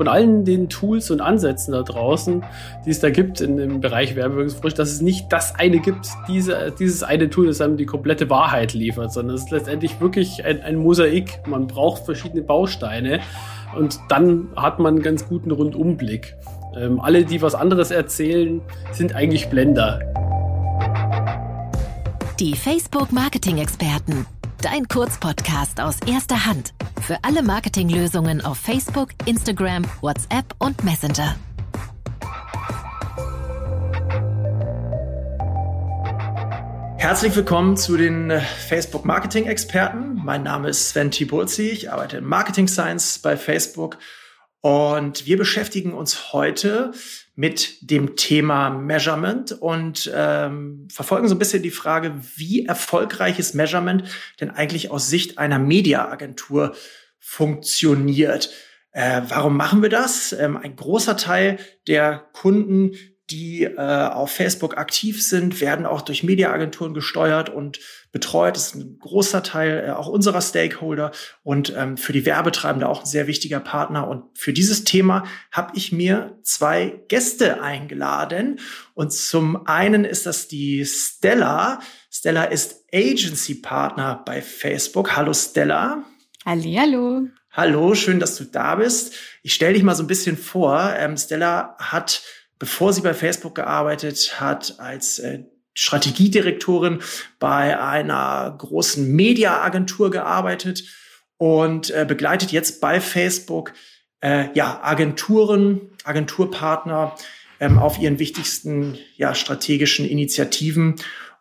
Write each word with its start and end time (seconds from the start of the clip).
von 0.00 0.08
allen 0.08 0.46
den 0.46 0.70
Tools 0.70 1.10
und 1.10 1.20
Ansätzen 1.20 1.72
da 1.72 1.82
draußen, 1.82 2.42
die 2.86 2.90
es 2.90 3.00
da 3.00 3.10
gibt 3.10 3.42
in, 3.42 3.58
im 3.58 3.82
Bereich 3.82 4.16
Werbewirkungsforschung, 4.16 4.78
dass 4.78 4.92
es 4.92 5.02
nicht 5.02 5.30
das 5.30 5.56
eine 5.56 5.78
gibt, 5.78 6.08
diese, 6.26 6.72
dieses 6.78 7.02
eine 7.02 7.28
Tool, 7.28 7.48
das 7.48 7.60
einem 7.60 7.76
die 7.76 7.84
komplette 7.84 8.30
Wahrheit 8.30 8.72
liefert, 8.72 9.12
sondern 9.12 9.36
es 9.36 9.42
ist 9.42 9.50
letztendlich 9.50 10.00
wirklich 10.00 10.42
ein, 10.42 10.62
ein 10.62 10.76
Mosaik. 10.76 11.46
Man 11.46 11.66
braucht 11.66 12.06
verschiedene 12.06 12.40
Bausteine 12.40 13.20
und 13.76 14.00
dann 14.08 14.48
hat 14.56 14.78
man 14.78 14.94
einen 14.94 15.02
ganz 15.02 15.28
guten 15.28 15.50
Rundumblick. 15.50 16.34
Ähm, 16.74 16.98
alle, 16.98 17.26
die 17.26 17.42
was 17.42 17.54
anderes 17.54 17.90
erzählen, 17.90 18.62
sind 18.92 19.14
eigentlich 19.14 19.50
Blender. 19.50 20.00
Die 22.40 22.54
Facebook 22.54 23.12
Marketing 23.12 23.58
Experten. 23.58 24.24
Dein 24.62 24.86
Kurzpodcast 24.88 25.80
aus 25.80 25.96
erster 26.06 26.44
Hand. 26.44 26.74
Für 27.00 27.16
alle 27.22 27.42
Marketinglösungen 27.42 28.42
auf 28.42 28.58
Facebook, 28.58 29.08
Instagram, 29.24 29.86
WhatsApp 30.02 30.54
und 30.58 30.84
Messenger. 30.84 31.34
Herzlich 36.98 37.34
willkommen 37.34 37.78
zu 37.78 37.96
den 37.96 38.30
äh, 38.30 38.40
Facebook 38.40 39.06
Marketing 39.06 39.46
Experten. 39.46 40.20
Mein 40.22 40.42
Name 40.42 40.68
ist 40.68 40.90
Sven 40.90 41.10
Tiburzi. 41.10 41.70
Ich 41.70 41.90
arbeite 41.90 42.18
in 42.18 42.24
Marketing 42.24 42.68
Science 42.68 43.18
bei 43.18 43.38
Facebook 43.38 43.96
und 44.60 45.24
wir 45.24 45.38
beschäftigen 45.38 45.94
uns 45.94 46.34
heute 46.34 46.92
mit 47.40 47.90
dem 47.90 48.16
Thema 48.16 48.68
Measurement 48.68 49.52
und 49.52 50.12
ähm, 50.14 50.86
verfolgen 50.92 51.26
so 51.26 51.34
ein 51.34 51.38
bisschen 51.38 51.62
die 51.62 51.70
Frage, 51.70 52.12
wie 52.36 52.66
erfolgreich 52.66 53.38
ist 53.38 53.54
Measurement 53.54 54.04
denn 54.42 54.50
eigentlich 54.50 54.90
aus 54.90 55.08
Sicht 55.08 55.38
einer 55.38 55.58
Mediaagentur 55.58 56.74
funktioniert. 57.18 58.50
Äh, 58.92 59.22
warum 59.28 59.56
machen 59.56 59.80
wir 59.80 59.88
das? 59.88 60.34
Ähm, 60.34 60.58
ein 60.58 60.76
großer 60.76 61.16
Teil 61.16 61.58
der 61.86 62.28
Kunden, 62.34 62.92
die 63.30 63.64
äh, 63.64 63.78
auf 63.78 64.32
Facebook 64.32 64.76
aktiv 64.76 65.26
sind, 65.26 65.62
werden 65.62 65.86
auch 65.86 66.02
durch 66.02 66.22
Mediaagenturen 66.22 66.92
gesteuert 66.92 67.48
und 67.48 67.80
betreut. 68.12 68.56
Das 68.56 68.68
ist 68.68 68.74
ein 68.74 68.98
großer 68.98 69.42
Teil 69.42 69.84
äh, 69.86 69.90
auch 69.90 70.08
unserer 70.08 70.40
Stakeholder 70.40 71.12
und 71.42 71.72
ähm, 71.76 71.96
für 71.96 72.12
die 72.12 72.26
Werbetreibende 72.26 72.88
auch 72.88 73.00
ein 73.00 73.06
sehr 73.06 73.26
wichtiger 73.26 73.60
Partner. 73.60 74.08
Und 74.08 74.24
für 74.38 74.52
dieses 74.52 74.84
Thema 74.84 75.24
habe 75.52 75.72
ich 75.76 75.92
mir 75.92 76.38
zwei 76.42 77.00
Gäste 77.08 77.62
eingeladen. 77.62 78.60
Und 78.94 79.12
zum 79.12 79.66
einen 79.66 80.04
ist 80.04 80.26
das 80.26 80.48
die 80.48 80.84
Stella. 80.84 81.80
Stella 82.10 82.44
ist 82.44 82.84
Agency 82.92 83.54
Partner 83.54 84.22
bei 84.24 84.42
Facebook. 84.42 85.16
Hallo 85.16 85.32
Stella. 85.32 86.04
Hallo. 86.44 87.26
Hallo, 87.52 87.94
schön, 87.94 88.20
dass 88.20 88.36
du 88.36 88.44
da 88.44 88.76
bist. 88.76 89.14
Ich 89.42 89.54
stelle 89.54 89.74
dich 89.74 89.82
mal 89.82 89.96
so 89.96 90.04
ein 90.04 90.08
bisschen 90.08 90.36
vor. 90.36 90.94
Ähm, 90.96 91.16
Stella 91.16 91.76
hat 91.78 92.22
bevor 92.60 92.92
sie 92.92 93.00
bei 93.00 93.14
Facebook 93.14 93.56
gearbeitet 93.56 94.38
hat, 94.38 94.78
als 94.78 95.18
äh, 95.18 95.44
Strategiedirektorin 95.74 97.00
bei 97.38 97.80
einer 97.80 98.54
großen 98.58 99.10
Mediaagentur 99.14 100.10
gearbeitet 100.10 100.84
und 101.36 101.90
äh, 101.90 102.04
begleitet 102.06 102.52
jetzt 102.52 102.80
bei 102.80 103.00
Facebook 103.00 103.72
äh, 104.20 104.48
ja 104.54 104.80
Agenturen, 104.82 105.80
Agenturpartner 106.04 107.14
ähm, 107.60 107.78
auf 107.78 107.98
ihren 107.98 108.18
wichtigsten 108.18 108.98
ja 109.16 109.34
strategischen 109.34 110.06
Initiativen 110.06 110.96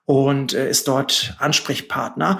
und 0.06 0.54
äh, 0.54 0.70
ist 0.70 0.88
dort 0.88 1.36
Ansprechpartner. 1.40 2.40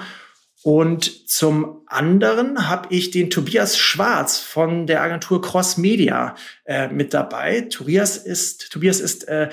Und 0.62 1.28
zum 1.28 1.82
anderen 1.86 2.68
habe 2.68 2.94
ich 2.94 3.10
den 3.10 3.30
Tobias 3.30 3.78
Schwarz 3.78 4.38
von 4.38 4.86
der 4.86 5.02
Agentur 5.02 5.40
Cross 5.40 5.78
Media 5.78 6.34
äh, 6.64 6.88
mit 6.88 7.14
dabei. 7.14 7.62
Tobias 7.62 8.18
ist, 8.18 8.70
Tobias 8.70 9.00
ist 9.00 9.26
äh, 9.28 9.48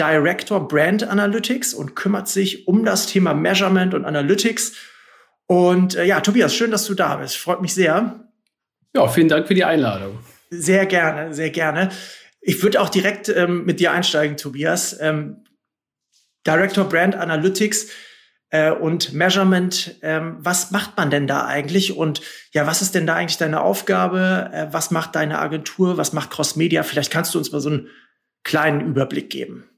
Director 0.00 0.66
Brand 0.66 1.06
Analytics 1.06 1.74
und 1.74 1.94
kümmert 1.94 2.28
sich 2.28 2.66
um 2.66 2.84
das 2.84 3.06
Thema 3.06 3.34
Measurement 3.34 3.92
und 3.92 4.06
Analytics. 4.06 4.72
Und 5.46 5.94
äh, 5.94 6.04
ja, 6.04 6.20
Tobias, 6.20 6.54
schön, 6.54 6.70
dass 6.70 6.86
du 6.86 6.94
da 6.94 7.16
bist. 7.16 7.36
Freut 7.36 7.60
mich 7.60 7.74
sehr. 7.74 8.24
Ja, 8.94 9.06
vielen 9.08 9.28
Dank 9.28 9.46
für 9.46 9.54
die 9.54 9.64
Einladung. 9.64 10.18
Sehr 10.48 10.86
gerne, 10.86 11.34
sehr 11.34 11.50
gerne. 11.50 11.90
Ich 12.40 12.62
würde 12.62 12.80
auch 12.80 12.88
direkt 12.88 13.28
ähm, 13.28 13.64
mit 13.66 13.78
dir 13.78 13.92
einsteigen, 13.92 14.36
Tobias. 14.36 14.96
Ähm, 15.00 15.44
Director 16.46 16.84
Brand 16.84 17.14
Analytics 17.14 17.88
äh, 18.50 18.70
und 18.70 19.12
Measurement. 19.12 19.96
Ähm, 20.02 20.36
was 20.40 20.70
macht 20.70 20.96
man 20.96 21.10
denn 21.10 21.26
da 21.26 21.44
eigentlich? 21.46 21.96
Und 21.96 22.22
ja, 22.52 22.66
was 22.66 22.82
ist 22.82 22.94
denn 22.94 23.06
da 23.06 23.16
eigentlich 23.16 23.38
deine 23.38 23.60
Aufgabe? 23.60 24.50
Äh, 24.52 24.66
was 24.70 24.90
macht 24.90 25.14
deine 25.14 25.38
Agentur? 25.38 25.98
Was 25.98 26.12
macht 26.12 26.30
Cross 26.30 26.56
Media? 26.56 26.82
Vielleicht 26.82 27.12
kannst 27.12 27.34
du 27.34 27.38
uns 27.38 27.52
mal 27.52 27.60
so 27.60 27.68
einen 27.68 27.88
kleinen 28.42 28.80
Überblick 28.80 29.30
geben. 29.30 29.69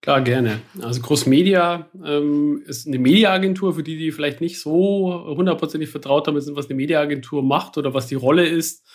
Klar, 0.00 0.22
gerne. 0.22 0.60
Also 0.80 1.02
Cross 1.02 1.26
Media 1.26 1.88
ähm, 2.04 2.62
ist 2.66 2.86
eine 2.86 2.98
Mediaagentur, 2.98 3.74
für 3.74 3.82
die, 3.82 3.98
die 3.98 4.12
vielleicht 4.12 4.40
nicht 4.40 4.60
so 4.60 5.34
hundertprozentig 5.36 5.88
vertraut 5.88 6.28
damit 6.28 6.44
sind, 6.44 6.56
was 6.56 6.66
eine 6.66 6.76
Mediaagentur 6.76 7.42
macht 7.42 7.76
oder 7.78 7.94
was 7.94 8.06
die 8.06 8.14
Rolle 8.14 8.46
ist. 8.46 8.86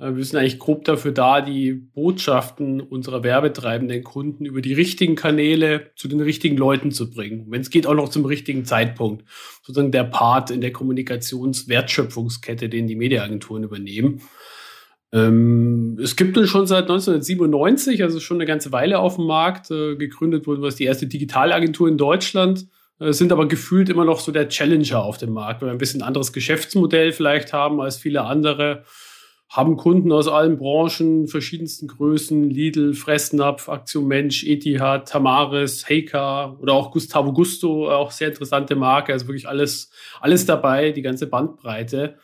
Äh, 0.00 0.16
wir 0.16 0.24
sind 0.24 0.38
eigentlich 0.38 0.58
grob 0.58 0.84
dafür 0.84 1.12
da, 1.12 1.40
die 1.40 1.72
Botschaften 1.72 2.80
unserer 2.80 3.22
werbetreibenden 3.22 4.02
Kunden 4.02 4.44
über 4.44 4.60
die 4.60 4.74
richtigen 4.74 5.14
Kanäle 5.14 5.90
zu 5.96 6.08
den 6.08 6.20
richtigen 6.20 6.56
Leuten 6.56 6.90
zu 6.90 7.10
bringen. 7.10 7.46
Wenn 7.48 7.60
es 7.60 7.70
geht, 7.70 7.86
auch 7.86 7.94
noch 7.94 8.08
zum 8.08 8.24
richtigen 8.24 8.64
Zeitpunkt. 8.64 9.24
Sozusagen 9.62 9.92
der 9.92 10.04
Part 10.04 10.50
in 10.50 10.60
der 10.60 10.72
Kommunikationswertschöpfungskette, 10.72 12.68
den 12.68 12.86
die 12.86 12.96
Mediaagenturen 12.96 13.64
übernehmen. 13.64 14.22
Ähm, 15.12 15.98
es 16.00 16.14
gibt 16.16 16.38
uns 16.38 16.48
schon 16.48 16.66
seit 16.66 16.84
1997, 16.84 18.02
also 18.02 18.20
schon 18.20 18.36
eine 18.36 18.46
ganze 18.46 18.72
Weile 18.72 18.98
auf 18.98 19.16
dem 19.16 19.26
Markt. 19.26 19.70
Äh, 19.70 19.96
gegründet 19.96 20.46
wurde 20.46 20.62
was 20.62 20.76
die 20.76 20.84
erste 20.84 21.06
Digitalagentur 21.06 21.88
in 21.88 21.98
Deutschland. 21.98 22.66
Äh, 22.98 23.12
sind 23.12 23.32
aber 23.32 23.48
gefühlt 23.48 23.88
immer 23.88 24.04
noch 24.04 24.20
so 24.20 24.32
der 24.32 24.48
Challenger 24.48 25.02
auf 25.02 25.18
dem 25.18 25.32
Markt, 25.32 25.62
weil 25.62 25.68
wir 25.68 25.72
ein 25.72 25.78
bisschen 25.78 26.02
anderes 26.02 26.32
Geschäftsmodell 26.32 27.12
vielleicht 27.12 27.52
haben 27.52 27.80
als 27.80 27.96
viele 27.96 28.22
andere 28.22 28.84
haben 29.50 29.76
Kunden 29.76 30.12
aus 30.12 30.28
allen 30.28 30.58
Branchen, 30.58 31.26
verschiedensten 31.26 31.88
Größen, 31.88 32.48
Lidl, 32.48 32.94
Fressnapf, 32.94 33.68
Aktion 33.68 34.06
Mensch, 34.06 34.44
Etihad, 34.44 35.08
Tamaris, 35.08 35.88
Heika 35.88 36.56
oder 36.60 36.74
auch 36.74 36.92
Gustavo 36.92 37.32
Gusto, 37.32 37.90
auch 37.90 38.12
sehr 38.12 38.28
interessante 38.28 38.76
Marke, 38.76 39.12
also 39.12 39.26
wirklich 39.26 39.48
alles, 39.48 39.90
alles 40.20 40.46
dabei, 40.46 40.92
die 40.92 41.02
ganze 41.02 41.26
Bandbreite. 41.26 42.16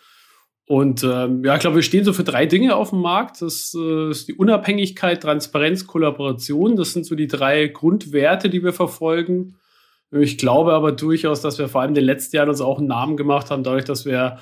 Und 0.69 1.05
ähm, 1.05 1.45
ja, 1.45 1.55
ich 1.55 1.61
glaube, 1.61 1.77
wir 1.77 1.83
stehen 1.83 2.05
so 2.05 2.13
für 2.13 2.25
drei 2.25 2.47
Dinge 2.47 2.75
auf 2.75 2.91
dem 2.91 3.01
Markt. 3.01 3.41
Das 3.41 3.73
äh, 3.79 4.11
ist 4.11 4.27
die 4.27 4.35
Unabhängigkeit, 4.35 5.23
Transparenz, 5.23 5.87
Kollaboration. 5.87 6.75
Das 6.75 6.93
sind 6.93 7.07
so 7.07 7.15
die 7.15 7.29
drei 7.29 7.69
Grundwerte, 7.69 8.51
die 8.51 8.65
wir 8.65 8.73
verfolgen. 8.73 9.57
Ich 10.11 10.39
glaube 10.39 10.73
aber 10.73 10.93
durchaus, 10.93 11.41
dass 11.41 11.59
wir 11.59 11.69
vor 11.69 11.83
allem 11.83 11.91
in 11.91 11.97
den 11.97 12.05
letzten 12.05 12.37
Jahren 12.37 12.49
uns 12.49 12.61
auch 12.61 12.79
einen 12.79 12.89
Namen 12.89 13.17
gemacht 13.17 13.51
haben, 13.51 13.63
dadurch, 13.63 13.85
dass 13.85 14.07
wir 14.07 14.39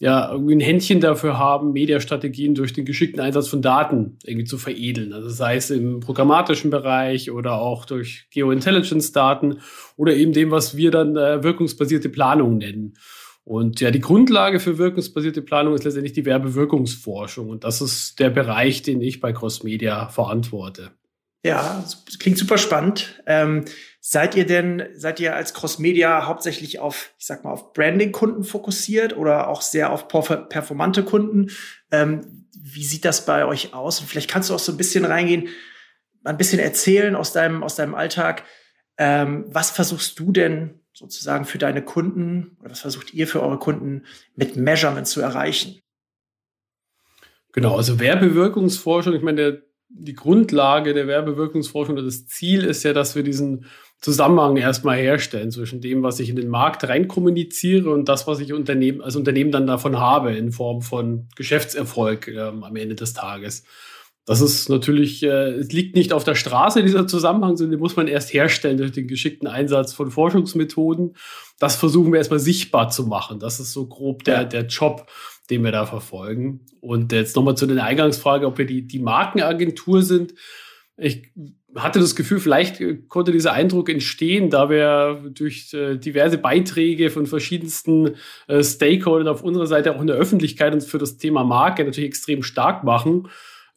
ja, 0.00 0.30
irgendwie 0.30 0.54
ein 0.54 0.60
Händchen 0.60 1.00
dafür 1.00 1.38
haben, 1.38 1.72
Mediastrategien 1.72 2.54
durch 2.54 2.72
den 2.72 2.84
geschickten 2.84 3.20
Einsatz 3.20 3.48
von 3.48 3.62
Daten 3.62 4.18
irgendwie 4.24 4.46
zu 4.46 4.56
veredeln. 4.56 5.12
Also 5.12 5.28
sei 5.28 5.56
es 5.56 5.70
im 5.70 5.98
programmatischen 5.98 6.70
Bereich 6.70 7.32
oder 7.32 7.60
auch 7.60 7.84
durch 7.84 8.28
Geointelligence-Daten 8.30 9.58
oder 9.96 10.14
eben 10.14 10.32
dem, 10.32 10.52
was 10.52 10.76
wir 10.76 10.92
dann 10.92 11.16
äh, 11.16 11.42
wirkungsbasierte 11.42 12.10
Planung 12.10 12.58
nennen. 12.58 12.94
Und 13.48 13.80
ja, 13.80 13.90
die 13.90 14.00
Grundlage 14.00 14.60
für 14.60 14.76
wirkungsbasierte 14.76 15.40
Planung 15.40 15.74
ist 15.74 15.82
letztendlich 15.82 16.12
die 16.12 16.26
Werbewirkungsforschung. 16.26 17.48
Und 17.48 17.64
das 17.64 17.80
ist 17.80 18.20
der 18.20 18.28
Bereich, 18.28 18.82
den 18.82 19.00
ich 19.00 19.20
bei 19.20 19.32
Crossmedia 19.32 20.10
verantworte. 20.10 20.90
Ja, 21.42 21.82
klingt 22.18 22.36
super 22.36 22.58
spannend. 22.58 23.22
Ähm, 23.24 23.64
seid 24.00 24.34
ihr 24.34 24.44
denn, 24.44 24.82
seid 24.92 25.18
ihr 25.18 25.34
als 25.34 25.54
Crossmedia 25.54 26.26
hauptsächlich 26.26 26.78
auf, 26.78 27.14
ich 27.18 27.24
sag 27.24 27.42
mal, 27.42 27.52
auf 27.52 27.72
Branding-Kunden 27.72 28.44
fokussiert 28.44 29.16
oder 29.16 29.48
auch 29.48 29.62
sehr 29.62 29.92
auf 29.92 30.08
performante 30.08 31.02
Kunden? 31.02 31.46
Ähm, 31.90 32.46
wie 32.54 32.84
sieht 32.84 33.06
das 33.06 33.24
bei 33.24 33.46
euch 33.46 33.72
aus? 33.72 33.98
Und 33.98 34.08
vielleicht 34.10 34.30
kannst 34.30 34.50
du 34.50 34.54
auch 34.54 34.58
so 34.58 34.72
ein 34.72 34.76
bisschen 34.76 35.06
reingehen, 35.06 35.48
ein 36.22 36.36
bisschen 36.36 36.58
erzählen 36.58 37.16
aus 37.16 37.32
deinem, 37.32 37.62
aus 37.62 37.76
deinem 37.76 37.94
Alltag. 37.94 38.44
Ähm, 38.98 39.46
was 39.48 39.70
versuchst 39.70 40.18
du 40.18 40.32
denn 40.32 40.80
sozusagen 40.98 41.44
für 41.44 41.58
deine 41.58 41.82
Kunden 41.82 42.56
oder 42.60 42.70
was 42.70 42.80
versucht 42.80 43.14
ihr 43.14 43.28
für 43.28 43.42
eure 43.42 43.58
Kunden 43.58 44.02
mit 44.34 44.56
Measurement 44.56 45.06
zu 45.06 45.20
erreichen? 45.20 45.80
Genau, 47.52 47.76
also 47.76 48.00
Werbewirkungsforschung, 48.00 49.14
ich 49.14 49.22
meine, 49.22 49.36
der 49.36 49.62
die 49.90 50.14
Grundlage 50.14 50.92
der 50.92 51.06
Werbewirkungsforschung 51.06 51.94
oder 51.94 52.04
das 52.04 52.26
Ziel 52.26 52.64
ist 52.64 52.82
ja, 52.82 52.92
dass 52.92 53.16
wir 53.16 53.22
diesen 53.22 53.64
Zusammenhang 54.00 54.56
erstmal 54.58 54.98
herstellen 54.98 55.50
zwischen 55.50 55.80
dem, 55.80 56.02
was 56.02 56.20
ich 56.20 56.28
in 56.28 56.36
den 56.36 56.48
Markt 56.48 56.86
reinkommuniziere 56.86 57.90
und 57.90 58.08
das, 58.08 58.26
was 58.26 58.40
ich 58.40 58.52
Unternehmen, 58.52 59.00
als 59.00 59.16
Unternehmen 59.16 59.50
dann 59.50 59.66
davon 59.66 59.98
habe 59.98 60.36
in 60.36 60.52
Form 60.52 60.82
von 60.82 61.28
Geschäftserfolg 61.36 62.28
ähm, 62.28 62.64
am 62.64 62.76
Ende 62.76 62.96
des 62.96 63.14
Tages. 63.14 63.64
Das 64.28 64.42
ist 64.42 64.68
natürlich, 64.68 65.22
äh, 65.22 65.52
es 65.54 65.72
liegt 65.72 65.96
nicht 65.96 66.12
auf 66.12 66.22
der 66.22 66.34
Straße, 66.34 66.82
dieser 66.82 67.06
Zusammenhang, 67.06 67.56
sondern 67.56 67.70
den 67.70 67.80
muss 67.80 67.96
man 67.96 68.08
erst 68.08 68.34
herstellen 68.34 68.76
durch 68.76 68.92
den 68.92 69.08
geschickten 69.08 69.48
Einsatz 69.48 69.94
von 69.94 70.10
Forschungsmethoden. 70.10 71.16
Das 71.58 71.76
versuchen 71.76 72.12
wir 72.12 72.18
erstmal 72.18 72.38
sichtbar 72.38 72.90
zu 72.90 73.06
machen. 73.06 73.40
Das 73.40 73.58
ist 73.58 73.72
so 73.72 73.86
grob 73.86 74.24
der, 74.24 74.44
der 74.44 74.66
Job. 74.66 75.06
den 75.48 75.64
wir 75.64 75.72
da 75.72 75.86
verfolgen. 75.86 76.66
Und 76.82 77.10
jetzt 77.12 77.36
nochmal 77.36 77.56
zu 77.56 77.64
der 77.66 77.82
Eingangsfrage, 77.82 78.46
ob 78.46 78.58
wir 78.58 78.66
die, 78.66 78.86
die 78.86 78.98
Markenagentur 78.98 80.02
sind. 80.02 80.34
Ich 80.98 81.32
hatte 81.74 81.98
das 81.98 82.14
Gefühl, 82.14 82.38
vielleicht 82.38 83.08
konnte 83.08 83.32
dieser 83.32 83.54
Eindruck 83.54 83.88
entstehen, 83.88 84.50
da 84.50 84.68
wir 84.68 85.24
durch 85.30 85.72
äh, 85.72 85.96
diverse 85.96 86.36
Beiträge 86.36 87.08
von 87.08 87.24
verschiedensten 87.24 88.16
äh, 88.46 88.62
Stakeholdern 88.62 89.28
auf 89.28 89.42
unserer 89.42 89.66
Seite 89.66 89.96
auch 89.96 90.02
in 90.02 90.06
der 90.06 90.16
Öffentlichkeit 90.16 90.74
uns 90.74 90.84
für 90.84 90.98
das 90.98 91.16
Thema 91.16 91.44
Marke 91.44 91.82
natürlich 91.82 92.08
extrem 92.08 92.42
stark 92.42 92.84
machen 92.84 93.26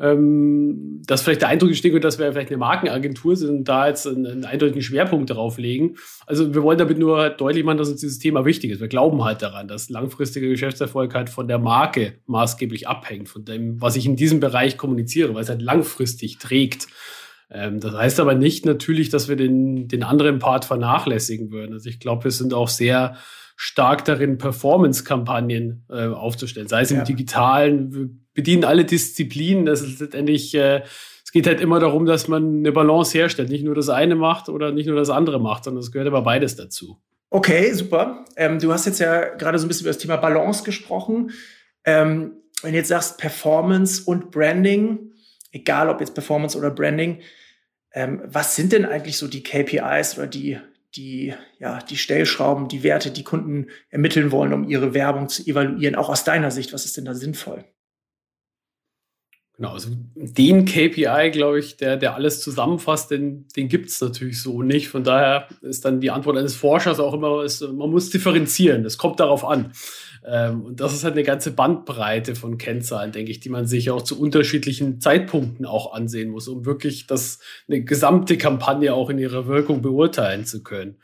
ähm, 0.01 1.01
dass 1.05 1.21
vielleicht 1.21 1.41
der 1.41 1.49
Eindruck 1.49 1.69
entsteht, 1.69 2.03
dass 2.03 2.17
wir 2.17 2.31
vielleicht 2.31 2.49
eine 2.49 2.57
Markenagentur 2.57 3.35
sind 3.35 3.49
und 3.49 3.63
da 3.67 3.87
jetzt 3.87 4.07
einen, 4.07 4.25
einen 4.25 4.45
eindeutigen 4.45 4.81
Schwerpunkt 4.81 5.29
darauf 5.29 5.59
legen. 5.59 5.95
Also 6.25 6.55
wir 6.55 6.63
wollen 6.63 6.79
damit 6.79 6.97
nur 6.97 7.29
deutlich 7.29 7.63
machen, 7.63 7.77
dass 7.77 7.89
uns 7.89 8.01
dieses 8.01 8.17
Thema 8.17 8.43
wichtig 8.43 8.71
ist. 8.71 8.81
Wir 8.81 8.87
glauben 8.87 9.23
halt 9.23 9.43
daran, 9.43 9.67
dass 9.67 9.89
langfristiger 9.89 10.47
Geschäftserfolg 10.47 11.13
halt 11.13 11.29
von 11.29 11.47
der 11.47 11.59
Marke 11.59 12.15
maßgeblich 12.25 12.87
abhängt, 12.87 13.29
von 13.29 13.45
dem, 13.45 13.79
was 13.79 13.95
ich 13.95 14.07
in 14.07 14.15
diesem 14.15 14.39
Bereich 14.39 14.77
kommuniziere, 14.77 15.35
weil 15.35 15.43
es 15.43 15.49
halt 15.49 15.61
langfristig 15.61 16.39
trägt. 16.39 16.87
Ähm, 17.51 17.79
das 17.79 17.93
heißt 17.93 18.19
aber 18.19 18.33
nicht 18.33 18.65
natürlich, 18.65 19.09
dass 19.09 19.29
wir 19.29 19.35
den, 19.35 19.87
den 19.87 20.01
anderen 20.01 20.39
Part 20.39 20.65
vernachlässigen 20.65 21.51
würden. 21.51 21.73
Also 21.73 21.89
ich 21.89 21.99
glaube, 21.99 22.23
wir 22.23 22.31
sind 22.31 22.55
auch 22.55 22.69
sehr 22.69 23.17
stark 23.55 24.03
darin, 24.05 24.39
Performance-Kampagnen 24.39 25.85
äh, 25.89 26.07
aufzustellen, 26.07 26.67
sei 26.67 26.81
es 26.81 26.89
ja. 26.89 26.99
im 26.99 27.05
digitalen, 27.05 28.20
bedienen 28.33 28.63
alle 28.63 28.85
Disziplinen. 28.85 29.65
Das 29.65 29.81
ist 29.81 29.99
letztendlich, 29.99 30.53
äh, 30.55 30.83
es 31.23 31.31
geht 31.31 31.47
halt 31.47 31.61
immer 31.61 31.79
darum, 31.79 32.05
dass 32.05 32.27
man 32.27 32.59
eine 32.59 32.71
Balance 32.71 33.17
herstellt, 33.17 33.49
nicht 33.49 33.63
nur 33.63 33.75
das 33.75 33.89
eine 33.89 34.15
macht 34.15 34.49
oder 34.49 34.71
nicht 34.71 34.87
nur 34.87 34.95
das 34.95 35.09
andere 35.09 35.39
macht, 35.39 35.63
sondern 35.63 35.81
es 35.81 35.91
gehört 35.91 36.07
aber 36.07 36.21
beides 36.21 36.55
dazu. 36.55 37.01
Okay, 37.29 37.71
super. 37.73 38.25
Ähm, 38.35 38.59
du 38.59 38.73
hast 38.73 38.85
jetzt 38.85 38.99
ja 38.99 39.35
gerade 39.35 39.57
so 39.57 39.65
ein 39.65 39.67
bisschen 39.69 39.85
über 39.85 39.91
das 39.91 39.99
Thema 39.99 40.17
Balance 40.17 40.63
gesprochen. 40.63 41.31
Ähm, 41.85 42.33
wenn 42.61 42.73
du 42.73 42.77
jetzt 42.77 42.89
sagst 42.89 43.17
Performance 43.17 44.03
und 44.05 44.31
Branding, 44.31 45.13
egal 45.51 45.89
ob 45.89 46.01
jetzt 46.01 46.13
Performance 46.13 46.57
oder 46.57 46.71
Branding, 46.71 47.21
ähm, 47.93 48.21
was 48.25 48.55
sind 48.55 48.73
denn 48.73 48.85
eigentlich 48.85 49.17
so 49.17 49.27
die 49.27 49.43
KPIs 49.43 50.17
oder 50.17 50.27
die 50.27 50.59
die, 50.95 51.33
ja, 51.59 51.79
die 51.79 51.97
Stellschrauben, 51.97 52.67
die 52.67 52.83
Werte, 52.83 53.11
die 53.11 53.23
Kunden 53.23 53.67
ermitteln 53.89 54.31
wollen, 54.31 54.53
um 54.53 54.67
ihre 54.67 54.93
Werbung 54.93 55.29
zu 55.29 55.45
evaluieren, 55.45 55.95
auch 55.95 56.09
aus 56.09 56.23
deiner 56.23 56.51
Sicht? 56.51 56.73
Was 56.73 56.85
ist 56.85 56.97
denn 56.97 57.05
da 57.05 57.13
sinnvoll? 57.13 57.63
Genau, 59.61 59.73
also 59.73 59.89
den 60.15 60.65
KPI, 60.65 61.29
glaube 61.31 61.59
ich, 61.59 61.77
der, 61.77 61.95
der 61.95 62.15
alles 62.15 62.41
zusammenfasst, 62.41 63.11
den, 63.11 63.47
den 63.55 63.67
gibt 63.67 63.89
es 63.89 64.01
natürlich 64.01 64.41
so 64.41 64.63
nicht. 64.63 64.87
Von 64.87 65.03
daher 65.03 65.49
ist 65.61 65.85
dann 65.85 66.01
die 66.01 66.09
Antwort 66.09 66.35
eines 66.35 66.55
Forschers 66.55 66.99
auch 66.99 67.13
immer, 67.13 67.43
ist, 67.43 67.61
man 67.61 67.91
muss 67.91 68.09
differenzieren. 68.09 68.83
Es 68.85 68.97
kommt 68.97 69.19
darauf 69.19 69.45
an. 69.45 69.73
Ähm, 70.25 70.63
und 70.63 70.79
das 70.79 70.93
ist 70.93 71.03
halt 71.03 71.13
eine 71.13 71.21
ganze 71.21 71.51
Bandbreite 71.51 72.33
von 72.33 72.57
Kennzahlen, 72.57 73.11
denke 73.11 73.29
ich, 73.29 73.39
die 73.39 73.49
man 73.49 73.67
sich 73.67 73.91
auch 73.91 74.01
zu 74.01 74.19
unterschiedlichen 74.19 74.99
Zeitpunkten 74.99 75.67
auch 75.67 75.93
ansehen 75.93 76.31
muss, 76.31 76.47
um 76.47 76.65
wirklich 76.65 77.05
das, 77.05 77.37
eine 77.67 77.83
gesamte 77.83 78.39
Kampagne 78.39 78.95
auch 78.95 79.11
in 79.11 79.19
ihrer 79.19 79.45
Wirkung 79.45 79.83
beurteilen 79.83 80.43
zu 80.43 80.63
können. 80.63 80.97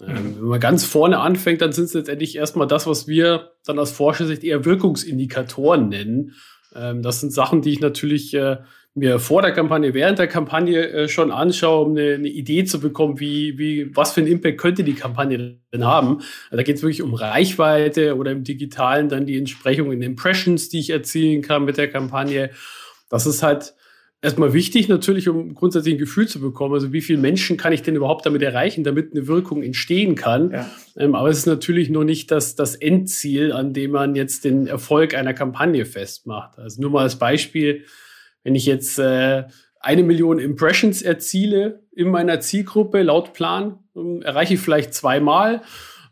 Ähm, 0.00 0.36
wenn 0.36 0.44
man 0.44 0.60
ganz 0.60 0.84
vorne 0.84 1.18
anfängt, 1.18 1.60
dann 1.60 1.72
sind 1.72 1.86
es 1.86 1.94
letztendlich 1.94 2.36
erstmal 2.36 2.68
das, 2.68 2.86
was 2.86 3.08
wir 3.08 3.54
dann 3.66 3.80
aus 3.80 3.90
Forschersicht 3.90 4.44
eher 4.44 4.64
Wirkungsindikatoren 4.64 5.88
nennen. 5.88 6.36
Ähm, 6.74 7.02
das 7.02 7.20
sind 7.20 7.32
Sachen, 7.32 7.62
die 7.62 7.72
ich 7.72 7.80
natürlich 7.80 8.34
äh, 8.34 8.58
mir 8.94 9.18
vor 9.18 9.40
der 9.40 9.52
Kampagne, 9.52 9.94
während 9.94 10.18
der 10.18 10.28
Kampagne 10.28 10.88
äh, 10.88 11.08
schon 11.08 11.30
anschaue, 11.30 11.86
um 11.86 11.92
eine, 11.92 12.14
eine, 12.14 12.28
Idee 12.28 12.64
zu 12.64 12.78
bekommen, 12.78 13.20
wie, 13.20 13.56
wie, 13.58 13.96
was 13.96 14.12
für 14.12 14.20
einen 14.20 14.30
Impact 14.30 14.58
könnte 14.58 14.84
die 14.84 14.94
Kampagne 14.94 15.58
denn 15.72 15.84
haben. 15.84 16.18
Also 16.50 16.56
da 16.56 16.62
geht 16.62 16.76
es 16.76 16.82
wirklich 16.82 17.02
um 17.02 17.14
Reichweite 17.14 18.16
oder 18.16 18.32
im 18.32 18.44
Digitalen 18.44 19.08
dann 19.08 19.26
die 19.26 19.38
Entsprechung 19.38 19.92
in 19.92 20.02
Impressions, 20.02 20.68
die 20.68 20.80
ich 20.80 20.90
erzielen 20.90 21.40
kann 21.40 21.64
mit 21.64 21.78
der 21.78 21.90
Kampagne. 21.90 22.50
Das 23.08 23.26
ist 23.26 23.42
halt 23.42 23.74
erstmal 24.22 24.52
wichtig 24.52 24.88
natürlich, 24.88 25.28
um 25.28 25.54
grundsätzlich 25.54 25.96
ein 25.96 25.98
Gefühl 25.98 26.28
zu 26.28 26.40
bekommen. 26.40 26.72
Also 26.72 26.92
wie 26.92 27.02
viele 27.02 27.18
Menschen 27.18 27.56
kann 27.56 27.72
ich 27.72 27.82
denn 27.82 27.96
überhaupt 27.96 28.24
damit 28.24 28.40
erreichen, 28.40 28.84
damit 28.84 29.12
eine 29.12 29.26
Wirkung 29.26 29.62
entstehen 29.62 30.14
kann. 30.14 30.52
Ja. 30.52 30.70
Ähm, 30.96 31.14
aber 31.14 31.28
es 31.28 31.38
ist 31.38 31.46
natürlich 31.46 31.90
noch 31.90 32.04
nicht 32.04 32.30
das, 32.30 32.54
das 32.54 32.76
Endziel, 32.76 33.52
an 33.52 33.74
dem 33.74 33.90
man 33.90 34.14
jetzt 34.14 34.44
den 34.44 34.68
Erfolg 34.68 35.14
einer 35.14 35.34
Kampagne 35.34 35.84
festmacht. 35.84 36.58
Also 36.58 36.80
nur 36.80 36.90
mal 36.90 37.02
als 37.02 37.16
Beispiel, 37.16 37.84
wenn 38.44 38.54
ich 38.54 38.64
jetzt 38.64 38.98
äh, 38.98 39.44
eine 39.80 40.04
Million 40.04 40.38
Impressions 40.38 41.02
erziele 41.02 41.82
in 41.90 42.08
meiner 42.08 42.40
Zielgruppe 42.40 43.02
laut 43.02 43.32
Plan, 43.32 43.80
ähm, 43.96 44.22
erreiche 44.22 44.54
ich 44.54 44.60
vielleicht 44.60 44.94
zweimal. 44.94 45.62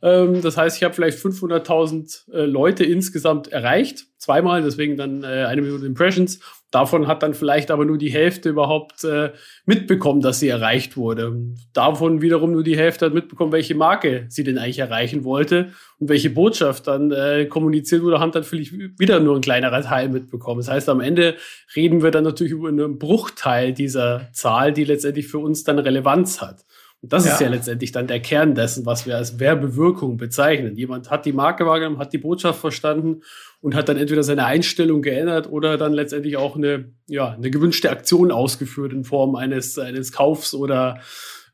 Ähm, 0.03 0.43
das 0.43 0.57
heißt, 0.57 0.77
ich 0.77 0.83
habe 0.83 0.95
vielleicht 0.95 1.19
500.000 1.19 2.33
äh, 2.33 2.45
Leute 2.45 2.85
insgesamt 2.85 3.49
erreicht, 3.49 4.07
zweimal, 4.19 4.63
deswegen 4.63 4.97
dann 4.97 5.23
äh, 5.23 5.45
eine 5.47 5.63
Million 5.63 5.85
Impressions. 5.85 6.41
Davon 6.71 7.09
hat 7.09 7.23
dann 7.23 7.35
vielleicht 7.35 7.71
aber 7.71 7.85
nur 7.85 7.99
die 7.99 8.13
Hälfte 8.13 8.49
überhaupt 8.49 9.03
äh, 9.03 9.33
mitbekommen, 9.67 10.21
dass 10.21 10.39
sie 10.39 10.49
erreicht 10.49 10.97
wurde. 10.97 11.37
Davon 11.73 12.23
wiederum 12.23 12.53
nur 12.53 12.63
die 12.63 12.77
Hälfte 12.77 13.07
hat 13.07 13.15
mitbekommen, 13.15 13.51
welche 13.51 13.75
Marke 13.75 14.27
sie 14.29 14.45
denn 14.45 14.57
eigentlich 14.57 14.79
erreichen 14.79 15.25
wollte 15.25 15.71
und 15.99 16.09
welche 16.09 16.31
Botschaft 16.31 16.87
dann 16.87 17.11
äh, 17.11 17.47
kommuniziert 17.47 18.03
wurde, 18.03 18.21
haben 18.21 18.31
dann 18.31 18.45
vielleicht 18.45 18.73
wieder 18.99 19.19
nur 19.19 19.35
ein 19.35 19.41
kleinerer 19.41 19.83
Teil 19.83 20.09
mitbekommen. 20.09 20.61
Das 20.61 20.71
heißt, 20.71 20.89
am 20.89 21.01
Ende 21.01 21.37
reden 21.75 22.03
wir 22.03 22.13
dann 22.13 22.25
natürlich 22.25 22.53
über 22.53 22.69
einen 22.69 22.99
Bruchteil 22.99 23.73
dieser 23.73 24.29
Zahl, 24.33 24.73
die 24.73 24.85
letztendlich 24.85 25.27
für 25.27 25.39
uns 25.39 25.65
dann 25.65 25.79
Relevanz 25.79 26.41
hat. 26.41 26.65
Und 27.03 27.13
das 27.13 27.25
ja. 27.25 27.33
ist 27.33 27.41
ja 27.41 27.49
letztendlich 27.49 27.93
dann 27.93 28.07
der 28.07 28.21
Kern 28.21 28.55
dessen, 28.55 28.85
was 28.85 29.07
wir 29.07 29.17
als 29.17 29.39
Werbewirkung 29.39 30.19
bezeichnen. 30.19 30.77
Jemand 30.77 31.11
hat 31.11 31.25
die 31.25 31.33
Marke 31.33 31.65
wahrgenommen, 31.65 31.99
hat 31.99 32.13
die 32.13 32.19
Botschaft 32.19 32.61
verstanden 32.61 33.23
und 33.61 33.75
hat 33.75 33.89
dann 33.89 33.97
entweder 33.97 34.23
seine 34.23 34.45
Einstellung 34.45 35.01
geändert 35.01 35.51
oder 35.51 35.79
dann 35.79 35.95
letztendlich 35.95 36.37
auch 36.37 36.57
eine, 36.57 36.93
ja, 37.07 37.33
eine 37.33 37.51
gewünschte 37.51 37.91
Aktion 37.91 38.31
ausgeführt 38.31 38.93
in 38.93 39.05
Form 39.05 39.35
eines, 39.35 39.79
eines 39.79 40.13
Kaufs 40.13 40.53
oder 40.53 41.01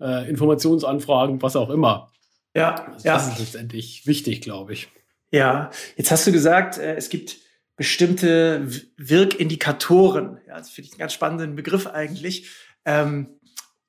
äh, 0.00 0.28
Informationsanfragen, 0.28 1.40
was 1.42 1.54
auch 1.54 1.70
immer. 1.70 2.10
Ja, 2.54 2.86
also 2.92 3.06
ja. 3.06 3.14
Das 3.14 3.28
ist 3.28 3.38
letztendlich 3.38 4.06
wichtig, 4.06 4.40
glaube 4.40 4.72
ich. 4.72 4.88
Ja, 5.30 5.70
jetzt 5.96 6.10
hast 6.10 6.26
du 6.26 6.32
gesagt, 6.32 6.78
äh, 6.78 6.96
es 6.96 7.08
gibt 7.08 7.36
bestimmte 7.76 8.66
Wirkindikatoren. 8.96 10.38
Ja, 10.48 10.58
das 10.58 10.70
finde 10.70 10.86
ich 10.86 10.92
einen 10.94 11.00
ganz 11.00 11.12
spannenden 11.12 11.54
Begriff 11.54 11.86
eigentlich. 11.86 12.50
Ähm, 12.84 13.35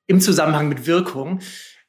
im 0.08 0.20
Zusammenhang 0.20 0.68
mit 0.68 0.86
Wirkung. 0.86 1.40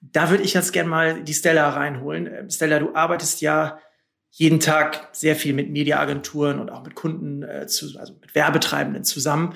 Da 0.02 0.30
würde 0.30 0.44
ich 0.44 0.54
jetzt 0.54 0.72
gerne 0.72 0.90
mal 0.90 1.24
die 1.24 1.34
Stella 1.34 1.70
reinholen. 1.70 2.28
Ähm, 2.28 2.50
Stella, 2.52 2.78
du 2.80 2.94
arbeitest 2.94 3.42
ja 3.42 3.80
jeden 4.30 4.60
Tag 4.60 5.10
sehr 5.12 5.36
viel 5.36 5.54
mit 5.54 5.72
Mediaagenturen 5.72 6.60
und 6.60 6.70
auch 6.70 6.84
mit 6.84 6.94
Kunden, 6.94 7.42
äh, 7.42 7.66
zu, 7.66 7.98
also 7.98 8.14
mit 8.22 8.36
Werbetreibenden 8.36 9.04
zusammen. 9.04 9.56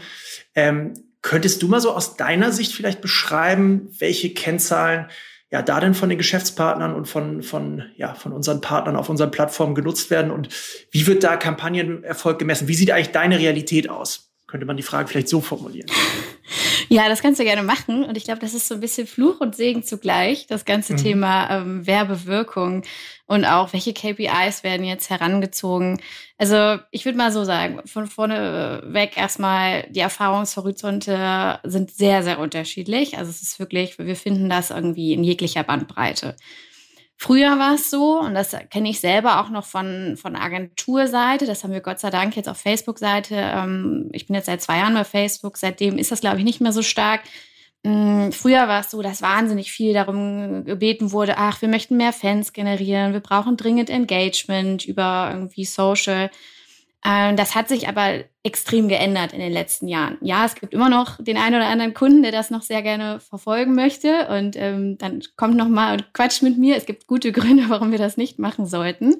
Ähm, 0.55 0.93
könntest 1.21 1.61
du 1.61 1.67
mal 1.67 1.79
so 1.79 1.91
aus 1.91 2.17
deiner 2.17 2.51
Sicht 2.51 2.73
vielleicht 2.73 3.01
beschreiben, 3.01 3.89
welche 3.99 4.33
Kennzahlen 4.33 5.07
ja 5.51 5.61
da 5.61 5.79
denn 5.79 5.93
von 5.93 6.09
den 6.09 6.17
Geschäftspartnern 6.17 6.95
und 6.95 7.05
von, 7.05 7.43
von, 7.43 7.83
ja, 7.95 8.15
von 8.15 8.31
unseren 8.33 8.59
Partnern 8.59 8.95
auf 8.95 9.09
unseren 9.09 9.29
Plattformen 9.29 9.75
genutzt 9.75 10.09
werden 10.09 10.31
und 10.31 10.49
wie 10.89 11.05
wird 11.05 11.23
da 11.23 11.37
Kampagnenerfolg 11.37 12.39
gemessen? 12.39 12.67
Wie 12.67 12.73
sieht 12.73 12.89
eigentlich 12.89 13.11
deine 13.11 13.37
Realität 13.37 13.89
aus? 13.89 14.32
Könnte 14.53 14.67
man 14.67 14.77
die 14.77 14.83
Frage 14.83 15.07
vielleicht 15.07 15.29
so 15.29 15.41
formulieren? 15.41 15.89
Ja, 16.89 17.09
das 17.09 17.23
kannst 17.23 17.39
du 17.39 17.43
gerne 17.43 17.63
machen. 17.63 18.03
Und 18.03 18.17
ich 18.17 18.25
glaube, 18.25 18.39
das 18.39 18.53
ist 18.53 18.67
so 18.67 18.75
ein 18.75 18.81
bisschen 18.81 19.07
Fluch 19.07 19.39
und 19.39 19.55
Segen 19.55 19.81
zugleich, 19.81 20.45
das 20.45 20.63
ganze 20.63 20.93
mhm. 20.93 20.97
Thema 20.97 21.49
ähm, 21.49 21.87
Werbewirkung 21.87 22.83
und 23.25 23.45
auch, 23.45 23.73
welche 23.73 23.93
KPIs 23.93 24.63
werden 24.63 24.85
jetzt 24.85 25.09
herangezogen. 25.09 25.99
Also 26.37 26.77
ich 26.91 27.03
würde 27.05 27.17
mal 27.17 27.31
so 27.31 27.45
sagen, 27.45 27.81
von 27.85 28.05
vorne 28.05 28.83
weg 28.85 29.13
erstmal, 29.15 29.87
die 29.89 30.01
Erfahrungshorizonte 30.01 31.59
sind 31.63 31.89
sehr, 31.89 32.21
sehr 32.21 32.37
unterschiedlich. 32.37 33.17
Also 33.17 33.31
es 33.31 33.41
ist 33.41 33.57
wirklich, 33.57 33.97
wir 33.97 34.15
finden 34.15 34.49
das 34.49 34.69
irgendwie 34.69 35.13
in 35.13 35.23
jeglicher 35.23 35.63
Bandbreite. 35.63 36.35
Früher 37.23 37.57
war 37.57 37.75
es 37.75 37.89
so, 37.89 38.19
und 38.19 38.33
das 38.33 38.53
kenne 38.69 38.89
ich 38.89 38.99
selber 38.99 39.39
auch 39.39 39.49
noch 39.49 39.63
von, 39.63 40.17
von 40.17 40.35
Agenturseite, 40.35 41.45
das 41.45 41.63
haben 41.63 41.71
wir 41.71 41.79
Gott 41.79 41.97
sei 42.01 42.09
Dank 42.09 42.35
jetzt 42.35 42.49
auf 42.49 42.57
Facebook-Seite. 42.57 43.35
Ähm, 43.37 44.09
ich 44.11 44.27
bin 44.27 44.35
jetzt 44.35 44.47
seit 44.47 44.61
zwei 44.61 44.79
Jahren 44.79 44.93
bei 44.93 45.05
Facebook, 45.05 45.55
seitdem 45.55 45.97
ist 45.97 46.11
das, 46.11 46.19
glaube 46.19 46.39
ich, 46.39 46.43
nicht 46.43 46.59
mehr 46.59 46.73
so 46.73 46.81
stark. 46.81 47.21
Ähm, 47.85 48.33
früher 48.33 48.67
war 48.67 48.81
es 48.81 48.91
so, 48.91 49.01
dass 49.01 49.21
wahnsinnig 49.21 49.71
viel 49.71 49.93
darum 49.93 50.65
gebeten 50.65 51.13
wurde, 51.13 51.37
ach, 51.37 51.61
wir 51.61 51.69
möchten 51.69 51.95
mehr 51.95 52.11
Fans 52.11 52.51
generieren, 52.51 53.13
wir 53.13 53.21
brauchen 53.21 53.55
dringend 53.55 53.89
Engagement 53.89 54.83
über 54.83 55.29
irgendwie 55.31 55.63
Social. 55.63 56.29
Ähm, 57.05 57.35
das 57.35 57.55
hat 57.55 57.67
sich 57.67 57.87
aber 57.87 58.23
extrem 58.43 58.87
geändert 58.87 59.33
in 59.33 59.39
den 59.39 59.51
letzten 59.51 59.87
Jahren. 59.87 60.17
Ja, 60.21 60.45
es 60.45 60.55
gibt 60.55 60.73
immer 60.73 60.89
noch 60.89 61.21
den 61.21 61.37
einen 61.37 61.55
oder 61.55 61.67
anderen 61.67 61.93
Kunden, 61.93 62.23
der 62.23 62.31
das 62.31 62.49
noch 62.49 62.61
sehr 62.61 62.81
gerne 62.81 63.19
verfolgen 63.19 63.75
möchte 63.75 64.27
und 64.29 64.55
ähm, 64.55 64.97
dann 64.97 65.21
kommt 65.35 65.55
noch 65.55 65.67
mal 65.67 65.93
und 65.93 66.13
quatscht 66.13 66.41
mit 66.43 66.57
mir. 66.57 66.75
Es 66.75 66.85
gibt 66.85 67.07
gute 67.07 67.31
Gründe, 67.33 67.65
warum 67.67 67.91
wir 67.91 67.99
das 67.99 68.17
nicht 68.17 68.39
machen 68.39 68.65
sollten. 68.65 69.15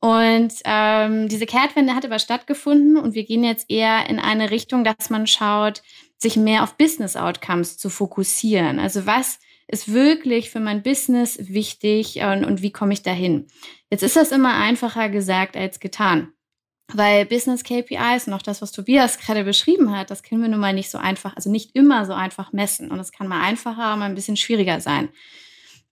Und 0.00 0.52
ähm, 0.66 1.28
diese 1.28 1.46
Kehrtwende 1.46 1.94
hat 1.94 2.04
aber 2.04 2.18
stattgefunden 2.18 2.98
und 2.98 3.14
wir 3.14 3.24
gehen 3.24 3.42
jetzt 3.42 3.70
eher 3.70 4.10
in 4.10 4.18
eine 4.18 4.50
Richtung, 4.50 4.84
dass 4.84 5.08
man 5.08 5.26
schaut, 5.26 5.82
sich 6.18 6.36
mehr 6.36 6.62
auf 6.62 6.76
Business 6.76 7.16
Outcomes 7.16 7.78
zu 7.78 7.88
fokussieren. 7.88 8.78
Also 8.78 9.06
was 9.06 9.38
ist 9.66 9.92
wirklich 9.92 10.50
für 10.50 10.60
mein 10.60 10.82
Business 10.82 11.38
wichtig 11.40 12.20
und, 12.20 12.44
und 12.44 12.60
wie 12.60 12.70
komme 12.70 12.92
ich 12.92 13.02
dahin? 13.02 13.46
Jetzt 13.88 14.02
ist 14.02 14.16
das 14.16 14.30
immer 14.30 14.54
einfacher 14.54 15.08
gesagt 15.08 15.56
als 15.56 15.80
getan. 15.80 16.33
Weil 16.96 17.26
Business 17.26 17.64
KPIs 17.64 18.26
und 18.26 18.34
auch 18.34 18.42
das, 18.42 18.62
was 18.62 18.72
Tobias 18.72 19.18
gerade 19.18 19.44
beschrieben 19.44 19.96
hat, 19.96 20.10
das 20.10 20.22
können 20.22 20.42
wir 20.42 20.48
nun 20.48 20.60
mal 20.60 20.72
nicht 20.72 20.90
so 20.90 20.98
einfach, 20.98 21.34
also 21.36 21.50
nicht 21.50 21.74
immer 21.74 22.06
so 22.06 22.12
einfach 22.12 22.52
messen. 22.52 22.90
Und 22.90 23.00
es 23.00 23.12
kann 23.12 23.26
mal 23.26 23.42
einfacher, 23.42 23.96
mal 23.96 24.06
ein 24.06 24.14
bisschen 24.14 24.36
schwieriger 24.36 24.80
sein. 24.80 25.08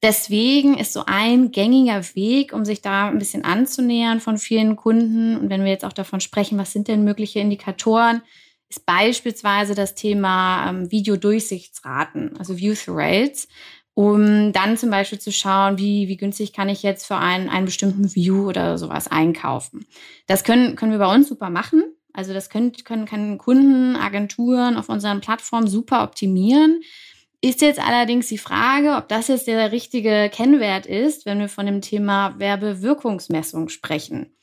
Deswegen 0.03 0.77
ist 0.77 0.93
so 0.93 1.05
ein 1.07 1.53
gängiger 1.53 2.03
Weg, 2.17 2.53
um 2.53 2.65
sich 2.65 2.83
da 2.83 3.09
ein 3.09 3.19
bisschen 3.19 3.45
anzunähern 3.45 4.21
von 4.21 4.37
vielen 4.37 4.75
Kunden. 4.75 5.37
Und 5.37 5.49
wenn 5.49 5.63
wir 5.63 5.71
jetzt 5.71 5.85
auch 5.85 5.93
davon 5.93 6.21
sprechen, 6.21 6.59
was 6.59 6.73
sind 6.73 6.89
denn 6.89 7.05
mögliche 7.05 7.39
Indikatoren, 7.39 8.23
ist 8.69 8.85
beispielsweise 8.85 9.75
das 9.75 9.95
Thema 9.95 10.71
ähm, 10.71 10.91
Videodurchsichtsraten, 10.91 12.37
also 12.39 12.57
View-Through 12.59 12.97
Rates 12.97 13.49
um 13.95 14.53
dann 14.53 14.77
zum 14.77 14.91
Beispiel 14.91 15.19
zu 15.19 15.33
schauen, 15.33 15.79
wie, 15.79 16.09
wie 16.09 16.17
günstig 16.17 16.53
kann 16.53 16.69
ich 16.69 16.83
jetzt 16.83 17.07
für 17.07 17.17
einen, 17.17 17.49
einen 17.49 17.67
bestimmten 17.67 18.15
View 18.15 18.49
oder 18.49 18.79
sowas 18.79 19.09
einkaufen. 19.09 19.87
Das 20.27 20.45
können, 20.45 20.77
können 20.77 20.93
wir 20.93 20.99
bei 20.99 21.15
uns 21.15 21.29
super 21.29 21.51
machen. 21.51 21.85
Also 22.15 22.33
das 22.33 22.49
können, 22.49 22.73
können, 22.85 23.07
können 23.07 23.39
Kunden, 23.39 23.97
Agenturen 23.97 24.77
auf 24.77 24.89
unseren 24.89 25.21
Plattformen 25.21 25.67
super 25.67 26.03
optimieren. 26.05 26.81
Ist 27.41 27.61
jetzt 27.61 27.81
allerdings 27.81 28.29
die 28.29 28.39
Frage, 28.39 28.97
ob 28.97 29.09
das 29.09 29.29
jetzt 29.29 29.47
der 29.47 29.73
richtige 29.73 30.31
Kennwert 30.33 30.87
ist, 30.87 31.27
wenn 31.27 31.41
wir 31.41 31.49
von 31.49 31.67
dem 31.67 31.81
Thema 31.81 32.39
Werbewirkungsmessung 32.39 33.69
sprechen. 33.69 34.37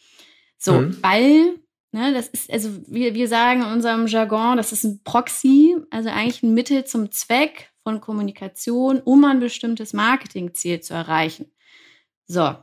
So, 0.57 0.73
mhm. 0.73 0.97
weil, 1.01 1.55
ne, 1.91 2.13
das 2.13 2.27
ist, 2.27 2.51
also 2.51 2.69
wir, 2.87 3.15
wir 3.15 3.27
sagen 3.27 3.61
in 3.61 3.71
unserem 3.71 4.07
Jargon, 4.07 4.57
das 4.57 4.73
ist 4.73 4.83
ein 4.83 5.01
Proxy, 5.03 5.77
also 5.89 6.09
eigentlich 6.09 6.43
ein 6.43 6.53
Mittel 6.53 6.83
zum 6.85 7.11
Zweck 7.11 7.68
von 7.83 8.01
Kommunikation, 8.01 8.99
um 8.99 9.23
ein 9.25 9.39
bestimmtes 9.39 9.93
Marketingziel 9.93 10.81
zu 10.81 10.93
erreichen. 10.93 11.51
So, 12.25 12.55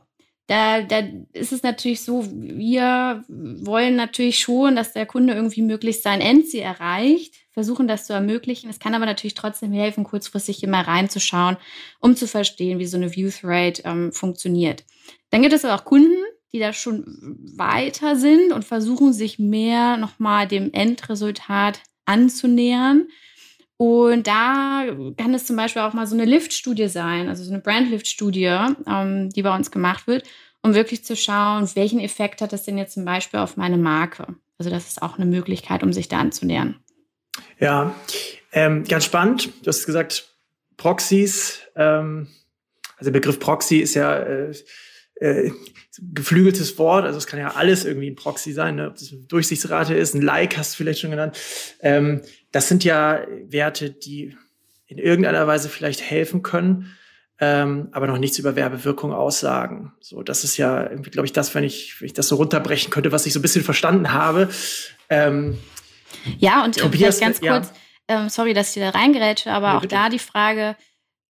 da, 0.47 0.81
da 0.81 1.03
ist 1.33 1.51
es 1.51 1.61
natürlich 1.61 2.01
so, 2.01 2.25
wir 2.25 3.23
wollen 3.27 3.97
natürlich 3.97 4.39
schon, 4.39 4.77
dass 4.77 4.93
der 4.93 5.05
Kunde 5.05 5.33
irgendwie 5.33 5.61
möglichst 5.61 6.03
sein 6.03 6.21
Endziel 6.21 6.61
erreicht, 6.61 7.35
versuchen 7.51 7.87
das 7.87 8.05
zu 8.05 8.13
ermöglichen. 8.13 8.69
Es 8.69 8.79
kann 8.79 8.95
aber 8.95 9.05
natürlich 9.05 9.33
trotzdem 9.33 9.73
helfen, 9.73 10.05
kurzfristig 10.05 10.63
immer 10.63 10.87
reinzuschauen, 10.87 11.57
um 11.99 12.15
zu 12.15 12.27
verstehen, 12.27 12.79
wie 12.79 12.85
so 12.85 12.95
eine 12.95 13.13
View-Rate 13.13 13.81
ähm, 13.83 14.13
funktioniert. 14.13 14.85
Dann 15.31 15.41
gibt 15.41 15.53
es 15.53 15.65
aber 15.65 15.75
auch 15.75 15.85
Kunden, 15.85 16.23
die 16.53 16.59
da 16.59 16.71
schon 16.71 17.03
weiter 17.57 18.15
sind 18.15 18.53
und 18.53 18.63
versuchen 18.63 19.11
sich 19.11 19.39
mehr 19.39 19.97
nochmal 19.97 20.47
dem 20.47 20.71
Endresultat 20.71 21.81
anzunähern 22.05 23.07
und 23.77 24.25
da 24.25 24.85
kann 25.17 25.33
es 25.33 25.45
zum 25.45 25.55
Beispiel 25.55 25.83
auch 25.83 25.93
mal 25.93 26.07
so 26.07 26.15
eine 26.15 26.25
Lift-Studie 26.25 26.87
sein, 26.87 27.29
also 27.29 27.43
so 27.43 27.51
eine 27.51 27.61
Brand-Lift-Studie, 27.61 28.57
ähm, 28.87 29.29
die 29.29 29.43
bei 29.43 29.55
uns 29.55 29.69
gemacht 29.69 30.07
wird, 30.07 30.27
um 30.63 30.73
wirklich 30.73 31.03
zu 31.05 31.15
schauen, 31.15 31.69
welchen 31.75 31.99
Effekt 31.99 32.41
hat 32.41 32.53
das 32.53 32.63
denn 32.63 32.77
jetzt 32.77 32.95
zum 32.95 33.05
Beispiel 33.05 33.39
auf 33.39 33.55
meine 33.55 33.77
Marke. 33.77 34.35
Also 34.57 34.71
das 34.71 34.87
ist 34.87 35.01
auch 35.03 35.17
eine 35.17 35.27
Möglichkeit, 35.27 35.83
um 35.83 35.93
sich 35.93 36.07
da 36.07 36.17
anzunähern. 36.19 36.79
Ja, 37.59 37.95
ähm, 38.51 38.83
ganz 38.83 39.05
spannend. 39.05 39.49
Du 39.61 39.67
hast 39.67 39.85
gesagt, 39.85 40.33
Proxys. 40.77 41.59
Ähm, 41.75 42.27
also 42.97 43.11
der 43.11 43.19
Begriff 43.19 43.39
Proxy 43.39 43.77
ist 43.77 43.93
ja 43.93 44.17
äh, 44.17 44.55
äh, 45.19 45.51
geflügeltes 46.13 46.77
Wort, 46.77 47.05
also 47.05 47.17
es 47.17 47.27
kann 47.27 47.39
ja 47.39 47.55
alles 47.55 47.85
irgendwie 47.85 48.09
ein 48.09 48.15
Proxy 48.15 48.53
sein, 48.53 48.75
ne? 48.75 48.87
ob 48.87 48.95
das 48.95 49.11
eine 49.11 49.21
Durchsichtsrate 49.21 49.95
ist, 49.95 50.13
ein 50.13 50.21
Like 50.21 50.57
hast 50.57 50.73
du 50.73 50.77
vielleicht 50.77 50.99
schon 50.99 51.11
genannt. 51.11 51.37
Ähm, 51.81 52.21
das 52.51 52.67
sind 52.67 52.83
ja 52.83 53.25
Werte, 53.47 53.89
die 53.89 54.35
in 54.85 54.97
irgendeiner 54.97 55.47
Weise 55.47 55.69
vielleicht 55.69 56.01
helfen 56.01 56.43
können, 56.43 56.95
ähm, 57.39 57.89
aber 57.91 58.07
noch 58.07 58.17
nichts 58.17 58.39
über 58.39 58.55
Werbewirkung 58.55 59.13
aussagen. 59.13 59.93
So, 59.99 60.23
das 60.23 60.43
ist 60.43 60.57
ja 60.57 60.89
irgendwie, 60.89 61.09
glaube 61.09 61.25
ich, 61.25 61.33
das, 61.33 61.53
wenn 61.55 61.63
ich, 61.63 61.99
wenn 61.99 62.07
ich 62.07 62.13
das 62.13 62.27
so 62.27 62.35
runterbrechen 62.35 62.91
könnte, 62.91 63.11
was 63.11 63.25
ich 63.25 63.33
so 63.33 63.39
ein 63.39 63.41
bisschen 63.41 63.63
verstanden 63.63 64.13
habe. 64.13 64.49
Ähm, 65.09 65.57
ja, 66.37 66.63
und 66.63 66.77
Tobias, 66.77 67.19
ganz 67.19 67.39
kurz, 67.39 67.73
ja. 68.09 68.21
ähm, 68.21 68.29
sorry, 68.29 68.53
dass 68.53 68.75
ich 68.75 68.81
da 68.81 68.89
reingerätsche, 68.89 69.51
aber 69.51 69.67
ja, 69.67 69.77
auch 69.77 69.85
da 69.85 70.09
die 70.09 70.19
Frage, 70.19 70.75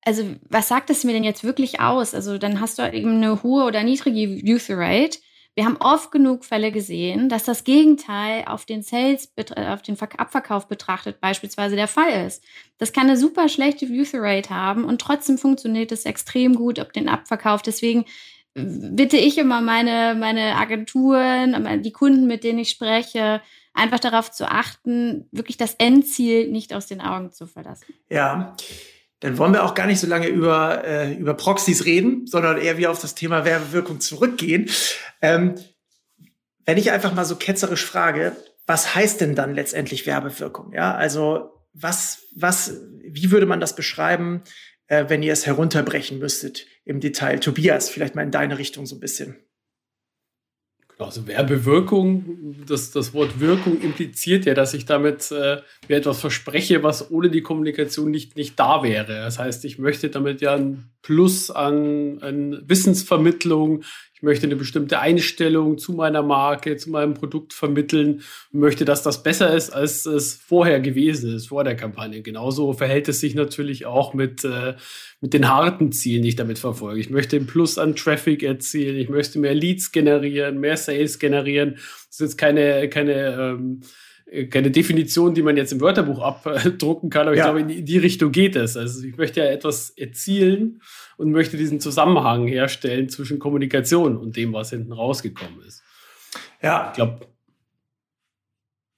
also 0.04 0.24
was 0.50 0.68
sagt 0.68 0.90
es 0.90 1.04
mir 1.04 1.14
denn 1.14 1.24
jetzt 1.24 1.44
wirklich 1.44 1.80
aus? 1.80 2.14
Also 2.14 2.38
dann 2.38 2.62
hast 2.62 2.80
du 2.80 2.92
eben 2.92 3.18
eine 3.18 3.44
hohe 3.44 3.66
oder 3.66 3.84
niedrige 3.84 4.20
Youth 4.20 4.70
Rate. 4.70 5.20
Wir 5.54 5.66
haben 5.66 5.78
oft 5.78 6.12
genug 6.12 6.46
Fälle 6.46 6.72
gesehen, 6.72 7.30
dass 7.30 7.44
das 7.44 7.64
Gegenteil 7.64 8.46
auf 8.46 8.66
den 8.66 8.84
Sales, 8.84 9.34
auf 9.56 9.82
den 9.82 10.00
Abverkauf 10.00 10.68
betrachtet 10.68 11.20
beispielsweise 11.20 11.76
der 11.76 11.88
Fall 11.88 12.28
ist. 12.28 12.44
Das 12.78 12.94
kann 12.94 13.08
eine 13.08 13.18
super 13.18 13.50
schlechte 13.50 13.86
Youth 13.86 14.14
Rate 14.14 14.52
haben 14.52 14.86
und 14.86 15.02
trotzdem 15.02 15.38
funktioniert 15.38 15.92
es 15.92 16.06
extrem 16.06 16.54
gut 16.54 16.80
auf 16.80 16.90
den 16.90 17.10
Abverkauf. 17.10 17.64
Deswegen 17.64 18.06
bitte 18.54 19.18
ich 19.18 19.40
immer 19.40 19.62
meine, 19.62 20.16
meine 20.16 20.56
Agenturen, 20.56 21.82
die 21.82 21.92
Kunden, 21.92 22.28
mit 22.28 22.44
denen 22.44 22.60
ich 22.60 22.70
spreche, 22.70 23.42
einfach 23.74 24.00
darauf 24.00 24.32
zu 24.32 24.50
achten, 24.50 25.28
wirklich 25.32 25.58
das 25.58 25.74
Endziel 25.74 26.50
nicht 26.52 26.74
aus 26.74 26.86
den 26.86 27.02
Augen 27.02 27.32
zu 27.32 27.48
verlassen. 27.48 27.94
Ja 28.10 28.56
dann 29.20 29.38
wollen 29.38 29.54
wir 29.54 29.64
auch 29.64 29.74
gar 29.74 29.88
nicht 29.88 30.00
so 30.00 30.08
lange 30.08 30.28
über, 30.28 30.84
äh, 30.86 31.14
über 31.14 31.34
Proxys 31.34 31.86
reden, 31.86 32.28
sondern 32.28 32.58
eher 32.58 32.78
wieder 32.78 32.92
auf 32.92 33.02
das 33.02 33.16
Thema 33.16 33.46
Werbewirkung 33.46 34.00
zurückgehen. 34.00 34.70
Ähm, 35.22 35.56
wenn 36.66 36.78
ich 36.78 36.92
einfach 36.92 37.14
mal 37.14 37.26
so 37.26 37.36
ketzerisch 37.36 37.86
frage, 37.86 38.36
was 38.68 38.94
heißt 38.94 39.22
denn 39.22 39.34
dann 39.34 39.56
letztendlich 39.56 40.06
Werbewirkung? 40.06 40.74
Ja, 40.74 40.94
also 40.94 41.52
was, 41.74 42.28
was, 42.36 42.82
wie 43.02 43.32
würde 43.32 43.46
man 43.46 43.60
das 43.60 43.76
beschreiben, 43.76 44.44
äh, 44.88 45.06
wenn 45.08 45.24
ihr 45.24 45.34
es 45.34 45.46
herunterbrechen 45.46 46.20
müsstet 46.20 46.66
im 46.84 47.00
Detail? 47.00 47.40
Tobias, 47.40 47.90
vielleicht 47.90 48.16
mal 48.16 48.24
in 48.24 48.32
deine 48.32 48.58
Richtung 48.58 48.86
so 48.86 48.96
ein 48.98 49.00
bisschen. 49.00 49.38
Also 51.00 51.28
Werbewirkung, 51.28 52.56
das, 52.66 52.90
das 52.90 53.14
Wort 53.14 53.40
Wirkung 53.40 53.80
impliziert 53.82 54.46
ja, 54.46 54.56
dass 54.56 54.74
ich 54.74 54.86
damit 54.86 55.32
äh, 55.32 55.58
mir 55.88 55.98
etwas 55.98 56.20
verspreche, 56.20 56.82
was 56.82 57.12
ohne 57.12 57.30
die 57.30 57.42
Kommunikation 57.42 58.10
nicht, 58.10 58.36
nicht 58.36 58.60
da 58.60 58.82
wäre. 58.82 59.14
Das 59.14 59.38
heißt, 59.38 59.64
ich 59.66 59.78
möchte 59.78 60.10
damit 60.10 60.42
ja 60.42 60.56
ein 60.56 60.90
Plus 61.04 61.52
an, 61.52 62.18
an 62.22 62.64
Wissensvermittlung, 62.66 63.84
ich 64.18 64.24
möchte 64.24 64.48
eine 64.48 64.56
bestimmte 64.56 65.00
Einstellung 65.00 65.78
zu 65.78 65.94
meiner 65.94 66.24
Marke, 66.24 66.76
zu 66.76 66.90
meinem 66.90 67.14
Produkt 67.14 67.54
vermitteln 67.54 68.24
und 68.52 68.60
möchte, 68.60 68.84
dass 68.84 69.04
das 69.04 69.22
besser 69.22 69.56
ist, 69.56 69.70
als 69.70 70.08
es 70.08 70.34
vorher 70.34 70.80
gewesen 70.80 71.36
ist, 71.36 71.50
vor 71.50 71.64
der 71.64 71.76
Kampagne. 71.76 72.24
Genauso 72.24 72.74
verhält 72.74 73.08
es 73.10 73.20
sich 73.20 73.36
natürlich 73.36 73.86
auch 73.86 74.16
mit, 74.16 74.44
äh, 74.44 74.74
mit 75.22 75.36
den 75.36 75.48
harten 75.48 75.92
Zielen, 75.92 76.24
die 76.24 76.30
ich 76.30 76.36
damit 76.36 76.58
verfolge. 76.58 77.00
Ich 77.00 77.12
möchte 77.12 77.36
einen 77.36 77.46
Plus 77.46 77.78
an 77.78 77.96
Traffic 77.96 78.42
erzielen, 78.42 78.98
ich 78.98 79.08
möchte 79.08 79.38
mehr 79.38 79.54
Leads 79.54 79.92
generieren, 79.92 80.60
mehr 80.60 80.78
Sales 80.78 81.20
generieren. 81.20 81.74
Das 81.76 82.08
ist 82.10 82.20
jetzt 82.22 82.38
keine, 82.40 82.90
keine 82.90 83.36
ähm, 83.36 83.82
keine 84.50 84.72
Definition, 84.72 85.34
die 85.34 85.42
man 85.42 85.56
jetzt 85.56 85.72
im 85.72 85.80
Wörterbuch 85.80 86.20
abdrucken 86.20 87.10
kann, 87.10 87.28
aber 87.28 87.36
ja. 87.36 87.44
ich 87.44 87.54
glaube, 87.54 87.74
in 87.74 87.86
die 87.86 87.98
Richtung 87.98 88.32
geht 88.32 88.56
es. 88.56 88.76
Also 88.76 89.04
ich 89.06 89.16
möchte 89.16 89.40
ja 89.40 89.46
etwas 89.46 89.92
erzielen 89.92 90.82
und 91.16 91.32
möchte 91.32 91.58
diesen 91.58 91.80
Zusammenhang 91.80 92.48
herstellen 92.48 93.10
zwischen 93.10 93.40
Kommunikation 93.40 94.18
und 94.18 94.36
dem, 94.36 94.54
was 94.54 94.72
hinten 94.72 94.92
rausgekommen 94.92 95.62
ist. 95.66 95.82
Ja. 96.62 96.90
Ich 96.90 96.96
glaube, 96.96 97.28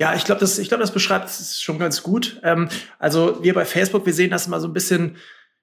ja, 0.02 0.16
ich 0.16 0.24
glaube, 0.24 0.40
das, 0.40 0.58
ich 0.58 0.70
glaube, 0.70 0.82
das 0.82 0.94
beschreibt 0.94 1.30
es 1.30 1.62
schon 1.62 1.78
ganz 1.78 2.02
gut. 2.02 2.40
Ähm, 2.44 2.70
also 2.98 3.44
wir 3.44 3.54
bei 3.54 3.66
Facebook, 3.66 4.06
wir 4.06 4.14
sehen 4.14 4.32
das 4.32 4.48
immer 4.48 4.60
so 4.60 4.68
ein 4.68 4.74
bisschen, 4.74 5.18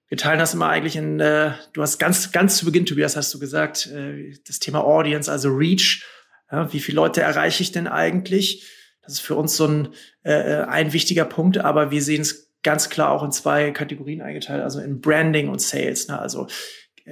wir 0.09 0.19
teilen 0.19 0.39
das 0.39 0.55
immer 0.55 0.69
eigentlich 0.69 0.95
in, 0.95 1.19
äh, 1.21 1.53
du 1.73 1.83
hast 1.83 1.99
ganz, 1.99 2.31
ganz 2.33 2.59
zu 2.59 2.67
Beginn, 2.67 2.87
Tobias, 2.87 3.17
hast 3.17 3.33
du 3.35 3.39
gesagt, 3.39 3.87
äh, 3.87 4.35
das 4.47 4.59
Thema 4.59 4.85
Audience, 4.85 5.33
also 5.33 5.49
Reach. 5.49 6.05
Ja, 6.53 6.73
wie 6.73 6.79
viele 6.79 6.97
Leute 6.97 7.23
erreiche 7.23 7.63
ich 7.63 7.73
denn 7.73 7.89
eigentlich? 7.89 8.65
Das 9.07 9.15
ist 9.15 9.21
für 9.21 9.35
uns 9.35 9.57
so 9.57 9.67
ein, 9.67 9.89
äh, 10.23 10.63
ein 10.63 10.93
wichtiger 10.93 11.25
Punkt, 11.25 11.59
aber 11.59 11.91
wir 11.91 12.03
sehen 12.03 12.23
es 12.23 12.53
ganz 12.63 12.91
klar 12.91 13.13
auch 13.13 13.23
in 13.23 13.33
zwei 13.33 13.71
Kategorien 13.71 14.21
eingeteilt, 14.21 14.63
also 14.63 14.81
in 14.81 15.01
Branding 15.01 15.49
und 15.49 15.61
Sales. 15.61 16.09
Ne? 16.09 16.19
Also 16.19 16.49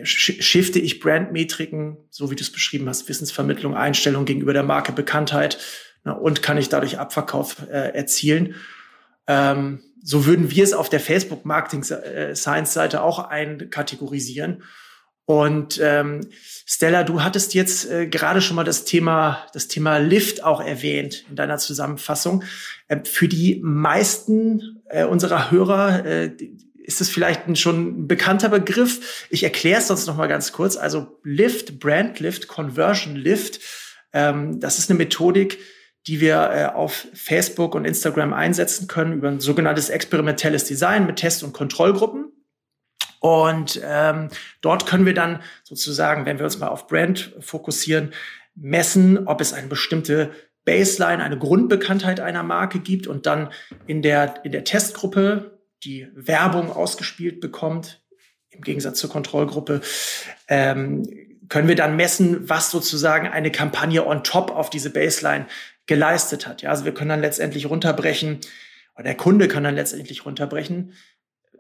shifte 0.03 0.81
ich 0.81 0.99
Brandmetriken, 0.99 1.97
so 2.11 2.31
wie 2.31 2.35
du 2.35 2.43
es 2.43 2.51
beschrieben 2.51 2.89
hast, 2.89 3.09
Wissensvermittlung, 3.09 3.77
Einstellung 3.77 4.25
gegenüber 4.25 4.53
der 4.53 4.65
Marke, 4.65 4.91
Bekanntheit 4.93 5.59
ne? 6.05 6.19
und 6.19 6.43
kann 6.43 6.59
ich 6.59 6.69
dadurch 6.69 6.99
Abverkauf 6.99 7.69
äh, 7.71 7.95
erzielen. 7.95 8.57
Ähm, 9.29 9.83
so 10.03 10.27
würden 10.27 10.51
wir 10.51 10.65
es 10.65 10.73
auf 10.73 10.89
der 10.89 11.01
Facebook 11.01 11.45
Marketing 11.45 11.83
äh, 11.85 12.35
Science 12.35 12.75
Seite 12.75 13.03
auch 13.03 13.21
einkategorisieren. 13.21 14.65
Und 15.27 15.81
ähm, 15.83 16.29
Stella, 16.67 17.03
du 17.03 17.23
hattest 17.23 17.55
jetzt 17.55 17.91
äh, 17.91 18.07
gerade 18.07 18.43
schon 18.43 18.57
mal 18.57 18.65
das 18.65 18.85
Thema, 18.85 19.47
das 19.55 19.69
Thema 19.69 19.99
Lift 19.99 20.45
auch 20.45 20.61
erwähnt 20.61 21.25
in 21.31 21.37
deiner 21.37 21.59
Zusammenfassung. 21.59 22.45
Ähm, 22.89 23.05
für 23.05 23.29
die 23.29 23.61
meisten 23.63 24.83
äh, 24.91 25.05
unserer 25.05 25.51
Hörer 25.51 26.05
äh, 26.05 26.31
ist 26.85 27.01
es 27.01 27.09
vielleicht 27.09 27.49
ein 27.49 27.57
schon 27.57 28.03
ein 28.03 28.09
bekannter 28.09 28.51
Begriff. 28.51 29.27
Ich 29.31 29.43
erkläre 29.43 29.81
es 29.81 29.89
sonst 29.89 30.07
noch 30.07 30.17
mal 30.17 30.29
ganz 30.29 30.53
kurz. 30.53 30.77
Also 30.77 31.19
Lift, 31.23 31.81
Brand 31.81 32.21
Lift, 32.21 32.47
Conversion 32.47 33.17
Lift, 33.17 33.61
ähm, 34.13 34.61
das 34.61 34.79
ist 34.79 34.91
eine 34.91 34.99
Methodik, 34.99 35.59
die 36.07 36.21
wir 36.21 36.51
äh, 36.53 36.67
auf 36.67 37.07
Facebook 37.15 37.75
und 37.75 37.87
Instagram 37.87 38.35
einsetzen 38.35 38.89
können 38.89 39.15
über 39.15 39.29
ein 39.29 39.41
sogenanntes 39.41 39.89
experimentelles 39.89 40.65
Design 40.65 41.07
mit 41.07 41.17
Test- 41.17 41.43
und 41.43 41.55
Kontrollgruppen. 41.55 42.24
Und 43.25 43.81
ähm, 43.83 44.29
dort 44.61 44.85
können 44.85 45.07
wir 45.07 45.15
dann 45.15 45.41
sozusagen, 45.63 46.27
wenn 46.27 46.37
wir 46.37 46.45
uns 46.45 46.59
mal 46.59 46.69
auf 46.69 46.89
Brand 46.89 47.33
fokussieren, 47.41 48.13
messen, 48.55 49.27
ob 49.27 49.41
es 49.41 49.55
eine 49.55 49.69
bestimmte 49.69 50.33
Baseline, 50.67 51.25
eine 51.25 51.39
Grundbekanntheit 51.39 52.21
einer 52.21 52.43
Marke 52.43 52.81
gibt 52.81 53.07
und 53.07 53.25
dann 53.25 53.49
in 53.87 54.03
der, 54.03 54.45
in 54.45 54.53
der 54.53 54.65
Testgruppe 54.65 55.59
die 55.85 56.07
Werbung 56.15 56.71
ausgespielt 56.71 57.41
bekommt, 57.41 58.05
im 58.51 58.61
Gegensatz 58.61 58.99
zur 58.99 59.09
Kontrollgruppe, 59.09 59.81
ähm, 60.49 61.09
können 61.49 61.69
wir 61.69 61.77
dann 61.77 61.97
messen, 61.97 62.47
was 62.51 62.71
sozusagen 62.71 63.27
eine 63.27 63.51
Kampagne 63.51 64.07
on 64.07 64.23
top 64.23 64.51
auf 64.51 64.69
diese 64.69 64.91
Baseline 64.91 65.47
geleistet 65.87 66.47
hat. 66.47 66.61
Ja, 66.61 66.69
also 66.69 66.85
wir 66.85 66.93
können 66.93 67.09
dann 67.09 67.23
letztendlich 67.23 67.71
runterbrechen, 67.71 68.41
oder 68.97 69.05
der 69.05 69.17
Kunde 69.17 69.49
kann 69.49 69.65
dann 69.65 69.77
letztendlich 69.77 70.27
runterbrechen, 70.27 70.93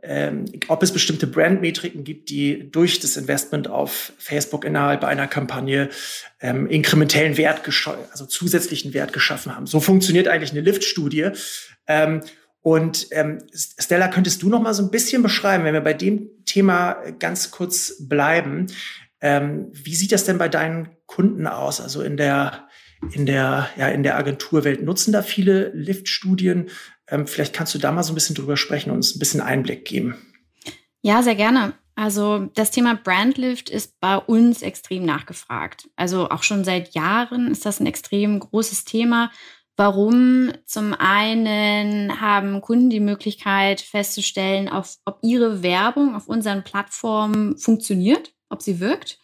ähm, 0.07 0.45
ob 0.69 0.83
es 0.83 0.93
bestimmte 0.93 1.27
Brandmetriken 1.27 2.05
gibt, 2.05 2.29
die 2.29 2.71
durch 2.71 3.01
das 3.01 3.17
Investment 3.17 3.69
auf 3.69 4.13
Facebook 4.19 4.65
innerhalb 4.65 5.03
einer 5.05 5.27
Kampagne 5.27 5.89
ähm, 6.41 6.67
inkrementellen 6.69 7.37
Wert, 7.37 7.63
also 8.11 8.27
zusätzlichen 8.27 8.95
Wert 8.95 9.13
geschaffen 9.13 9.55
haben. 9.55 9.67
So 9.67 9.81
funktioniert 9.81 10.29
eigentlich 10.29 10.53
eine 10.53 10.61
Lift-Studie. 10.61 11.31
Ähm, 11.87 12.21
und 12.61 13.09
ähm, 13.11 13.39
Stella, 13.53 14.09
könntest 14.09 14.43
du 14.43 14.49
noch 14.49 14.61
mal 14.61 14.75
so 14.75 14.83
ein 14.83 14.91
bisschen 14.91 15.23
beschreiben, 15.23 15.65
wenn 15.65 15.75
wir 15.75 15.81
bei 15.81 15.95
dem 15.95 16.31
Thema 16.47 16.97
ganz 17.19 17.51
kurz 17.51 17.97
bleiben, 18.09 18.67
ähm, 19.21 19.71
wie 19.73 19.95
sieht 19.95 20.13
das 20.13 20.25
denn 20.25 20.39
bei 20.39 20.49
deinen 20.49 20.89
Kunden 21.07 21.47
aus? 21.47 21.81
Also 21.81 22.03
in 22.03 22.17
der 22.17 22.69
in 23.13 23.27
der 23.27 23.69
ja 23.77 23.89
in 23.89 24.03
der 24.03 24.17
Agenturwelt 24.17 24.83
nutzen 24.83 25.13
da 25.13 25.23
viele 25.23 25.71
Lift-Studien. 25.75 26.71
Ähm, 27.09 27.27
vielleicht 27.27 27.55
kannst 27.55 27.75
du 27.75 27.79
da 27.79 27.93
mal 27.93 28.03
so 28.03 28.13
ein 28.13 28.15
bisschen 28.15 28.37
drüber 28.37 28.57
sprechen 28.57 28.91
und 28.91 28.97
uns 28.97 29.15
ein 29.15 29.19
bisschen 29.19 29.41
Einblick 29.41 29.85
geben. 29.85 30.17
Ja, 31.03 31.23
sehr 31.23 31.35
gerne. 31.35 31.75
Also 31.97 32.51
das 32.55 32.71
Thema 32.71 32.95
Brandlift 32.97 33.71
ist 33.71 34.01
bei 34.01 34.17
uns 34.17 34.63
extrem 34.63 35.05
nachgefragt. 35.05 35.89
Also 35.97 36.29
auch 36.29 36.43
schon 36.43 36.65
seit 36.65 36.95
Jahren 36.95 37.51
ist 37.51 37.67
das 37.67 37.79
ein 37.79 37.87
extrem 37.87 38.41
großes 38.41 38.85
Thema. 38.85 39.31
Warum? 39.77 40.53
Zum 40.67 40.95
einen 40.95 42.21
haben 42.21 42.61
Kunden 42.61 42.91
die 42.91 43.01
Möglichkeit 43.01 43.81
festzustellen, 43.81 44.69
auf, 44.69 44.97
ob 45.05 45.19
ihre 45.23 45.63
Werbung 45.63 46.15
auf 46.15 46.29
unseren 46.29 46.63
Plattformen 46.65 47.59
funktioniert, 47.59 48.33
ob 48.49 48.63
sie 48.63 48.81
wirkt. 48.81 49.19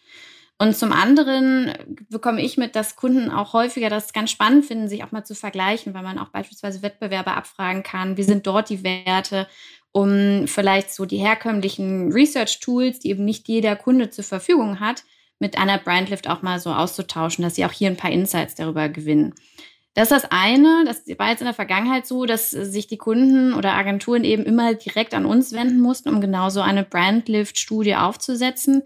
Und 0.61 0.77
zum 0.77 0.91
anderen 0.91 1.73
bekomme 2.11 2.39
ich 2.39 2.55
mit, 2.55 2.75
dass 2.75 2.95
Kunden 2.95 3.31
auch 3.31 3.53
häufiger 3.53 3.89
das 3.89 4.13
ganz 4.13 4.29
spannend 4.29 4.63
finden, 4.63 4.87
sich 4.87 5.03
auch 5.03 5.11
mal 5.11 5.23
zu 5.23 5.33
vergleichen, 5.33 5.95
weil 5.95 6.03
man 6.03 6.19
auch 6.19 6.27
beispielsweise 6.27 6.83
Wettbewerber 6.83 7.35
abfragen 7.35 7.81
kann, 7.81 8.15
wie 8.15 8.21
sind 8.21 8.45
dort 8.45 8.69
die 8.69 8.83
Werte, 8.83 9.47
um 9.91 10.45
vielleicht 10.45 10.93
so 10.93 11.07
die 11.07 11.17
herkömmlichen 11.17 12.11
Research-Tools, 12.11 12.99
die 12.99 13.09
eben 13.09 13.25
nicht 13.25 13.47
jeder 13.47 13.75
Kunde 13.75 14.11
zur 14.11 14.23
Verfügung 14.23 14.79
hat, 14.79 15.03
mit 15.39 15.57
einer 15.57 15.79
Brandlift 15.79 16.29
auch 16.29 16.43
mal 16.43 16.59
so 16.59 16.69
auszutauschen, 16.71 17.43
dass 17.43 17.55
sie 17.55 17.65
auch 17.65 17.71
hier 17.71 17.89
ein 17.89 17.97
paar 17.97 18.11
Insights 18.11 18.53
darüber 18.53 18.87
gewinnen. 18.87 19.33
Das 19.95 20.11
ist 20.11 20.23
das 20.23 20.31
eine. 20.31 20.83
Das 20.85 21.07
war 21.17 21.31
jetzt 21.31 21.41
in 21.41 21.47
der 21.47 21.55
Vergangenheit 21.55 22.05
so, 22.05 22.27
dass 22.27 22.51
sich 22.51 22.85
die 22.85 22.99
Kunden 22.99 23.53
oder 23.53 23.73
Agenturen 23.73 24.23
eben 24.23 24.43
immer 24.43 24.75
direkt 24.75 25.15
an 25.15 25.25
uns 25.25 25.53
wenden 25.53 25.81
mussten, 25.81 26.09
um 26.09 26.21
genau 26.21 26.51
so 26.51 26.61
eine 26.61 26.83
Brandlift-Studie 26.83 27.95
aufzusetzen. 27.95 28.83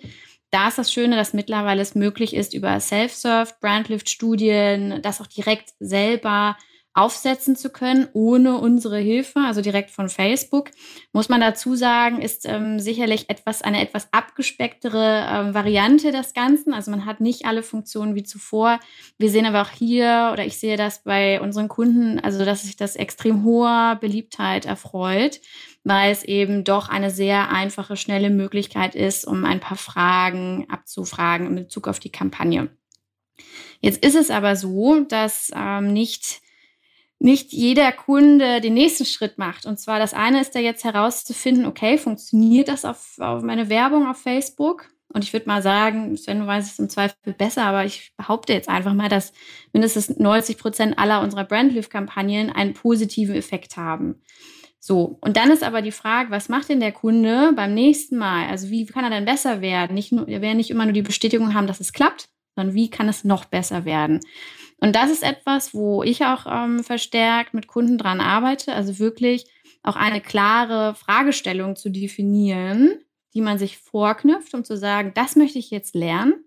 Da 0.52 0.68
ist 0.70 0.78
das 0.78 0.92
Schöne, 0.92 1.16
dass 1.16 1.34
mittlerweile 1.34 1.82
es 1.82 1.96
möglich 1.96 2.34
ist, 2.34 2.54
über 2.54 2.80
Self-Serve, 2.80 3.54
Brandlift-Studien, 3.60 5.02
das 5.02 5.20
auch 5.22 5.28
direkt 5.28 5.74
selber 5.80 6.56
aufsetzen 6.96 7.58
zu 7.58 7.70
können, 7.70 8.08
ohne 8.14 8.58
unsere 8.58 8.98
Hilfe, 8.98 9.42
also 9.42 9.60
direkt 9.60 9.92
von 9.92 10.08
Facebook. 10.08 10.72
Muss 11.12 11.28
man 11.28 11.42
dazu 11.42 11.76
sagen, 11.76 12.22
ist 12.22 12.46
ähm, 12.48 12.80
sicherlich 12.80 13.30
etwas, 13.30 13.62
eine 13.62 13.82
etwas 13.82 14.08
abgespecktere 14.14 15.28
ähm, 15.30 15.54
Variante 15.54 16.14
des 16.14 16.34
Ganzen. 16.34 16.74
Also 16.74 16.92
man 16.92 17.06
hat 17.06 17.20
nicht 17.20 17.46
alle 17.46 17.64
Funktionen 17.64 18.16
wie 18.16 18.24
zuvor. 18.24 18.80
Wir 19.18 19.30
sehen 19.30 19.46
aber 19.46 19.62
auch 19.62 19.72
hier, 19.72 20.30
oder 20.32 20.46
ich 20.46 20.58
sehe 20.58 20.78
das 20.78 21.04
bei 21.04 21.42
unseren 21.42 21.68
Kunden, 21.68 22.18
also 22.22 22.46
dass 22.46 22.64
sich 22.64 22.78
das 22.78 22.96
extrem 22.96 23.44
hoher 23.44 23.98
Beliebtheit 24.00 24.66
erfreut, 24.66 25.42
weil 25.86 26.12
es 26.12 26.24
eben 26.24 26.64
doch 26.64 26.90
eine 26.90 27.12
sehr 27.12 27.52
einfache, 27.52 27.96
schnelle 27.96 28.32
Möglichkeit 28.32 28.96
ist, 28.96 29.26
um 29.26 29.46
ein 29.46 29.62
paar 29.62 29.78
Fragen 29.78 30.66
abzufragen 30.68 31.48
in 31.48 31.56
Bezug 31.56 31.88
auf 31.88 32.00
die 32.00 32.12
Kampagne. 32.12 32.70
Jetzt 33.80 34.04
ist 34.04 34.16
es 34.16 34.32
aber 34.32 34.56
so, 34.56 35.02
dass 35.02 35.52
ähm, 35.56 35.94
nicht 35.94 36.42
nicht 37.18 37.54
jeder 37.54 37.94
Kunde 37.94 38.60
den 38.60 38.74
nächsten 38.74 39.06
Schritt 39.06 39.38
macht. 39.38 39.66
Und 39.66 39.80
zwar 39.80 40.00
das 40.00 40.14
eine 40.14 40.42
ist 40.42 40.54
da 40.54 40.60
jetzt 40.60 40.84
herauszufinden, 40.84 41.66
okay, 41.66 41.98
funktioniert 41.98 42.68
das 42.68 42.84
auf, 42.84 43.16
auf 43.20 43.42
meine 43.42 43.70
Werbung 43.70 44.06
auf 44.08 44.18
Facebook? 44.18 44.90
Und 45.08 45.24
ich 45.24 45.32
würde 45.32 45.48
mal 45.48 45.62
sagen, 45.62 46.18
Sven, 46.18 46.42
du 46.42 46.48
weißt 46.48 46.74
es 46.74 46.80
im 46.80 46.90
Zweifel 46.90 47.34
besser, 47.38 47.64
aber 47.64 47.86
ich 47.86 48.12
behaupte 48.18 48.52
jetzt 48.52 48.68
einfach 48.68 48.94
mal, 48.94 49.08
dass 49.08 49.32
mindestens 49.72 50.10
90 50.10 50.58
Prozent 50.58 51.00
aller 51.00 51.22
unserer 51.22 51.46
Brandlift-Kampagnen 51.46 52.50
einen 52.50 52.74
positiven 52.74 53.34
Effekt 53.34 53.78
haben. 53.78 54.22
So, 54.88 55.18
und 55.22 55.36
dann 55.36 55.50
ist 55.50 55.64
aber 55.64 55.82
die 55.82 55.92
Frage, 55.92 56.30
was 56.30 56.48
macht 56.48 56.70
denn 56.70 56.80
der 56.80 56.92
Kunde 56.92 57.54
beim 57.56 57.74
nächsten 57.74 58.18
Mal? 58.18 58.48
Also 58.48 58.70
wie 58.70 58.86
kann 58.86 59.04
er 59.04 59.10
denn 59.10 59.26
besser 59.26 59.60
werden? 59.60 59.96
Nicht 59.96 60.12
nur, 60.12 60.28
er 60.28 60.44
will 60.44 60.54
nicht 60.54 60.70
immer 60.70 60.84
nur 60.86 60.94
die 60.94 61.02
Bestätigung 61.02 61.56
haben, 61.56 61.66
dass 61.66 61.80
es 61.80 61.92
klappt, 61.92 62.30
sondern 62.56 62.76
wie 62.76 62.92
kann 62.92 63.10
es 63.10 63.24
noch 63.24 63.46
besser 63.46 63.84
werden? 63.86 64.20
Und 64.78 64.96
das 64.96 65.10
ist 65.10 65.24
etwas, 65.24 65.74
wo 65.74 66.04
ich 66.04 66.24
auch 66.24 66.46
ähm, 66.48 66.84
verstärkt 66.84 67.56
mit 67.56 67.66
Kunden 67.66 67.98
dran 67.98 68.22
arbeite, 68.22 68.74
also 68.74 69.00
wirklich 69.00 69.48
auch 69.82 69.96
eine 69.96 70.22
klare 70.22 70.94
Fragestellung 70.94 71.76
zu 71.76 71.90
definieren, 71.90 73.00
die 73.34 73.42
man 73.42 73.58
sich 73.58 73.80
vorknüpft, 73.80 74.54
um 74.54 74.64
zu 74.64 74.78
sagen, 74.78 75.14
das 75.16 75.36
möchte 75.36 75.58
ich 75.58 75.72
jetzt 75.72 75.96
lernen, 75.96 76.45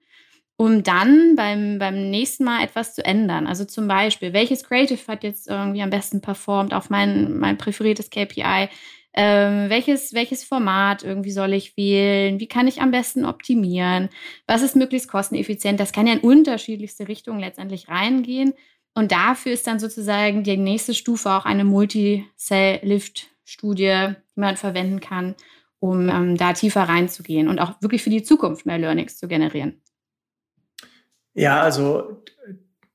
um 0.58 0.82
dann 0.82 1.36
beim, 1.36 1.78
beim 1.78 2.10
nächsten 2.10 2.44
Mal 2.44 2.62
etwas 2.62 2.94
zu 2.94 3.02
ändern. 3.02 3.46
Also 3.46 3.64
zum 3.64 3.88
Beispiel, 3.88 4.34
welches 4.34 4.64
Creative 4.64 5.00
hat 5.08 5.24
jetzt 5.24 5.48
irgendwie 5.48 5.80
am 5.80 5.88
besten 5.88 6.20
performt 6.20 6.74
auf 6.74 6.90
mein, 6.90 7.38
mein 7.38 7.56
präferiertes 7.56 8.10
KPI? 8.10 8.68
ähm, 9.14 9.68
welches, 9.68 10.14
welches 10.14 10.44
Format 10.44 11.02
irgendwie 11.02 11.32
soll 11.32 11.52
ich 11.52 11.76
wählen, 11.76 12.38
wie 12.38 12.46
kann 12.46 12.68
ich 12.68 12.80
am 12.80 12.92
besten 12.92 13.24
optimieren, 13.24 14.10
was 14.46 14.62
ist 14.62 14.76
möglichst 14.76 15.10
kosteneffizient. 15.10 15.80
Das 15.80 15.90
kann 15.90 16.06
ja 16.06 16.12
in 16.12 16.20
unterschiedlichste 16.20 17.08
Richtungen 17.08 17.40
letztendlich 17.40 17.88
reingehen. 17.88 18.54
Und 18.94 19.10
dafür 19.10 19.50
ist 19.52 19.66
dann 19.66 19.80
sozusagen 19.80 20.44
die 20.44 20.56
nächste 20.56 20.94
Stufe 20.94 21.32
auch 21.32 21.46
eine 21.46 21.64
Multi-Cell-Lift-Studie, 21.64 24.14
die 24.36 24.40
man 24.40 24.56
verwenden 24.56 25.00
kann, 25.00 25.34
um 25.80 26.08
ähm, 26.08 26.36
da 26.36 26.52
tiefer 26.52 26.82
reinzugehen 26.82 27.48
und 27.48 27.58
auch 27.58 27.82
wirklich 27.82 28.04
für 28.04 28.10
die 28.10 28.22
Zukunft 28.22 28.66
mehr 28.66 28.78
Learnings 28.78 29.18
zu 29.18 29.26
generieren. 29.26 29.82
Ja, 31.34 31.62
also, 31.62 32.24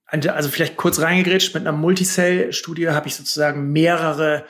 also 0.06 0.50
vielleicht 0.50 0.78
kurz 0.78 1.00
reingegrätscht, 1.00 1.54
mit 1.54 1.62
einer 1.66 1.78
Multicell-Studie 1.78 2.90
habe 2.90 3.08
ich 3.08 3.16
sozusagen 3.16 3.72
mehrere 3.72 4.46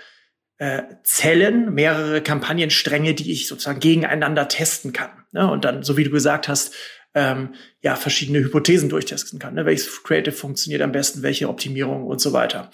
äh, 0.58 0.84
Zellen, 1.04 1.74
mehrere 1.74 2.22
Kampagnenstränge, 2.22 3.14
die 3.14 3.32
ich 3.32 3.48
sozusagen 3.48 3.80
gegeneinander 3.80 4.48
testen 4.48 4.94
kann. 4.94 5.10
Ne? 5.32 5.50
Und 5.50 5.66
dann, 5.66 5.84
so 5.84 5.98
wie 5.98 6.04
du 6.04 6.10
gesagt 6.10 6.48
hast, 6.48 6.74
ähm, 7.16 7.54
ja, 7.82 7.96
verschiedene 7.96 8.40
Hypothesen 8.40 8.90
durchtesten 8.90 9.40
kann. 9.40 9.56
Ne? 9.56 9.66
Welches 9.66 10.04
Creative 10.04 10.34
funktioniert 10.34 10.82
am 10.82 10.92
besten, 10.92 11.22
welche 11.22 11.50
Optimierung 11.50 12.06
und 12.08 12.20
so 12.20 12.34
weiter. 12.34 12.72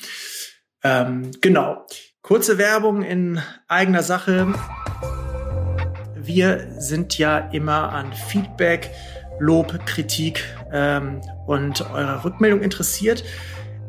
Ähm, 0.83 1.31
genau. 1.41 1.85
Kurze 2.21 2.57
Werbung 2.57 3.01
in 3.01 3.41
eigener 3.67 4.03
Sache. 4.03 4.53
Wir 6.15 6.75
sind 6.77 7.17
ja 7.17 7.39
immer 7.51 7.91
an 7.91 8.13
Feedback, 8.13 8.91
Lob, 9.39 9.85
Kritik 9.85 10.43
ähm, 10.71 11.21
und 11.45 11.89
eurer 11.91 12.23
Rückmeldung 12.23 12.61
interessiert. 12.61 13.23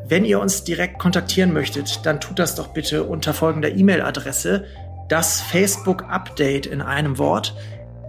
Wenn 0.06 0.24
ihr 0.24 0.40
uns 0.40 0.64
direkt 0.64 0.98
kontaktieren 0.98 1.52
möchtet, 1.52 2.04
dann 2.04 2.20
tut 2.20 2.38
das 2.38 2.54
doch 2.56 2.68
bitte 2.68 3.04
unter 3.04 3.32
folgender 3.32 3.70
E-Mail-Adresse. 3.70 4.64
Das 5.08 5.40
Facebook 5.40 6.04
Update 6.08 6.66
in 6.66 6.82
einem 6.82 7.18
Wort 7.18 7.54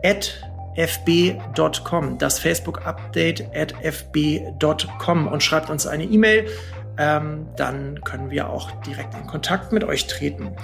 at 0.03 0.41
fb.com. 0.75 2.17
Das 2.17 2.39
Facebook 2.39 2.86
Update 2.86 3.45
at 3.55 3.73
fb.com 3.84 5.27
und 5.27 5.43
schreibt 5.43 5.69
uns 5.69 5.86
eine 5.86 6.03
E-Mail. 6.05 6.47
Ähm, 6.97 7.47
dann 7.55 8.01
können 8.03 8.31
wir 8.31 8.49
auch 8.49 8.71
direkt 8.81 9.13
in 9.13 9.27
Kontakt 9.27 9.71
mit 9.71 9.84
euch 9.84 10.07
treten. 10.07 10.55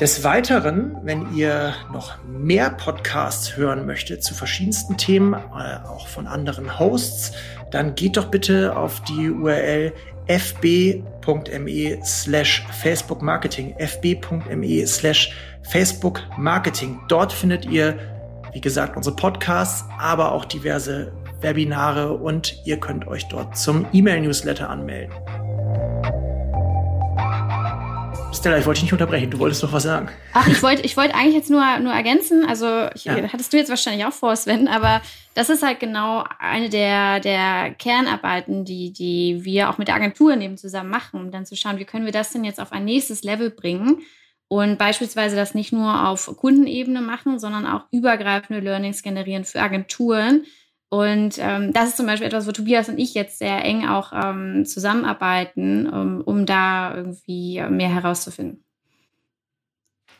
Des 0.00 0.24
Weiteren, 0.24 0.96
wenn 1.04 1.32
ihr 1.36 1.72
noch 1.92 2.16
mehr 2.24 2.70
Podcasts 2.70 3.56
hören 3.56 3.86
möchtet 3.86 4.24
zu 4.24 4.34
verschiedensten 4.34 4.96
Themen, 4.96 5.34
äh, 5.34 5.86
auch 5.86 6.08
von 6.08 6.26
anderen 6.26 6.80
Hosts, 6.80 7.32
dann 7.70 7.94
geht 7.94 8.16
doch 8.16 8.26
bitte 8.26 8.76
auf 8.76 9.00
die 9.02 9.30
URL 9.30 9.92
fb.me 10.26 11.98
slash 12.04 12.66
Facebook 12.80 13.22
Marketing, 13.22 13.76
fb.me 13.78 14.86
slash 14.86 15.32
Facebook 15.62 16.22
Marketing. 16.36 16.98
Dort 17.08 17.32
findet 17.32 17.64
ihr, 17.64 17.96
wie 18.52 18.60
gesagt, 18.60 18.96
unsere 18.96 19.14
Podcasts, 19.14 19.84
aber 19.98 20.32
auch 20.32 20.44
diverse 20.44 21.12
Webinare 21.40 22.14
und 22.14 22.60
ihr 22.64 22.80
könnt 22.80 23.06
euch 23.06 23.28
dort 23.28 23.56
zum 23.56 23.86
E-Mail-Newsletter 23.92 24.68
anmelden. 24.68 25.14
Stella, 28.34 28.58
ich 28.58 28.66
wollte 28.66 28.80
dich 28.80 28.84
nicht 28.84 28.92
unterbrechen. 28.92 29.30
Du 29.30 29.38
wolltest 29.38 29.62
noch 29.62 29.72
was 29.72 29.84
sagen. 29.84 30.08
Ach, 30.32 30.46
ich 30.46 30.62
wollte 30.62 30.82
ich 30.82 30.96
wollte 30.96 31.14
eigentlich 31.14 31.34
jetzt 31.34 31.50
nur, 31.50 31.62
nur 31.78 31.92
ergänzen. 31.92 32.44
Also, 32.44 32.88
ich, 32.94 33.04
ja. 33.04 33.16
hattest 33.32 33.52
du 33.52 33.56
jetzt 33.56 33.70
wahrscheinlich 33.70 34.04
auch 34.04 34.12
vor, 34.12 34.36
Sven, 34.36 34.68
aber 34.68 35.00
das 35.34 35.50
ist 35.50 35.62
halt 35.62 35.80
genau 35.80 36.24
eine 36.38 36.68
der, 36.68 37.20
der 37.20 37.74
Kernarbeiten, 37.74 38.64
die, 38.64 38.92
die 38.92 39.44
wir 39.44 39.70
auch 39.70 39.78
mit 39.78 39.88
der 39.88 39.94
Agentur 39.94 40.36
neben 40.36 40.56
zusammen 40.56 40.90
machen, 40.90 41.20
um 41.20 41.30
dann 41.30 41.46
zu 41.46 41.56
schauen, 41.56 41.78
wie 41.78 41.84
können 41.84 42.04
wir 42.04 42.12
das 42.12 42.30
denn 42.30 42.44
jetzt 42.44 42.60
auf 42.60 42.72
ein 42.72 42.84
nächstes 42.84 43.22
Level 43.22 43.50
bringen 43.50 44.02
und 44.48 44.78
beispielsweise 44.78 45.36
das 45.36 45.54
nicht 45.54 45.72
nur 45.72 46.08
auf 46.08 46.26
Kundenebene 46.36 47.00
machen, 47.00 47.38
sondern 47.38 47.66
auch 47.66 47.86
übergreifende 47.90 48.60
Learnings 48.60 49.02
generieren 49.02 49.44
für 49.44 49.60
Agenturen. 49.60 50.44
Und 50.94 51.38
ähm, 51.40 51.72
das 51.72 51.88
ist 51.88 51.96
zum 51.96 52.06
Beispiel 52.06 52.28
etwas, 52.28 52.46
wo 52.46 52.52
Tobias 52.52 52.88
und 52.88 52.98
ich 52.98 53.14
jetzt 53.14 53.40
sehr 53.40 53.64
eng 53.64 53.84
auch 53.88 54.12
ähm, 54.14 54.64
zusammenarbeiten, 54.64 55.88
um, 55.88 56.20
um 56.20 56.46
da 56.46 56.96
irgendwie 56.96 57.60
mehr 57.68 57.88
herauszufinden. 57.88 58.62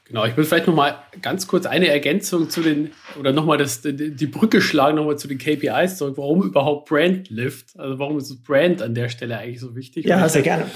Genau, 0.07 0.25
ich 0.27 0.37
will 0.37 0.45
vielleicht 0.45 0.67
noch 0.67 0.75
mal 0.75 0.99
ganz 1.23 1.47
kurz 1.47 1.65
eine 1.65 1.87
Ergänzung 1.87 2.51
zu 2.51 2.61
den, 2.61 2.91
oder 3.19 3.33
noch 3.33 3.47
mal 3.47 3.57
das, 3.57 3.83
die 3.83 4.27
Brücke 4.27 4.61
schlagen, 4.61 4.97
noch 4.97 5.07
mal 5.07 5.17
zu 5.17 5.29
den 5.29 5.39
KPIs 5.39 5.97
zurück. 5.97 6.15
Warum 6.17 6.43
überhaupt 6.43 6.89
Brand 6.89 7.31
Lift? 7.31 7.79
Also 7.79 8.01
warum 8.01 8.19
ist 8.19 8.43
Brand 8.43 8.83
an 8.83 8.97
der 8.97 9.09
Stelle 9.09 9.39
eigentlich 9.39 9.61
so 9.61 9.77
wichtig? 9.77 10.05
Ja, 10.05 10.29
sehr 10.29 10.43
gerne 10.43 10.67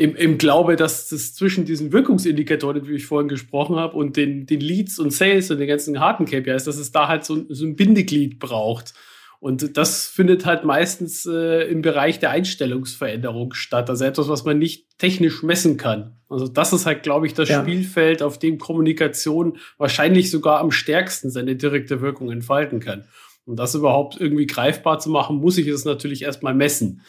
im, 0.00 0.16
im 0.16 0.38
Glaube, 0.38 0.76
dass 0.76 1.10
das 1.10 1.34
zwischen 1.34 1.66
diesen 1.66 1.92
Wirkungsindikatoren, 1.92 2.88
wie 2.88 2.94
ich 2.94 3.04
vorhin 3.04 3.28
gesprochen 3.28 3.76
habe, 3.76 3.96
und 3.98 4.16
den, 4.16 4.46
den 4.46 4.60
Leads 4.60 4.98
und 4.98 5.12
Sales 5.12 5.50
und 5.50 5.58
den 5.58 5.68
ganzen 5.68 6.00
harten 6.00 6.24
KPIs, 6.24 6.64
dass 6.64 6.78
es 6.78 6.90
da 6.90 7.06
halt 7.06 7.24
so, 7.26 7.44
so 7.50 7.66
ein 7.66 7.76
Bindeglied 7.76 8.38
braucht. 8.38 8.94
Und 9.40 9.78
das 9.78 10.06
findet 10.06 10.44
halt 10.44 10.64
meistens 10.64 11.24
äh, 11.24 11.62
im 11.70 11.80
Bereich 11.80 12.18
der 12.18 12.30
Einstellungsveränderung 12.30 13.54
statt. 13.54 13.88
Also 13.88 14.04
etwas, 14.04 14.28
was 14.28 14.44
man 14.44 14.58
nicht 14.58 14.98
technisch 14.98 15.42
messen 15.42 15.78
kann. 15.78 16.18
Also 16.28 16.46
das 16.46 16.74
ist 16.74 16.84
halt, 16.84 17.02
glaube 17.02 17.26
ich, 17.26 17.32
das 17.32 17.48
ja. 17.48 17.62
Spielfeld, 17.62 18.22
auf 18.22 18.38
dem 18.38 18.58
Kommunikation 18.58 19.56
wahrscheinlich 19.78 20.30
sogar 20.30 20.60
am 20.60 20.70
stärksten 20.70 21.30
seine 21.30 21.56
direkte 21.56 22.02
Wirkung 22.02 22.30
entfalten 22.30 22.80
kann. 22.80 23.06
Um 23.46 23.56
das 23.56 23.74
überhaupt 23.74 24.20
irgendwie 24.20 24.46
greifbar 24.46 24.98
zu 24.98 25.08
machen, 25.08 25.36
muss 25.36 25.56
ich 25.56 25.66
es 25.66 25.86
natürlich 25.86 26.22
erstmal 26.22 26.54
messen. 26.54 27.00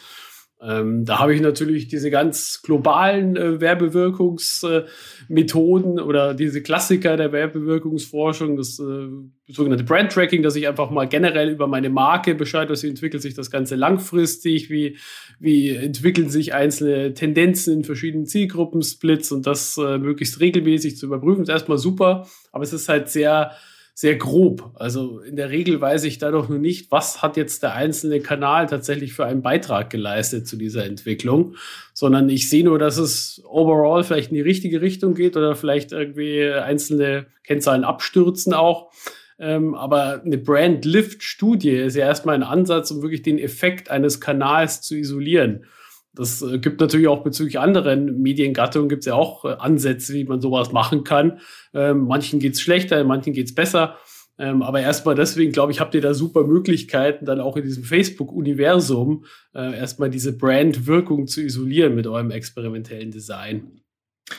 Ähm, 0.64 1.04
da 1.04 1.18
habe 1.18 1.34
ich 1.34 1.40
natürlich 1.40 1.88
diese 1.88 2.08
ganz 2.08 2.62
globalen 2.62 3.36
äh, 3.36 3.60
Werbewirkungsmethoden 3.60 5.98
äh, 5.98 6.02
oder 6.02 6.34
diese 6.34 6.62
Klassiker 6.62 7.16
der 7.16 7.32
Werbewirkungsforschung, 7.32 8.56
das 8.56 8.78
äh, 8.78 9.08
sogenannte 9.48 9.82
Brand 9.82 10.12
Tracking, 10.12 10.44
dass 10.44 10.54
ich 10.54 10.68
einfach 10.68 10.90
mal 10.90 11.08
generell 11.08 11.50
über 11.50 11.66
meine 11.66 11.90
Marke 11.90 12.36
Bescheid 12.36 12.70
weiß, 12.70 12.84
wie 12.84 12.90
entwickelt 12.90 13.22
sich 13.22 13.34
das 13.34 13.50
Ganze 13.50 13.74
langfristig, 13.74 14.70
wie, 14.70 14.98
wie 15.40 15.70
entwickeln 15.70 16.30
sich 16.30 16.54
einzelne 16.54 17.12
Tendenzen 17.12 17.78
in 17.78 17.84
verschiedenen 17.84 18.26
Zielgruppensplits 18.26 19.32
und 19.32 19.48
das 19.48 19.76
äh, 19.78 19.98
möglichst 19.98 20.38
regelmäßig 20.38 20.96
zu 20.96 21.06
überprüfen, 21.06 21.42
ist 21.42 21.48
erstmal 21.48 21.78
super, 21.78 22.28
aber 22.52 22.62
es 22.62 22.72
ist 22.72 22.88
halt 22.88 23.08
sehr 23.08 23.50
sehr 23.94 24.16
grob. 24.16 24.72
Also 24.76 25.20
in 25.20 25.36
der 25.36 25.50
Regel 25.50 25.80
weiß 25.80 26.04
ich 26.04 26.18
dadurch 26.18 26.48
nur 26.48 26.58
nicht, 26.58 26.90
was 26.90 27.20
hat 27.20 27.36
jetzt 27.36 27.62
der 27.62 27.74
einzelne 27.74 28.20
Kanal 28.20 28.66
tatsächlich 28.66 29.12
für 29.12 29.26
einen 29.26 29.42
Beitrag 29.42 29.90
geleistet 29.90 30.46
zu 30.46 30.56
dieser 30.56 30.86
Entwicklung, 30.86 31.56
sondern 31.92 32.28
ich 32.30 32.48
sehe 32.48 32.64
nur, 32.64 32.78
dass 32.78 32.96
es 32.96 33.42
overall 33.44 34.02
vielleicht 34.02 34.30
in 34.30 34.36
die 34.36 34.40
richtige 34.40 34.80
Richtung 34.80 35.14
geht 35.14 35.36
oder 35.36 35.54
vielleicht 35.54 35.92
irgendwie 35.92 36.50
einzelne 36.50 37.26
Kennzahlen 37.44 37.84
abstürzen 37.84 38.54
auch. 38.54 38.92
Ähm, 39.38 39.74
aber 39.74 40.22
eine 40.24 40.38
Brand-Lift-Studie 40.38 41.70
ist 41.70 41.96
ja 41.96 42.06
erstmal 42.06 42.36
ein 42.36 42.42
Ansatz, 42.42 42.90
um 42.90 43.02
wirklich 43.02 43.22
den 43.22 43.38
Effekt 43.38 43.90
eines 43.90 44.20
Kanals 44.20 44.80
zu 44.80 44.96
isolieren. 44.96 45.66
Das 46.14 46.42
äh, 46.42 46.58
gibt 46.58 46.80
natürlich 46.80 47.08
auch 47.08 47.24
bezüglich 47.24 47.58
anderen 47.58 48.20
Mediengattungen 48.20 48.88
gibt 48.88 49.00
es 49.00 49.06
ja 49.06 49.14
auch 49.14 49.44
äh, 49.44 49.56
Ansätze, 49.58 50.14
wie 50.14 50.24
man 50.24 50.40
sowas 50.40 50.72
machen 50.72 51.04
kann. 51.04 51.40
Ähm, 51.72 52.06
manchen 52.06 52.38
geht's 52.38 52.60
schlechter, 52.60 53.02
manchen 53.04 53.32
geht's 53.32 53.54
besser. 53.54 53.96
Ähm, 54.38 54.62
aber 54.62 54.80
erstmal 54.80 55.14
deswegen, 55.14 55.52
glaube 55.52 55.72
ich, 55.72 55.80
habt 55.80 55.94
ihr 55.94 56.00
da 56.00 56.14
super 56.14 56.44
Möglichkeiten, 56.44 57.26
dann 57.26 57.40
auch 57.40 57.56
in 57.56 57.64
diesem 57.64 57.84
Facebook-Universum 57.84 59.24
äh, 59.54 59.78
erstmal 59.78 60.10
diese 60.10 60.36
Brand-Wirkung 60.36 61.26
zu 61.26 61.42
isolieren 61.42 61.94
mit 61.94 62.06
eurem 62.06 62.30
experimentellen 62.30 63.10
Design. 63.10 63.80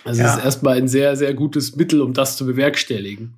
Also 0.03 0.21
ja. 0.21 0.29
es 0.29 0.37
ist 0.37 0.45
erstmal 0.45 0.77
ein 0.77 0.87
sehr, 0.87 1.15
sehr 1.15 1.33
gutes 1.33 1.75
Mittel, 1.75 2.01
um 2.01 2.13
das 2.13 2.37
zu 2.37 2.45
bewerkstelligen. 2.45 3.37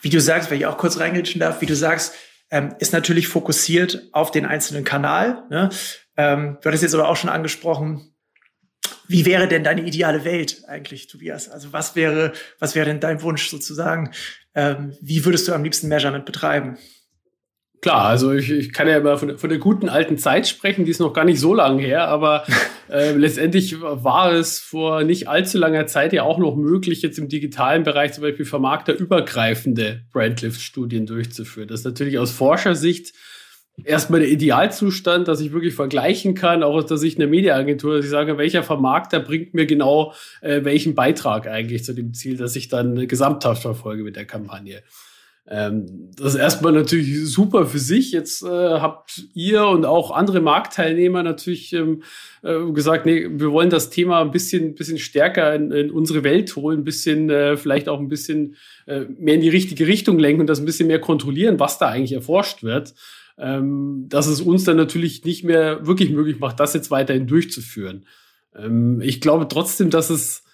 Wie 0.00 0.10
du 0.10 0.20
sagst, 0.20 0.50
wenn 0.50 0.58
ich 0.58 0.66
auch 0.66 0.78
kurz 0.78 0.98
reingritschen 0.98 1.40
darf, 1.40 1.60
wie 1.60 1.66
du 1.66 1.76
sagst, 1.76 2.14
ähm, 2.50 2.74
ist 2.78 2.92
natürlich 2.92 3.28
fokussiert 3.28 4.08
auf 4.12 4.30
den 4.30 4.46
einzelnen 4.46 4.84
Kanal. 4.84 5.44
Ne? 5.50 5.70
Ähm, 6.16 6.58
du 6.60 6.68
hattest 6.68 6.82
jetzt 6.82 6.94
aber 6.94 7.08
auch 7.08 7.16
schon 7.16 7.30
angesprochen, 7.30 8.14
wie 9.06 9.26
wäre 9.26 9.48
denn 9.48 9.64
deine 9.64 9.82
ideale 9.82 10.24
Welt 10.24 10.62
eigentlich, 10.66 11.08
Tobias? 11.08 11.48
Also 11.48 11.72
was 11.72 11.94
wäre, 11.94 12.32
was 12.58 12.74
wäre 12.74 12.86
denn 12.86 13.00
dein 13.00 13.22
Wunsch 13.22 13.48
sozusagen? 13.48 14.10
Ähm, 14.54 14.96
wie 15.00 15.24
würdest 15.24 15.46
du 15.48 15.52
am 15.52 15.64
liebsten 15.64 15.88
Measurement 15.88 16.24
betreiben? 16.24 16.78
Klar, 17.82 18.06
also 18.06 18.32
ich, 18.32 18.50
ich 18.50 18.72
kann 18.72 18.88
ja 18.88 18.96
immer 18.96 19.18
von, 19.18 19.36
von 19.36 19.50
der 19.50 19.58
guten 19.58 19.90
alten 19.90 20.16
Zeit 20.16 20.48
sprechen, 20.48 20.86
die 20.86 20.90
ist 20.90 21.00
noch 21.00 21.12
gar 21.12 21.26
nicht 21.26 21.38
so 21.38 21.52
lange 21.52 21.82
her, 21.82 22.08
aber 22.08 22.46
äh, 22.88 23.12
letztendlich 23.12 23.78
war 23.82 24.32
es 24.32 24.58
vor 24.58 25.04
nicht 25.04 25.28
allzu 25.28 25.58
langer 25.58 25.86
Zeit 25.86 26.14
ja 26.14 26.22
auch 26.22 26.38
noch 26.38 26.56
möglich, 26.56 27.02
jetzt 27.02 27.18
im 27.18 27.28
digitalen 27.28 27.82
Bereich 27.82 28.14
zum 28.14 28.22
Beispiel 28.22 28.46
vermarkterübergreifende 28.46 30.06
Brandlift-Studien 30.12 31.04
durchzuführen. 31.04 31.68
Das 31.68 31.80
ist 31.80 31.84
natürlich 31.84 32.18
aus 32.18 32.30
Forschersicht 32.30 33.12
erstmal 33.82 34.20
der 34.20 34.28
Idealzustand, 34.28 35.26
dass 35.26 35.40
ich 35.40 35.52
wirklich 35.52 35.74
vergleichen 35.74 36.34
kann, 36.34 36.62
auch 36.62 36.74
aus 36.74 36.86
der 36.86 36.96
Sicht 36.96 37.18
einer 37.18 37.28
Mediaagentur, 37.28 37.96
dass 37.96 38.04
ich 38.04 38.10
sage, 38.10 38.38
welcher 38.38 38.62
Vermarkter 38.62 39.20
bringt 39.20 39.54
mir 39.54 39.66
genau 39.66 40.14
äh, 40.42 40.64
welchen 40.64 40.94
Beitrag 40.94 41.46
eigentlich 41.46 41.84
zu 41.84 41.92
dem 41.92 42.14
Ziel, 42.14 42.36
dass 42.36 42.54
ich 42.54 42.68
dann 42.68 43.08
gesamthaft 43.08 43.62
verfolge 43.62 44.04
mit 44.04 44.16
der 44.16 44.26
Kampagne. 44.26 44.82
Ähm, 45.46 46.10
das 46.16 46.34
ist 46.34 46.40
erstmal 46.40 46.72
natürlich 46.72 47.26
super 47.30 47.66
für 47.66 47.78
sich. 47.78 48.12
Jetzt 48.12 48.42
äh, 48.42 48.46
habt 48.48 49.24
ihr 49.34 49.66
und 49.66 49.84
auch 49.84 50.10
andere 50.10 50.40
Marktteilnehmer 50.40 51.22
natürlich 51.22 51.74
ähm, 51.74 52.02
äh, 52.42 52.72
gesagt, 52.72 53.04
nee, 53.04 53.26
wir 53.28 53.52
wollen 53.52 53.68
das 53.68 53.90
Thema 53.90 54.22
ein 54.22 54.30
bisschen, 54.30 54.74
bisschen 54.74 54.98
stärker 54.98 55.54
in, 55.54 55.70
in 55.70 55.90
unsere 55.90 56.24
Welt 56.24 56.56
holen, 56.56 56.80
ein 56.80 56.84
bisschen, 56.84 57.28
äh, 57.28 57.58
vielleicht 57.58 57.90
auch 57.90 58.00
ein 58.00 58.08
bisschen 58.08 58.56
äh, 58.86 59.00
mehr 59.18 59.34
in 59.34 59.42
die 59.42 59.50
richtige 59.50 59.86
Richtung 59.86 60.18
lenken 60.18 60.42
und 60.42 60.46
das 60.46 60.60
ein 60.60 60.64
bisschen 60.64 60.86
mehr 60.86 61.00
kontrollieren, 61.00 61.60
was 61.60 61.76
da 61.76 61.88
eigentlich 61.88 62.12
erforscht 62.12 62.62
wird 62.62 62.94
ähm, 63.38 64.06
dass 64.08 64.26
es 64.26 64.40
uns 64.40 64.64
dann 64.64 64.76
natürlich 64.76 65.24
nicht 65.24 65.44
mehr 65.44 65.86
wirklich 65.86 66.10
möglich 66.10 66.38
macht, 66.38 66.60
das 66.60 66.74
jetzt 66.74 66.90
weiterhin 66.90 67.26
durchzuführen. 67.26 68.06
Ähm, 68.56 69.00
ich 69.00 69.20
glaube 69.20 69.48
trotzdem, 69.48 69.90
dass 69.90 70.10
es 70.10 70.44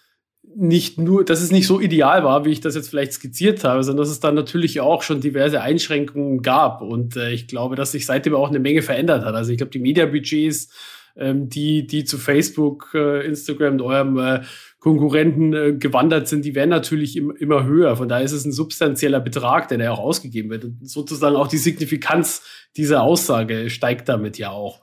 nicht 0.57 0.99
nur, 0.99 1.25
dass 1.25 1.43
es 1.43 1.53
nicht 1.53 1.67
so 1.67 1.81
ideal 1.81 2.25
war, 2.25 2.45
wie 2.45 2.51
ich 2.51 2.61
das 2.61 2.75
jetzt 2.75 2.89
vielleicht 2.89 3.13
skizziert 3.13 3.63
habe, 3.63 3.85
sondern 3.85 4.05
dass 4.05 4.11
es 4.11 4.21
dann 4.21 4.35
natürlich 4.35 4.81
auch 4.81 5.03
schon 5.03 5.21
diverse 5.21 5.61
Einschränkungen 5.61 6.43
gab. 6.43 6.81
Und 6.83 7.17
äh, 7.17 7.33
ich 7.33 7.47
glaube, 7.47 7.77
dass 7.77 7.93
sich 7.93 8.07
seitdem 8.07 8.35
auch 8.35 8.49
eine 8.49 8.59
Menge 8.59 8.83
verändert 8.83 9.25
hat. 9.25 9.35
Also 9.35 9.53
ich 9.53 9.59
glaube, 9.59 9.71
die 9.71 9.79
Mediabudgets, 9.79 10.71
ähm, 11.17 11.49
die, 11.49 11.87
die 11.87 12.05
zu 12.05 12.19
Facebook, 12.19 12.91
äh, 12.95 13.27
Instagram 13.27 13.75
und 13.75 13.83
eurem 13.83 14.19
äh, 14.19 14.41
Konkurrenten 14.81 15.53
äh, 15.53 15.73
gewandert 15.75 16.27
sind, 16.27 16.45
die 16.45 16.55
werden 16.55 16.71
natürlich 16.71 17.17
im, 17.17 17.31
immer 17.31 17.65
höher. 17.65 17.97
Von 17.97 18.09
daher 18.09 18.25
ist 18.25 18.33
es 18.33 18.47
ein 18.47 18.53
substanzieller 18.53 19.21
Betrag, 19.21 19.69
der 19.69 19.79
da 19.79 19.91
auch 19.91 19.99
ausgegeben 19.99 20.51
wird. 20.51 20.65
Und 20.65 20.89
sozusagen 20.89 21.37
auch 21.37 21.49
die 21.49 21.59
Signifikanz 21.59 22.43
dieser 22.77 23.03
Aussage 23.03 23.69
steigt 23.69 24.09
damit 24.09 24.39
ja 24.39 24.51
auch. 24.51 24.81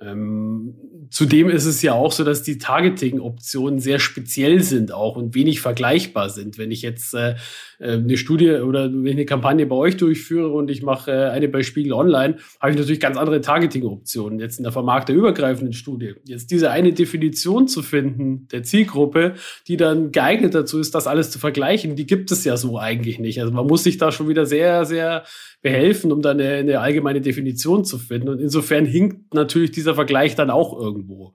Ähm, 0.00 0.74
zudem 1.10 1.50
ist 1.50 1.64
es 1.64 1.82
ja 1.82 1.94
auch 1.94 2.12
so, 2.12 2.22
dass 2.22 2.42
die 2.42 2.58
Targeting-Optionen 2.58 3.80
sehr 3.80 3.98
speziell 3.98 4.62
sind 4.62 4.92
auch 4.92 5.16
und 5.16 5.34
wenig 5.34 5.60
vergleichbar 5.60 6.30
sind. 6.30 6.56
Wenn 6.56 6.70
ich 6.70 6.82
jetzt 6.82 7.14
äh, 7.14 7.34
äh, 7.78 7.92
eine 7.92 8.16
Studie 8.16 8.50
oder 8.50 8.92
wenn 8.92 9.06
ich 9.06 9.12
eine 9.12 9.24
Kampagne 9.24 9.66
bei 9.66 9.74
euch 9.74 9.96
durchführe 9.96 10.50
und 10.50 10.70
ich 10.70 10.82
mache 10.82 11.10
äh, 11.10 11.30
eine 11.30 11.48
bei 11.48 11.62
Spiegel 11.62 11.92
Online, 11.92 12.36
habe 12.60 12.72
ich 12.72 12.78
natürlich 12.78 13.00
ganz 13.00 13.16
andere 13.16 13.40
Targeting-Optionen. 13.40 14.38
Jetzt 14.38 14.58
in 14.58 14.64
der 14.64 14.72
vermarkterübergreifenden 14.72 15.72
Studie. 15.72 16.14
Jetzt 16.24 16.50
diese 16.50 16.70
eine 16.70 16.92
Definition 16.92 17.66
zu 17.66 17.82
finden 17.82 18.46
der 18.48 18.62
Zielgruppe, 18.62 19.34
die 19.66 19.76
dann 19.76 20.12
geeignet 20.12 20.54
dazu 20.54 20.78
ist, 20.78 20.94
das 20.94 21.06
alles 21.06 21.30
zu 21.30 21.38
vergleichen, 21.38 21.96
die 21.96 22.06
gibt 22.06 22.30
es 22.30 22.44
ja 22.44 22.56
so 22.56 22.78
eigentlich 22.78 23.18
nicht. 23.18 23.40
Also 23.40 23.52
man 23.52 23.66
muss 23.66 23.82
sich 23.82 23.98
da 23.98 24.12
schon 24.12 24.28
wieder 24.28 24.46
sehr, 24.46 24.84
sehr 24.84 25.24
behelfen, 25.60 26.12
um 26.12 26.22
dann 26.22 26.40
eine, 26.40 26.54
eine 26.54 26.80
allgemeine 26.80 27.20
Definition 27.20 27.84
zu 27.84 27.98
finden. 27.98 28.28
Und 28.28 28.40
insofern 28.40 28.86
hinkt 28.86 29.34
natürlich 29.34 29.72
dieser 29.72 29.87
Vergleich 29.94 30.34
dann 30.34 30.50
auch 30.50 30.78
irgendwo. 30.78 31.34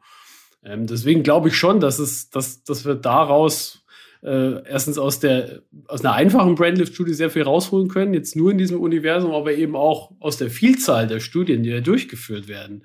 Ähm, 0.64 0.88
deswegen 0.88 1.24
glaube 1.24 1.50
ich 1.50 1.58
schon, 1.58 1.80
dass 1.80 2.00
es, 2.00 2.30
dass, 2.30 2.64
dass 2.64 2.86
wir 2.86 2.96
daraus 2.96 3.84
äh, 4.24 4.64
erstens 4.66 4.98
aus 4.98 5.20
der 5.20 5.64
aus 5.88 6.04
einer 6.04 6.14
einfachen 6.14 6.56
Brandlift-Studie 6.56 7.14
sehr 7.14 7.30
viel 7.30 7.44
rausholen 7.44 7.90
können, 7.90 8.14
jetzt 8.14 8.36
nur 8.36 8.52
in 8.52 8.58
diesem 8.58 8.80
Universum, 8.80 9.32
aber 9.32 9.54
eben 9.54 9.76
auch 9.76 10.12
aus 10.20 10.38
der 10.38 10.50
Vielzahl 10.50 11.08
der 11.08 11.20
Studien, 11.20 11.64
die 11.64 11.70
ja 11.70 11.82
durchgeführt 11.82 12.48
werden 12.48 12.84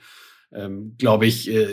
ähm, 0.52 0.94
glaube 0.98 1.26
ich, 1.26 1.50
äh, 1.50 1.68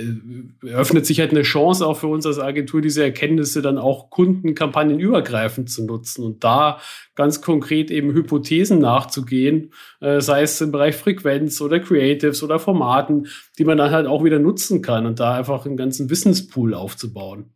eröffnet 0.66 1.06
sich 1.06 1.20
halt 1.22 1.32
eine 1.32 1.44
Chance 1.44 1.86
auch 1.86 1.98
für 1.98 2.08
uns 2.08 2.26
als 2.26 2.40
Agentur, 2.40 2.82
diese 2.82 3.04
Erkenntnisse 3.04 3.62
dann 3.62 3.78
auch 3.78 4.10
Kundenkampagnen 4.10 5.00
übergreifend 5.00 5.70
zu 5.70 5.86
nutzen 5.86 6.26
und 6.26 6.44
da 6.44 6.82
ganz 7.16 7.42
konkret 7.42 7.90
eben 7.90 8.14
Hypothesen 8.14 8.80
nachzugehen, 8.80 9.72
äh, 10.02 10.20
sei 10.20 10.42
es 10.42 10.60
im 10.60 10.72
Bereich 10.72 10.96
Frequenz 10.96 11.62
oder 11.62 11.80
Creatives 11.80 12.44
oder 12.44 12.60
Formaten, 12.60 13.28
die 13.58 13.64
man 13.64 13.78
dann 13.78 13.92
halt 13.92 14.08
auch 14.08 14.26
wieder 14.26 14.40
nutzen 14.40 14.82
kann 14.82 15.06
und 15.06 15.22
da 15.22 15.36
einfach 15.36 15.66
einen 15.66 15.78
ganzen 15.78 16.10
Wissenspool 16.10 16.74
aufzubauen. 16.74 17.54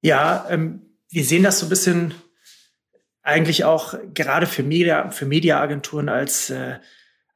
Ja, 0.00 0.46
ähm, 0.50 0.82
wir 1.10 1.24
sehen 1.24 1.44
das 1.44 1.60
so 1.60 1.66
ein 1.66 1.70
bisschen 1.70 2.14
eigentlich 3.22 3.64
auch 3.64 3.94
gerade 4.14 4.46
für 4.46 4.64
Media, 4.64 5.10
für 5.10 5.26
Mediaagenturen 5.26 6.08
als, 6.08 6.50
äh, 6.50 6.78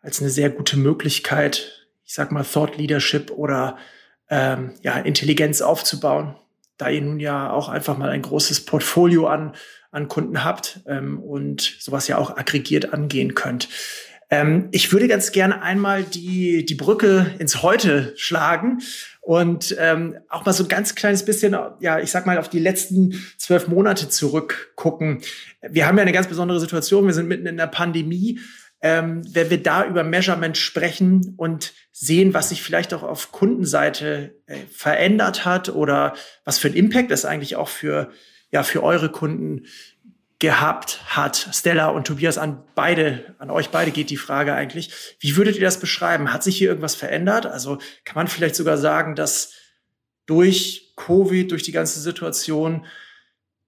als 0.00 0.20
eine 0.20 0.30
sehr 0.30 0.50
gute 0.50 0.76
Möglichkeit, 0.76 1.85
ich 2.06 2.14
sag 2.14 2.32
mal, 2.32 2.44
Thought 2.44 2.78
Leadership 2.78 3.30
oder 3.30 3.76
ähm, 4.30 4.74
ja, 4.82 4.98
Intelligenz 4.98 5.60
aufzubauen, 5.60 6.36
da 6.78 6.88
ihr 6.88 7.02
nun 7.02 7.20
ja 7.20 7.50
auch 7.50 7.68
einfach 7.68 7.98
mal 7.98 8.10
ein 8.10 8.22
großes 8.22 8.64
Portfolio 8.64 9.26
an, 9.26 9.54
an 9.90 10.08
Kunden 10.08 10.44
habt 10.44 10.80
ähm, 10.86 11.18
und 11.18 11.76
sowas 11.80 12.08
ja 12.08 12.18
auch 12.18 12.36
aggregiert 12.36 12.92
angehen 12.92 13.34
könnt. 13.34 13.68
Ähm, 14.28 14.68
ich 14.72 14.92
würde 14.92 15.06
ganz 15.06 15.30
gerne 15.30 15.62
einmal 15.62 16.02
die, 16.02 16.64
die 16.64 16.74
Brücke 16.74 17.34
ins 17.38 17.62
Heute 17.62 18.12
schlagen 18.16 18.82
und 19.20 19.76
ähm, 19.78 20.18
auch 20.28 20.44
mal 20.44 20.52
so 20.52 20.64
ein 20.64 20.68
ganz 20.68 20.96
kleines 20.96 21.24
bisschen, 21.24 21.56
ja, 21.80 22.00
ich 22.00 22.10
sag 22.10 22.26
mal, 22.26 22.38
auf 22.38 22.48
die 22.48 22.58
letzten 22.58 23.24
zwölf 23.36 23.68
Monate 23.68 24.08
zurückgucken. 24.08 25.22
Wir 25.62 25.86
haben 25.86 25.96
ja 25.96 26.02
eine 26.02 26.12
ganz 26.12 26.26
besondere 26.26 26.58
Situation. 26.58 27.06
Wir 27.06 27.14
sind 27.14 27.28
mitten 27.28 27.46
in 27.46 27.56
der 27.56 27.68
Pandemie. 27.68 28.40
Ähm, 28.82 29.22
wenn 29.34 29.50
wir 29.50 29.62
da 29.62 29.86
über 29.86 30.04
Measurement 30.04 30.56
sprechen 30.56 31.34
und 31.36 31.72
sehen, 31.92 32.34
was 32.34 32.50
sich 32.50 32.62
vielleicht 32.62 32.92
auch 32.92 33.02
auf 33.02 33.32
Kundenseite 33.32 34.34
äh, 34.46 34.58
verändert 34.70 35.44
hat 35.44 35.70
oder 35.70 36.14
was 36.44 36.58
für 36.58 36.68
einen 36.68 36.76
Impact 36.76 37.10
das 37.10 37.24
eigentlich 37.24 37.56
auch 37.56 37.68
für, 37.68 38.10
ja, 38.50 38.62
für 38.62 38.82
eure 38.82 39.10
Kunden 39.10 39.66
gehabt 40.38 41.00
hat. 41.16 41.48
Stella 41.52 41.88
und 41.88 42.06
Tobias, 42.06 42.36
an 42.36 42.62
beide, 42.74 43.34
an 43.38 43.50
euch 43.50 43.70
beide 43.70 43.90
geht 43.90 44.10
die 44.10 44.18
Frage 44.18 44.52
eigentlich. 44.52 45.16
Wie 45.20 45.36
würdet 45.36 45.56
ihr 45.56 45.62
das 45.62 45.80
beschreiben? 45.80 46.32
Hat 46.32 46.42
sich 46.42 46.58
hier 46.58 46.68
irgendwas 46.68 46.94
verändert? 46.94 47.46
Also 47.46 47.78
kann 48.04 48.16
man 48.16 48.28
vielleicht 48.28 48.54
sogar 48.54 48.76
sagen, 48.76 49.14
dass 49.14 49.52
durch 50.26 50.92
Covid, 50.96 51.50
durch 51.50 51.62
die 51.62 51.72
ganze 51.72 52.00
Situation, 52.00 52.84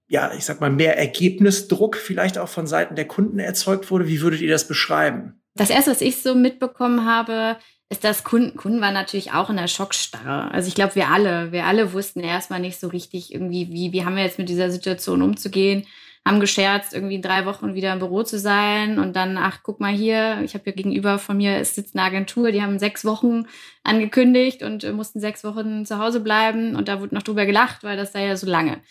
ja, 0.09 0.33
ich 0.33 0.43
sag 0.43 0.59
mal, 0.59 0.69
mehr 0.69 0.97
Ergebnisdruck 0.97 1.95
vielleicht 1.95 2.37
auch 2.37 2.49
von 2.49 2.67
Seiten 2.67 2.95
der 2.95 3.07
Kunden 3.07 3.39
erzeugt 3.39 3.89
wurde? 3.89 4.07
Wie 4.07 4.21
würdet 4.21 4.41
ihr 4.41 4.49
das 4.49 4.67
beschreiben? 4.67 5.41
Das 5.55 5.69
erste, 5.69 5.91
was 5.91 6.01
ich 6.01 6.21
so 6.21 6.35
mitbekommen 6.35 7.05
habe, 7.05 7.57
ist, 7.89 8.03
dass 8.03 8.23
Kunden, 8.23 8.57
Kunden 8.57 8.81
waren 8.81 8.93
natürlich 8.93 9.31
auch 9.31 9.49
in 9.49 9.57
der 9.57 9.67
Schockstarre. 9.67 10.51
Also 10.51 10.67
ich 10.67 10.75
glaube, 10.75 10.95
wir 10.95 11.09
alle, 11.09 11.51
wir 11.51 11.65
alle 11.65 11.93
wussten 11.93 12.19
erstmal 12.19 12.59
nicht 12.59 12.79
so 12.79 12.87
richtig 12.87 13.33
irgendwie, 13.33 13.69
wie, 13.71 13.93
wie 13.93 14.03
haben 14.03 14.15
wir 14.15 14.23
jetzt 14.23 14.39
mit 14.39 14.49
dieser 14.49 14.69
Situation 14.69 15.21
umzugehen 15.21 15.85
haben 16.25 16.39
gescherzt, 16.39 16.93
irgendwie 16.93 17.15
in 17.15 17.21
drei 17.21 17.45
Wochen 17.45 17.73
wieder 17.73 17.93
im 17.93 17.99
Büro 17.99 18.23
zu 18.23 18.37
sein 18.37 18.99
und 18.99 19.15
dann, 19.15 19.37
ach, 19.37 19.59
guck 19.63 19.79
mal 19.79 19.93
hier, 19.93 20.41
ich 20.43 20.53
habe 20.53 20.65
hier 20.65 20.73
gegenüber 20.73 21.17
von 21.17 21.37
mir 21.37 21.59
ist 21.59 21.75
sitzt 21.75 21.95
eine 21.95 22.05
Agentur, 22.05 22.51
die 22.51 22.61
haben 22.61 22.77
sechs 22.77 23.05
Wochen 23.05 23.45
angekündigt 23.83 24.61
und 24.61 24.83
äh, 24.83 24.91
mussten 24.91 25.19
sechs 25.19 25.43
Wochen 25.43 25.85
zu 25.85 25.97
Hause 25.97 26.19
bleiben 26.19 26.75
und 26.75 26.87
da 26.87 26.99
wurde 26.99 27.15
noch 27.15 27.23
drüber 27.23 27.45
gelacht, 27.45 27.83
weil 27.83 27.97
das 27.97 28.11
sei 28.11 28.27
ja 28.27 28.35
so 28.35 28.47
lange. 28.47 28.81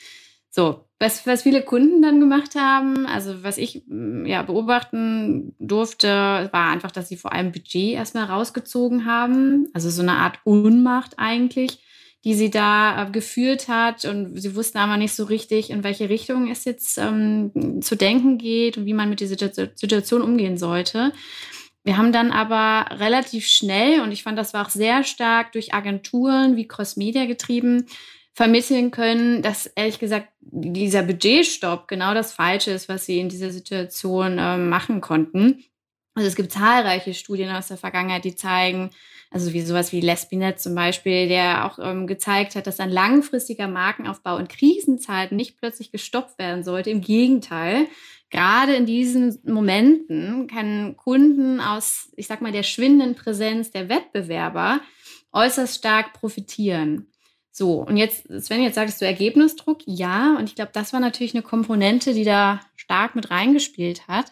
So, 0.50 0.84
was, 0.98 1.26
was 1.26 1.42
viele 1.42 1.62
Kunden 1.62 2.02
dann 2.02 2.20
gemacht 2.20 2.54
haben, 2.54 3.06
also 3.06 3.42
was 3.42 3.58
ich 3.58 3.84
mm, 3.87 4.26
ja 4.26 4.42
beobachten 4.42 5.54
durfte, 5.58 6.08
war 6.52 6.70
einfach, 6.70 6.90
dass 6.90 7.08
sie 7.08 7.16
vor 7.16 7.32
allem 7.32 7.52
Budget 7.52 7.94
erstmal 7.94 8.24
rausgezogen 8.24 9.06
haben. 9.06 9.68
Also 9.74 9.90
so 9.90 10.02
eine 10.02 10.14
Art 10.14 10.38
Unmacht 10.44 11.14
eigentlich 11.18 11.82
die 12.24 12.34
sie 12.34 12.50
da 12.50 13.06
äh, 13.06 13.11
geführt 13.11 13.68
hat. 13.68 14.04
Und 14.04 14.40
sie 14.40 14.54
wussten 14.54 14.78
aber 14.78 14.96
nicht 14.96 15.14
so 15.14 15.24
richtig, 15.24 15.70
in 15.70 15.84
welche 15.84 16.08
Richtung 16.08 16.50
es 16.50 16.64
jetzt 16.64 16.98
ähm, 16.98 17.80
zu 17.80 17.96
denken 17.96 18.38
geht 18.38 18.76
und 18.76 18.87
wie 18.87 18.94
man 18.94 19.08
mit 19.08 19.20
dieser 19.20 19.37
Situation 19.74 20.22
umgehen 20.22 20.58
sollte. 20.58 21.12
Wir 21.84 21.96
haben 21.96 22.12
dann 22.12 22.32
aber 22.32 22.98
relativ 22.98 23.46
schnell, 23.46 24.00
und 24.00 24.12
ich 24.12 24.24
fand, 24.24 24.37
das 24.37 24.52
war 24.52 24.66
auch 24.66 24.70
sehr 24.70 25.04
stark 25.04 25.52
durch 25.52 25.72
Agenturen 25.72 26.56
wie 26.56 26.68
Crossmedia 26.68 27.24
getrieben, 27.24 27.87
vermitteln 28.38 28.92
können, 28.92 29.42
dass 29.42 29.66
ehrlich 29.66 29.98
gesagt 29.98 30.29
dieser 30.40 31.03
Budgetstopp 31.03 31.88
genau 31.88 32.14
das 32.14 32.33
Falsche 32.33 32.70
ist, 32.70 32.88
was 32.88 33.05
sie 33.05 33.18
in 33.18 33.29
dieser 33.29 33.51
Situation 33.51 34.38
äh, 34.38 34.57
machen 34.57 35.01
konnten. 35.01 35.64
Also 36.14 36.29
es 36.29 36.37
gibt 36.37 36.53
zahlreiche 36.53 37.14
Studien 37.14 37.51
aus 37.51 37.66
der 37.66 37.79
Vergangenheit, 37.79 38.24
die 38.24 38.37
zeigen, 38.37 38.90
also 39.33 39.53
wie 39.55 39.62
sowas 39.62 39.90
wie 39.90 40.01
Lespinet 40.01 40.61
zum 40.61 40.77
Beispiel, 40.77 41.27
der 41.27 41.64
auch 41.64 41.81
ähm, 41.83 42.07
gezeigt 42.07 42.55
hat, 42.55 42.68
dass 42.68 42.79
ein 42.79 42.92
langfristiger 42.92 43.66
Markenaufbau 43.66 44.37
in 44.38 44.46
Krisenzeiten 44.46 45.37
nicht 45.37 45.59
plötzlich 45.59 45.90
gestoppt 45.90 46.38
werden 46.38 46.62
sollte. 46.62 46.90
Im 46.90 47.01
Gegenteil, 47.01 47.88
gerade 48.31 48.77
in 48.77 48.87
diesen 48.87 49.40
Momenten 49.46 50.46
können 50.46 50.96
Kunden 50.96 51.61
aus, 51.61 52.12
ich 52.14 52.29
sag 52.29 52.40
mal, 52.40 52.53
der 52.53 52.62
schwindenden 52.62 53.16
Präsenz 53.16 53.72
der 53.72 53.88
Wettbewerber 53.88 54.79
äußerst 55.33 55.77
stark 55.77 56.12
profitieren. 56.12 57.09
So, 57.59 57.83
und 57.83 57.97
jetzt, 57.97 58.29
Sven, 58.40 58.62
jetzt 58.62 58.77
sagst 58.77 59.01
du 59.01 59.05
Ergebnisdruck. 59.05 59.79
Ja, 59.85 60.37
und 60.38 60.49
ich 60.49 60.55
glaube, 60.55 60.71
das 60.73 60.92
war 60.92 61.01
natürlich 61.01 61.35
eine 61.35 61.42
Komponente, 61.42 62.14
die 62.14 62.23
da 62.23 62.61
stark 62.77 63.16
mit 63.16 63.33
reingespielt 63.33 64.07
hat. 64.07 64.27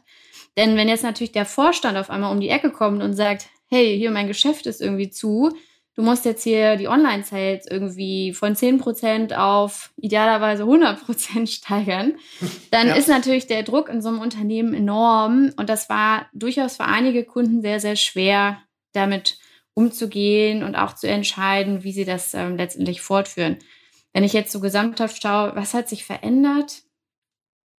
Denn 0.57 0.77
wenn 0.77 0.89
jetzt 0.89 1.03
natürlich 1.03 1.33
der 1.33 1.45
Vorstand 1.45 1.99
auf 1.99 2.09
einmal 2.09 2.31
um 2.31 2.41
die 2.41 2.51
Ecke 2.51 2.71
kommt 2.71 3.03
und 3.03 3.15
sagt, 3.15 3.49
hey, 3.69 3.99
hier 3.99 4.13
mein 4.13 4.29
Geschäft 4.29 4.67
ist 4.67 4.81
irgendwie 4.81 5.11
zu, 5.11 5.51
du 5.97 6.03
musst 6.03 6.25
jetzt 6.25 6.45
hier 6.45 6.77
die 6.77 6.87
Online-Sales 6.87 7.67
irgendwie 7.69 8.33
von 8.33 8.55
10% 8.55 9.35
auf 9.35 9.91
idealerweise 9.97 10.63
100% 10.63 11.49
steigern, 11.49 12.19
dann 12.71 12.87
ja. 12.87 12.95
ist 12.95 13.09
natürlich 13.09 13.49
der 13.49 13.65
Druck 13.65 13.89
in 13.89 14.03
so 14.03 14.09
einem 14.09 14.21
Unternehmen 14.21 14.73
enorm. 14.73 15.51
Und 15.57 15.69
das 15.69 15.89
war 15.89 16.27
durchaus 16.33 16.77
für 16.77 16.85
einige 16.85 17.25
Kunden 17.25 17.61
sehr, 17.61 17.81
sehr 17.81 17.97
schwer, 17.97 18.63
damit 18.93 19.37
umzugehen 19.77 20.63
und 20.63 20.75
auch 20.75 20.95
zu 20.95 21.07
entscheiden, 21.07 21.85
wie 21.85 21.93
sie 21.93 22.05
das 22.05 22.35
ähm, 22.35 22.57
letztendlich 22.57 23.03
fortführen. 23.03 23.59
Wenn 24.13 24.25
ich 24.25 24.33
jetzt 24.33 24.51
so 24.51 24.61
gesamthaft 24.61 25.23
schaue, 25.23 25.55
was 25.55 25.75
hat 25.75 25.89
sich 25.89 26.05
verändert? 26.05 26.83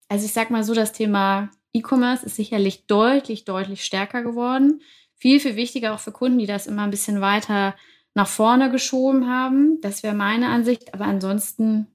Also 0.08 0.26
ich 0.26 0.34
sag 0.34 0.52
mal 0.52 0.64
so, 0.64 0.74
das 0.74 0.94
Thema 0.94 1.50
E-Commerce 1.74 2.26
ist 2.26 2.36
sicherlich 2.36 2.86
deutlich, 2.86 3.44
deutlich 3.44 3.84
stärker 3.84 4.22
geworden 4.24 4.82
viel, 5.18 5.40
viel 5.40 5.56
wichtiger 5.56 5.94
auch 5.94 6.00
für 6.00 6.12
Kunden, 6.12 6.40
die 6.40 6.46
das 6.46 6.68
immer 6.68 6.84
ein 6.84 6.92
bisschen 6.92 7.22
weiter 7.22 7.76
nach 8.14 8.28
vorne 8.28 8.72
geschoben 8.72 9.28
haben. 9.28 9.80
Das 9.82 10.04
wäre 10.04 10.16
meine 10.16 10.50
Ansicht. 10.50 10.94
Aber 10.94 11.06
ansonsten 11.06 11.88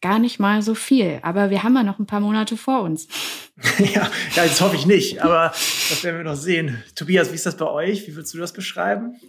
gar 0.00 0.18
nicht 0.18 0.40
mal 0.40 0.62
so 0.62 0.74
viel. 0.74 1.18
Aber 1.22 1.50
wir 1.50 1.62
haben 1.62 1.74
ja 1.74 1.82
noch 1.82 1.98
ein 1.98 2.06
paar 2.06 2.20
Monate 2.20 2.56
vor 2.56 2.82
uns. 2.82 3.08
ja, 3.78 4.10
ja, 4.34 4.44
das 4.44 4.60
hoffe 4.60 4.76
ich 4.76 4.86
nicht. 4.86 5.20
Aber 5.20 5.48
das 5.88 6.02
werden 6.02 6.16
wir 6.16 6.24
noch 6.24 6.36
sehen. 6.36 6.82
Tobias, 6.94 7.30
wie 7.30 7.34
ist 7.34 7.46
das 7.46 7.56
bei 7.56 7.66
euch? 7.66 8.06
Wie 8.06 8.14
würdest 8.14 8.32
du 8.34 8.38
das 8.38 8.52
beschreiben? 8.52 9.20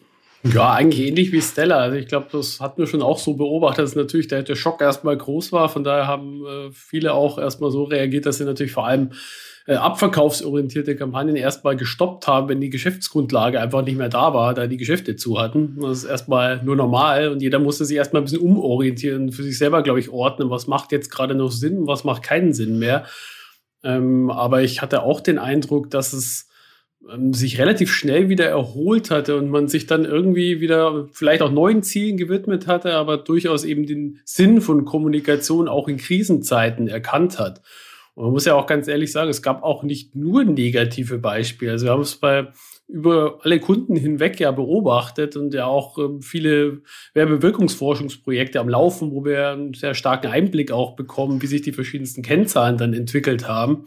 Ja, 0.44 0.74
eigentlich 0.74 1.08
ähnlich 1.08 1.32
wie 1.32 1.42
Stella. 1.42 1.78
Also 1.78 1.98
ich 1.98 2.08
glaube, 2.08 2.28
das 2.32 2.60
hatten 2.60 2.80
wir 2.80 2.88
schon 2.88 3.04
auch 3.04 3.20
so 3.20 3.36
beobachtet, 3.36 3.86
dass 3.86 3.96
natürlich 3.96 4.28
der, 4.28 4.42
der 4.42 4.56
Schock 4.56 4.82
erstmal 4.82 5.16
groß 5.16 5.52
war. 5.52 5.70
Von 5.70 5.84
daher 5.84 6.08
haben 6.08 6.44
äh, 6.46 6.72
viele 6.74 7.14
auch 7.14 7.38
erstmal 7.38 7.70
so 7.70 7.84
reagiert, 7.84 8.26
dass 8.26 8.40
sie 8.40 8.46
natürlich 8.46 8.72
vor 8.72 8.88
allem 8.88 9.12
äh, 9.68 9.76
abverkaufsorientierte 9.76 10.96
Kampagnen 10.96 11.36
erstmal 11.36 11.76
gestoppt 11.76 12.28
haben, 12.28 12.50
wenn 12.50 12.60
die 12.60 12.72
Geschäftsgrundlage 12.72 13.62
einfach 13.62 13.84
nicht 13.84 13.98
mehr 13.98 14.10
da 14.10 14.34
war, 14.34 14.56
da 14.56 14.66
die 14.66 14.78
Geschäfte 14.78 15.16
zu 15.16 15.40
hatten. 15.40 15.78
Das 15.80 16.00
ist 16.00 16.06
erstmal 16.06 16.64
nur 16.64 16.76
normal 16.76 17.30
und 17.30 17.44
jeder 17.44 17.60
musste 17.60 17.86
sich 17.86 17.98
erstmal 17.98 18.24
ein 18.24 18.26
bisschen 18.26 18.42
umorientieren, 18.42 19.32
für 19.32 19.44
sich 19.44 19.60
selber, 19.60 19.84
glaube 19.84 20.00
ich, 20.00 20.10
ordnen, 20.10 20.50
was 20.50 20.66
macht 20.66 20.92
jetzt 20.92 21.12
gerade 21.12 21.36
noch 21.36 21.52
Sinn, 21.52 21.86
was 21.86 22.04
macht 22.04 22.24
keinen 22.24 22.54
Sinn 22.54 22.80
mehr. 22.80 23.06
Ähm, 23.84 24.32
aber 24.32 24.64
ich 24.64 24.82
hatte 24.82 25.04
auch 25.04 25.20
den 25.20 25.38
Eindruck, 25.38 25.92
dass 25.92 26.14
es 26.14 26.51
sich 27.32 27.60
relativ 27.60 27.92
schnell 27.92 28.30
wieder 28.30 28.46
erholt 28.46 29.10
hatte 29.10 29.36
und 29.36 29.50
man 29.50 29.68
sich 29.68 29.88
dann 29.88 30.06
irgendwie 30.06 30.62
wieder 30.62 31.08
vielleicht 31.12 31.42
auch 31.42 31.52
neuen 31.52 31.82
Zielen 31.84 32.18
gewidmet 32.18 32.68
hatte, 32.68 32.94
aber 32.94 33.18
durchaus 33.18 33.64
eben 33.64 33.86
den 33.86 34.20
Sinn 34.24 34.62
von 34.62 34.86
Kommunikation 34.86 35.68
auch 35.68 35.88
in 35.88 35.98
Krisenzeiten 35.98 36.88
erkannt 36.88 37.40
hat. 37.40 37.62
Und 38.14 38.26
man 38.26 38.34
muss 38.34 38.46
ja 38.46 38.56
auch 38.56 38.68
ganz 38.68 38.88
ehrlich 38.88 39.12
sagen, 39.12 39.30
es 39.30 39.42
gab 39.42 39.64
auch 39.64 39.84
nicht 39.84 40.16
nur 40.16 40.44
negative 40.44 41.18
Beispiele. 41.18 41.72
Also 41.72 41.88
wir 41.88 41.92
haben 41.92 42.02
es 42.02 42.16
bei 42.18 42.52
über 42.88 43.40
alle 43.44 43.60
Kunden 43.60 43.96
hinweg 43.96 44.40
ja 44.40 44.52
beobachtet 44.52 45.38
und 45.38 45.54
ja 45.54 45.66
auch 45.66 45.98
äh, 45.98 46.22
viele 46.22 46.82
Werbewirkungsforschungsprojekte 47.14 48.60
am 48.60 48.68
Laufen, 48.68 49.12
wo 49.12 49.24
wir 49.24 49.52
einen 49.52 49.74
sehr 49.74 49.94
starken 49.94 50.28
Einblick 50.28 50.72
auch 50.72 50.98
bekommen, 50.98 51.42
wie 51.42 51.48
sich 51.48 51.62
die 51.62 51.72
verschiedensten 51.72 52.22
Kennzahlen 52.22 52.78
dann 52.78 52.94
entwickelt 52.94 53.48
haben. 53.48 53.86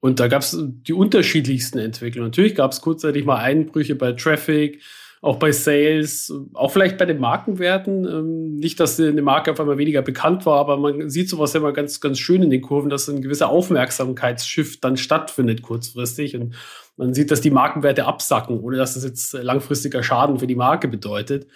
Und 0.00 0.18
da 0.18 0.28
gab 0.28 0.42
es 0.42 0.56
die 0.58 0.94
unterschiedlichsten 0.94 1.78
Entwicklungen. 1.78 2.28
Natürlich 2.28 2.54
gab 2.54 2.72
es 2.72 2.80
kurzzeitig 2.80 3.24
mal 3.24 3.36
Einbrüche 3.36 3.94
bei 3.94 4.12
Traffic, 4.12 4.80
auch 5.22 5.36
bei 5.36 5.52
Sales, 5.52 6.32
auch 6.54 6.70
vielleicht 6.70 6.96
bei 6.96 7.04
den 7.04 7.18
Markenwerten. 7.18 8.06
Ähm, 8.06 8.56
nicht, 8.56 8.80
dass 8.80 8.98
eine 8.98 9.20
Marke 9.20 9.52
auf 9.52 9.60
einmal 9.60 9.76
weniger 9.76 10.00
bekannt 10.00 10.46
war, 10.46 10.58
aber 10.58 10.78
man 10.78 11.10
sieht 11.10 11.28
sowas 11.28 11.54
immer 11.54 11.72
ganz, 11.72 12.00
ganz 12.00 12.18
schön 12.18 12.42
in 12.42 12.48
den 12.48 12.62
Kurven, 12.62 12.88
dass 12.88 13.08
ein 13.08 13.20
gewisser 13.20 13.50
Aufmerksamkeitsshift 13.50 14.82
dann 14.82 14.96
stattfindet 14.96 15.60
kurzfristig. 15.60 16.34
Und 16.36 16.54
man 16.96 17.12
sieht, 17.12 17.30
dass 17.30 17.42
die 17.42 17.50
Markenwerte 17.50 18.06
absacken, 18.06 18.60
ohne 18.60 18.78
dass 18.78 18.94
das 18.94 19.04
jetzt 19.04 19.34
langfristiger 19.34 20.02
Schaden 20.02 20.38
für 20.38 20.46
die 20.46 20.54
Marke 20.54 20.88
bedeutet. 20.88 21.46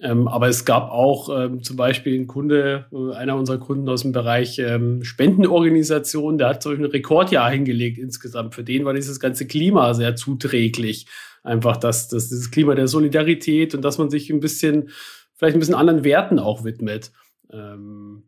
Ähm, 0.00 0.26
aber 0.26 0.48
es 0.48 0.64
gab 0.64 0.90
auch 0.90 1.28
ähm, 1.30 1.62
zum 1.62 1.76
Beispiel 1.76 2.18
ein 2.18 2.26
Kunde, 2.26 2.86
äh, 2.92 3.14
einer 3.14 3.36
unserer 3.36 3.58
Kunden 3.58 3.88
aus 3.88 4.02
dem 4.02 4.12
Bereich 4.12 4.58
ähm, 4.58 5.04
Spendenorganisation, 5.04 6.36
der 6.36 6.48
hat 6.48 6.62
solch 6.62 6.80
ein 6.80 6.84
Rekordjahr 6.84 7.50
hingelegt 7.50 7.98
insgesamt. 7.98 8.54
Für 8.54 8.64
den 8.64 8.84
war 8.84 8.92
dieses 8.92 9.20
ganze 9.20 9.46
Klima 9.46 9.94
sehr 9.94 10.16
zuträglich 10.16 11.06
einfach 11.44 11.76
das, 11.76 12.08
das, 12.08 12.28
dieses 12.28 12.50
Klima 12.50 12.74
der 12.74 12.88
Solidarität 12.88 13.74
und 13.74 13.82
dass 13.82 13.98
man 13.98 14.10
sich 14.10 14.30
ein 14.30 14.40
bisschen, 14.40 14.90
vielleicht 15.34 15.56
ein 15.56 15.60
bisschen 15.60 15.74
anderen 15.74 16.02
Werten 16.02 16.38
auch 16.38 16.64
widmet. 16.64 17.12
Ähm, 17.52 18.24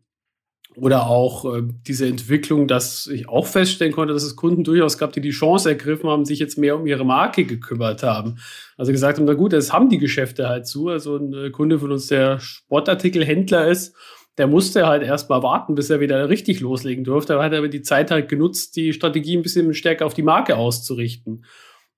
Oder 0.79 1.07
auch 1.07 1.55
äh, 1.55 1.63
diese 1.87 2.05
Entwicklung, 2.05 2.67
dass 2.67 3.07
ich 3.07 3.27
auch 3.27 3.47
feststellen 3.47 3.93
konnte, 3.93 4.13
dass 4.13 4.21
es 4.21 4.35
Kunden 4.35 4.63
durchaus 4.63 4.99
gab, 4.99 5.11
die 5.11 5.21
die 5.21 5.31
Chance 5.31 5.69
ergriffen 5.69 6.07
haben, 6.07 6.23
sich 6.23 6.37
jetzt 6.37 6.55
mehr 6.59 6.75
um 6.75 6.85
ihre 6.85 7.03
Marke 7.03 7.45
gekümmert 7.45 8.03
haben. 8.03 8.37
Also 8.77 8.91
gesagt 8.91 9.17
haben, 9.17 9.25
na 9.25 9.33
gut, 9.33 9.53
das 9.53 9.73
haben 9.73 9.89
die 9.89 9.97
Geschäfte 9.97 10.47
halt 10.47 10.67
zu. 10.67 10.89
Also 10.89 11.17
ein 11.17 11.33
äh, 11.33 11.49
Kunde 11.49 11.79
von 11.79 11.91
uns, 11.91 12.05
der 12.07 12.39
Sportartikelhändler 12.39 13.67
ist, 13.67 13.95
der 14.37 14.45
musste 14.45 14.85
halt 14.85 15.01
erst 15.01 15.31
mal 15.31 15.41
warten, 15.41 15.73
bis 15.73 15.89
er 15.89 15.99
wieder 15.99 16.29
richtig 16.29 16.59
loslegen 16.59 17.03
durfte. 17.03 17.33
Er 17.33 17.43
hat 17.43 17.55
aber 17.55 17.69
die 17.69 17.81
Zeit 17.81 18.11
halt 18.11 18.29
genutzt, 18.29 18.75
die 18.75 18.93
Strategie 18.93 19.35
ein 19.35 19.41
bisschen 19.41 19.73
stärker 19.73 20.05
auf 20.05 20.13
die 20.13 20.21
Marke 20.21 20.57
auszurichten. 20.57 21.43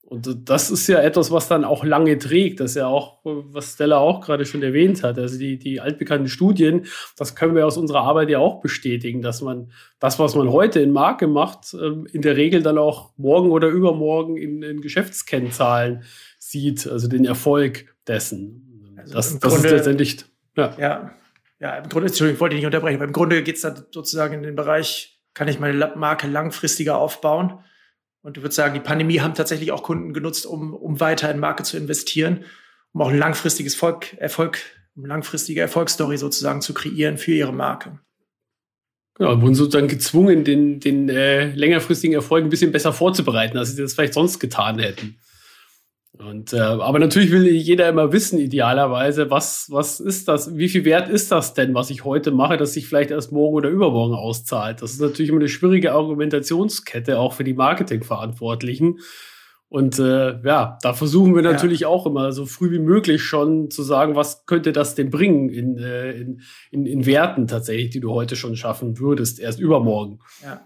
Und 0.09 0.49
das 0.49 0.71
ist 0.71 0.87
ja 0.87 0.99
etwas, 1.01 1.29
was 1.29 1.47
dann 1.47 1.63
auch 1.63 1.83
lange 1.83 2.17
trägt. 2.17 2.59
Das 2.59 2.71
ist 2.71 2.77
ja 2.77 2.87
auch, 2.87 3.19
was 3.23 3.73
Stella 3.73 3.99
auch 3.99 4.21
gerade 4.21 4.43
schon 4.43 4.63
erwähnt 4.63 5.03
hat. 5.03 5.19
Also 5.19 5.37
die, 5.37 5.59
die 5.59 5.79
altbekannten 5.79 6.27
Studien, 6.27 6.87
das 7.15 7.35
können 7.35 7.53
wir 7.53 7.67
aus 7.67 7.77
unserer 7.77 8.01
Arbeit 8.01 8.31
ja 8.31 8.39
auch 8.39 8.59
bestätigen, 8.59 9.21
dass 9.21 9.41
man 9.41 9.71
das, 9.99 10.17
was 10.17 10.33
man 10.33 10.51
heute 10.51 10.79
in 10.79 10.91
Marke 10.91 11.27
macht, 11.27 11.75
ähm, 11.75 12.07
in 12.11 12.23
der 12.23 12.37
Regel 12.37 12.63
dann 12.63 12.79
auch 12.79 13.11
morgen 13.17 13.51
oder 13.51 13.67
übermorgen 13.67 14.35
in, 14.35 14.63
in 14.63 14.81
Geschäftskennzahlen 14.81 16.01
sieht, 16.39 16.87
also 16.87 17.07
den 17.07 17.25
Erfolg 17.25 17.93
dessen. 18.07 18.95
Also 18.97 19.13
das, 19.13 19.39
das 19.39 19.53
Grunde, 19.53 19.67
ist 19.67 19.73
letztendlich, 19.73 20.25
ja. 20.57 20.73
ja. 20.79 21.11
Ja, 21.59 21.75
im 21.75 21.89
Grunde, 21.89 22.07
Entschuldigung, 22.07 22.35
ich 22.35 22.41
wollte 22.41 22.55
dich 22.55 22.63
nicht 22.63 22.73
unterbrechen, 22.73 22.95
aber 22.95 23.05
im 23.05 23.11
Grunde 23.11 23.43
geht 23.43 23.57
es 23.57 23.61
dann 23.61 23.83
sozusagen 23.91 24.33
in 24.33 24.43
den 24.43 24.55
Bereich, 24.55 25.19
kann 25.33 25.49
ich 25.49 25.59
meine 25.59 25.91
Marke 25.95 26.27
langfristiger 26.27 26.97
aufbauen? 26.97 27.59
Und 28.21 28.37
du 28.37 28.41
würdest 28.41 28.57
sagen, 28.57 28.73
die 28.73 28.79
Pandemie 28.79 29.21
haben 29.21 29.33
tatsächlich 29.33 29.71
auch 29.71 29.83
Kunden 29.83 30.13
genutzt, 30.13 30.45
um, 30.45 30.73
um 30.73 30.99
weiter 30.99 31.31
in 31.31 31.39
Marke 31.39 31.63
zu 31.63 31.77
investieren, 31.77 32.43
um 32.91 33.01
auch 33.01 33.09
ein 33.09 33.17
langfristiges 33.17 33.75
Volk, 33.75 34.17
Erfolg, 34.17 34.59
eine 34.97 35.07
langfristige 35.07 35.61
Erfolgsstory 35.61 36.17
sozusagen 36.17 36.61
zu 36.61 36.73
kreieren 36.73 37.17
für 37.17 37.31
ihre 37.31 37.53
Marke. 37.53 37.99
Genau, 39.15 39.41
wurden 39.41 39.55
sozusagen 39.55 39.87
gezwungen, 39.87 40.43
den, 40.43 40.79
den 40.79 41.09
äh, 41.09 41.53
längerfristigen 41.53 42.13
Erfolg 42.13 42.43
ein 42.43 42.49
bisschen 42.49 42.71
besser 42.71 42.93
vorzubereiten, 42.93 43.57
als 43.57 43.75
sie 43.75 43.81
das 43.81 43.93
vielleicht 43.93 44.13
sonst 44.13 44.39
getan 44.39 44.79
hätten. 44.79 45.17
Und 46.17 46.53
äh, 46.53 46.59
aber 46.59 46.99
natürlich 46.99 47.31
will 47.31 47.47
jeder 47.47 47.87
immer 47.87 48.11
wissen, 48.11 48.39
idealerweise, 48.39 49.29
was, 49.29 49.67
was 49.69 49.99
ist 49.99 50.27
das, 50.27 50.57
wie 50.57 50.67
viel 50.67 50.83
wert 50.83 51.07
ist 51.07 51.31
das 51.31 51.53
denn, 51.53 51.73
was 51.75 51.91
ich 51.91 52.03
heute 52.03 52.31
mache, 52.31 52.57
dass 52.57 52.73
sich 52.73 52.87
vielleicht 52.87 53.11
erst 53.11 53.31
morgen 53.31 53.55
oder 53.55 53.69
übermorgen 53.69 54.15
auszahlt. 54.15 54.81
Das 54.81 54.91
ist 54.91 55.01
natürlich 55.01 55.29
immer 55.29 55.39
eine 55.39 55.47
schwierige 55.47 55.93
Argumentationskette, 55.93 57.19
auch 57.19 57.33
für 57.33 57.43
die 57.43 57.53
Marketingverantwortlichen. 57.53 58.99
Und 59.69 59.99
äh, 59.99 60.41
ja, 60.41 60.79
da 60.81 60.93
versuchen 60.93 61.35
wir 61.35 61.43
natürlich 61.43 61.81
ja. 61.81 61.87
auch 61.89 62.07
immer 62.07 62.31
so 62.31 62.47
früh 62.47 62.71
wie 62.71 62.79
möglich 62.79 63.21
schon 63.21 63.69
zu 63.69 63.83
sagen, 63.83 64.15
was 64.15 64.47
könnte 64.47 64.71
das 64.71 64.95
denn 64.95 65.11
bringen 65.11 65.49
in, 65.49 65.77
äh, 65.77 66.11
in, 66.13 66.41
in, 66.71 66.87
in 66.87 67.05
Werten 67.05 67.47
tatsächlich, 67.47 67.91
die 67.91 67.99
du 67.99 68.11
heute 68.11 68.35
schon 68.35 68.55
schaffen 68.55 68.97
würdest, 68.97 69.39
erst 69.39 69.59
übermorgen. 69.59 70.21
Ja. 70.43 70.61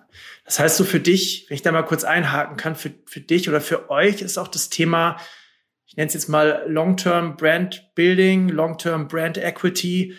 Das 0.46 0.60
heißt 0.60 0.78
so 0.78 0.86
für 0.86 1.02
dich, 1.02 1.48
wenn 1.50 1.56
ich 1.56 1.62
da 1.62 1.74
mal 1.74 1.84
kurz 1.84 2.06
einhaken 2.06 2.56
kann, 2.56 2.76
für, 2.76 2.92
für 3.06 3.20
dich 3.20 3.50
oder 3.50 3.60
für 3.60 3.90
euch 3.90 4.22
ist 4.22 4.38
auch 4.38 4.48
das 4.48 4.70
Thema, 4.70 5.18
ich 5.86 5.98
nenne 5.98 6.08
es 6.08 6.14
jetzt 6.14 6.30
mal 6.30 6.64
Long-Term 6.68 7.36
Brand 7.36 7.92
Building, 7.96 8.48
Long-Term 8.48 9.10
Brand 9.10 9.38
Equity, 9.38 10.14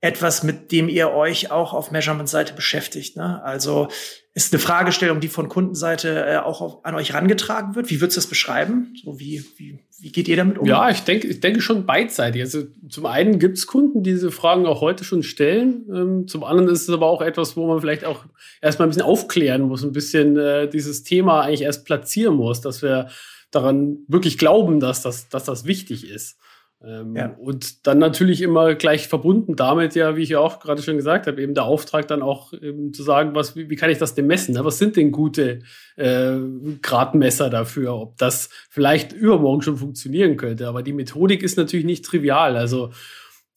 etwas, 0.00 0.42
mit 0.42 0.72
dem 0.72 0.88
ihr 0.88 1.10
euch 1.12 1.50
auch 1.50 1.74
auf 1.74 1.90
Measurement-Seite 1.90 2.54
beschäftigt. 2.54 3.18
Ne? 3.18 3.42
Also 3.44 3.88
ist 4.36 4.52
eine 4.52 4.58
Fragestellung, 4.58 5.20
die 5.20 5.28
von 5.28 5.48
Kundenseite 5.48 6.26
äh, 6.26 6.36
auch 6.38 6.60
auf, 6.60 6.84
an 6.84 6.96
euch 6.96 7.10
herangetragen 7.10 7.76
wird. 7.76 7.88
Wie 7.88 8.00
würdest 8.00 8.16
du 8.16 8.20
das 8.20 8.26
beschreiben? 8.26 8.92
So 9.02 9.20
wie, 9.20 9.44
wie, 9.56 9.78
wie 10.00 10.10
geht 10.10 10.26
ihr 10.26 10.36
damit 10.36 10.58
um? 10.58 10.66
Ja, 10.66 10.90
ich 10.90 11.00
denke, 11.02 11.28
ich 11.28 11.40
denke 11.40 11.60
schon 11.60 11.86
beidseitig. 11.86 12.42
Also 12.42 12.64
zum 12.88 13.06
einen 13.06 13.38
gibt 13.38 13.58
es 13.58 13.68
Kunden, 13.68 14.02
die 14.02 14.10
diese 14.10 14.32
Fragen 14.32 14.66
auch 14.66 14.80
heute 14.80 15.04
schon 15.04 15.22
stellen. 15.22 15.86
Ähm, 15.88 16.26
zum 16.26 16.42
anderen 16.42 16.68
ist 16.68 16.82
es 16.82 16.90
aber 16.90 17.06
auch 17.06 17.22
etwas, 17.22 17.56
wo 17.56 17.68
man 17.68 17.80
vielleicht 17.80 18.04
auch 18.04 18.24
erstmal 18.60 18.88
ein 18.88 18.90
bisschen 18.90 19.06
aufklären 19.06 19.62
muss, 19.62 19.84
ein 19.84 19.92
bisschen 19.92 20.36
äh, 20.36 20.68
dieses 20.68 21.04
Thema 21.04 21.42
eigentlich 21.42 21.62
erst 21.62 21.84
platzieren 21.84 22.34
muss, 22.34 22.60
dass 22.60 22.82
wir 22.82 23.10
daran 23.52 23.98
wirklich 24.08 24.36
glauben, 24.36 24.80
dass 24.80 25.00
das, 25.02 25.28
dass 25.28 25.44
das 25.44 25.64
wichtig 25.64 26.10
ist. 26.10 26.38
Ähm, 26.86 27.16
ja. 27.16 27.34
Und 27.38 27.86
dann 27.86 27.98
natürlich 27.98 28.42
immer 28.42 28.74
gleich 28.74 29.08
verbunden 29.08 29.56
damit, 29.56 29.94
ja, 29.94 30.16
wie 30.16 30.22
ich 30.22 30.28
ja 30.30 30.40
auch 30.40 30.60
gerade 30.60 30.82
schon 30.82 30.96
gesagt 30.96 31.26
habe, 31.26 31.40
eben 31.40 31.54
der 31.54 31.64
Auftrag 31.64 32.08
dann 32.08 32.20
auch 32.22 32.52
eben 32.52 32.92
zu 32.92 33.02
sagen, 33.02 33.34
was, 33.34 33.56
wie, 33.56 33.70
wie 33.70 33.76
kann 33.76 33.90
ich 33.90 33.98
das 33.98 34.14
denn 34.14 34.26
messen? 34.26 34.54
Ne? 34.54 34.64
Was 34.64 34.78
sind 34.78 34.96
denn 34.96 35.10
gute 35.10 35.60
äh, 35.96 36.36
Gradmesser 36.82 37.48
dafür, 37.48 37.94
ob 37.94 38.18
das 38.18 38.50
vielleicht 38.68 39.12
übermorgen 39.12 39.62
schon 39.62 39.76
funktionieren 39.78 40.36
könnte? 40.36 40.68
Aber 40.68 40.82
die 40.82 40.92
Methodik 40.92 41.42
ist 41.42 41.56
natürlich 41.56 41.86
nicht 41.86 42.04
trivial. 42.04 42.56
Also 42.56 42.90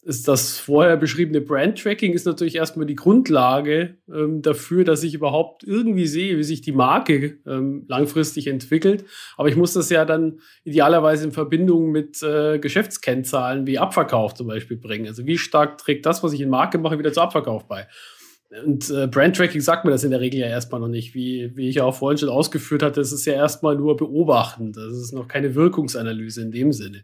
ist 0.08 0.30
das 0.30 0.58
vorher 0.58 0.96
beschriebene 0.96 1.42
Brand-Tracking 1.42 2.14
ist 2.14 2.26
natürlich 2.26 2.56
erstmal 2.56 2.86
die 2.86 2.96
Grundlage 2.96 3.98
ähm, 4.10 4.42
dafür, 4.42 4.86
dass 4.86 5.04
ich 5.04 5.14
überhaupt 5.14 5.66
irgendwie 5.66 6.08
sehe, 6.08 6.38
wie 6.38 6.46
sich 6.46 6.62
die 6.62 6.72
Marke 6.72 7.40
ähm, 7.46 7.84
langfristig 7.90 8.48
entwickelt. 8.48 9.04
Aber 9.36 9.50
ich 9.50 9.58
muss 9.58 9.74
das 9.74 9.90
ja 9.90 10.06
dann 10.06 10.40
idealerweise 10.64 11.26
in 11.26 11.34
Verbindung 11.34 11.92
mit 11.92 12.24
äh, 12.24 12.58
Geschäftskennzahlen 12.58 13.68
wie 13.68 13.80
Abverkauf 13.80 14.34
zum 14.34 14.48
Beispiel 14.48 14.78
bringen. 14.78 15.08
Also 15.08 15.26
wie 15.26 15.38
stark 15.38 15.78
trägt 15.78 16.06
das, 16.06 16.24
was 16.24 16.32
ich 16.32 16.40
in 16.40 16.50
Marke 16.50 16.78
mache, 16.78 16.98
wieder 16.98 17.12
zu 17.12 17.20
Abverkauf 17.20 17.68
bei? 17.68 17.86
Und 18.66 18.90
äh, 18.90 19.08
Brand-Tracking 19.08 19.60
sagt 19.60 19.84
mir 19.84 19.92
das 19.92 20.06
in 20.06 20.12
der 20.12 20.22
Regel 20.22 20.40
ja 20.40 20.48
erstmal 20.48 20.80
noch 20.80 20.88
nicht. 20.88 21.16
Wie, 21.16 21.52
wie 21.58 21.68
ich 21.68 21.76
ja 21.76 21.84
auch 21.84 21.96
vorhin 21.96 22.18
schon 22.18 22.30
ausgeführt 22.30 22.82
hatte, 22.82 23.02
es 23.02 23.12
ist 23.12 23.26
ja 23.26 23.34
erstmal 23.34 23.76
nur 23.76 23.98
beobachtend. 23.98 24.78
Das 24.78 24.94
ist 24.94 25.12
noch 25.12 25.28
keine 25.28 25.54
Wirkungsanalyse 25.54 26.44
in 26.44 26.52
dem 26.52 26.72
Sinne. 26.72 27.04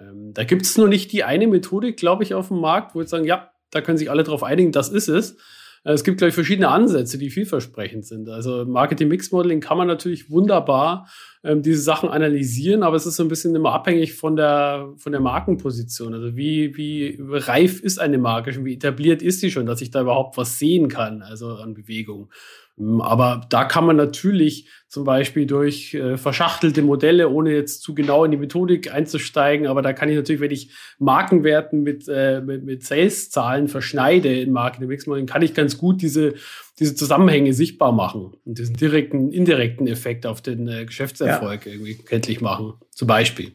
Ähm, 0.00 0.32
da 0.34 0.44
gibt 0.44 0.62
es 0.62 0.76
nur 0.76 0.88
nicht 0.88 1.12
die 1.12 1.24
eine 1.24 1.46
Methode, 1.46 1.92
glaube 1.92 2.24
ich, 2.24 2.34
auf 2.34 2.48
dem 2.48 2.60
Markt, 2.60 2.94
wo 2.94 3.00
jetzt 3.00 3.10
sagen, 3.10 3.24
ja, 3.24 3.50
da 3.70 3.80
können 3.80 3.98
sich 3.98 4.10
alle 4.10 4.22
darauf 4.22 4.42
einigen, 4.42 4.72
das 4.72 4.88
ist 4.88 5.08
es. 5.08 5.36
Äh, 5.84 5.92
es 5.92 6.04
gibt, 6.04 6.18
glaube 6.18 6.30
ich, 6.30 6.34
verschiedene 6.34 6.68
Ansätze, 6.68 7.18
die 7.18 7.30
vielversprechend 7.30 8.06
sind. 8.06 8.28
Also 8.28 8.64
Marketing 8.64 9.08
Mix 9.08 9.32
Modeling 9.32 9.60
kann 9.60 9.78
man 9.78 9.86
natürlich 9.86 10.30
wunderbar 10.30 11.08
ähm, 11.44 11.62
diese 11.62 11.80
Sachen 11.80 12.08
analysieren, 12.08 12.82
aber 12.82 12.96
es 12.96 13.06
ist 13.06 13.16
so 13.16 13.22
ein 13.22 13.28
bisschen 13.28 13.54
immer 13.54 13.72
abhängig 13.72 14.14
von 14.14 14.36
der, 14.36 14.92
von 14.96 15.12
der 15.12 15.20
Markenposition. 15.20 16.14
Also 16.14 16.36
wie, 16.36 16.76
wie 16.76 17.18
reif 17.20 17.80
ist 17.80 17.98
eine 17.98 18.18
Marke 18.18 18.52
schon, 18.52 18.64
wie 18.64 18.74
etabliert 18.74 19.22
ist 19.22 19.40
sie 19.40 19.50
schon, 19.50 19.66
dass 19.66 19.80
ich 19.80 19.90
da 19.90 20.02
überhaupt 20.02 20.36
was 20.36 20.58
sehen 20.58 20.88
kann, 20.88 21.22
also 21.22 21.54
an 21.56 21.74
Bewegung. 21.74 22.30
Ähm, 22.78 23.00
aber 23.00 23.46
da 23.50 23.64
kann 23.64 23.86
man 23.86 23.96
natürlich 23.96 24.68
zum 24.88 25.04
Beispiel 25.04 25.46
durch 25.46 25.94
äh, 25.94 26.18
verschachtelte 26.18 26.82
Modelle, 26.82 27.28
ohne 27.30 27.52
jetzt 27.52 27.82
zu 27.82 27.94
genau 27.94 28.24
in 28.24 28.30
die 28.30 28.36
Methodik 28.36 28.92
einzusteigen, 28.92 29.66
aber 29.66 29.80
da 29.82 29.92
kann 29.92 30.08
ich 30.08 30.16
natürlich, 30.16 30.40
wenn 30.40 30.50
ich 30.50 30.70
Markenwerten 30.98 31.82
mit, 31.82 32.08
äh, 32.08 32.40
mit, 32.40 32.64
mit 32.64 32.84
Sales-Zahlen 32.84 33.68
verschneide 33.68 34.40
in 34.40 34.52
Marketing 34.52 34.88
Modeling, 35.06 35.26
kann 35.26 35.42
ich 35.42 35.54
ganz 35.54 35.78
gut 35.78 36.02
diese, 36.02 36.34
diese 36.78 36.94
Zusammenhänge 36.94 37.54
sichtbar 37.54 37.92
machen 37.92 38.34
und 38.44 38.58
diesen 38.58 38.76
direkten, 38.76 39.32
indirekten 39.32 39.86
Effekt 39.86 40.26
auf 40.26 40.42
den 40.42 40.68
äh, 40.68 40.84
Geschäftserfolg 40.84 41.64
ja. 41.66 41.72
irgendwie 41.72 41.94
kenntlich 41.94 42.40
machen, 42.40 42.74
zum 42.90 43.08
Beispiel. 43.08 43.52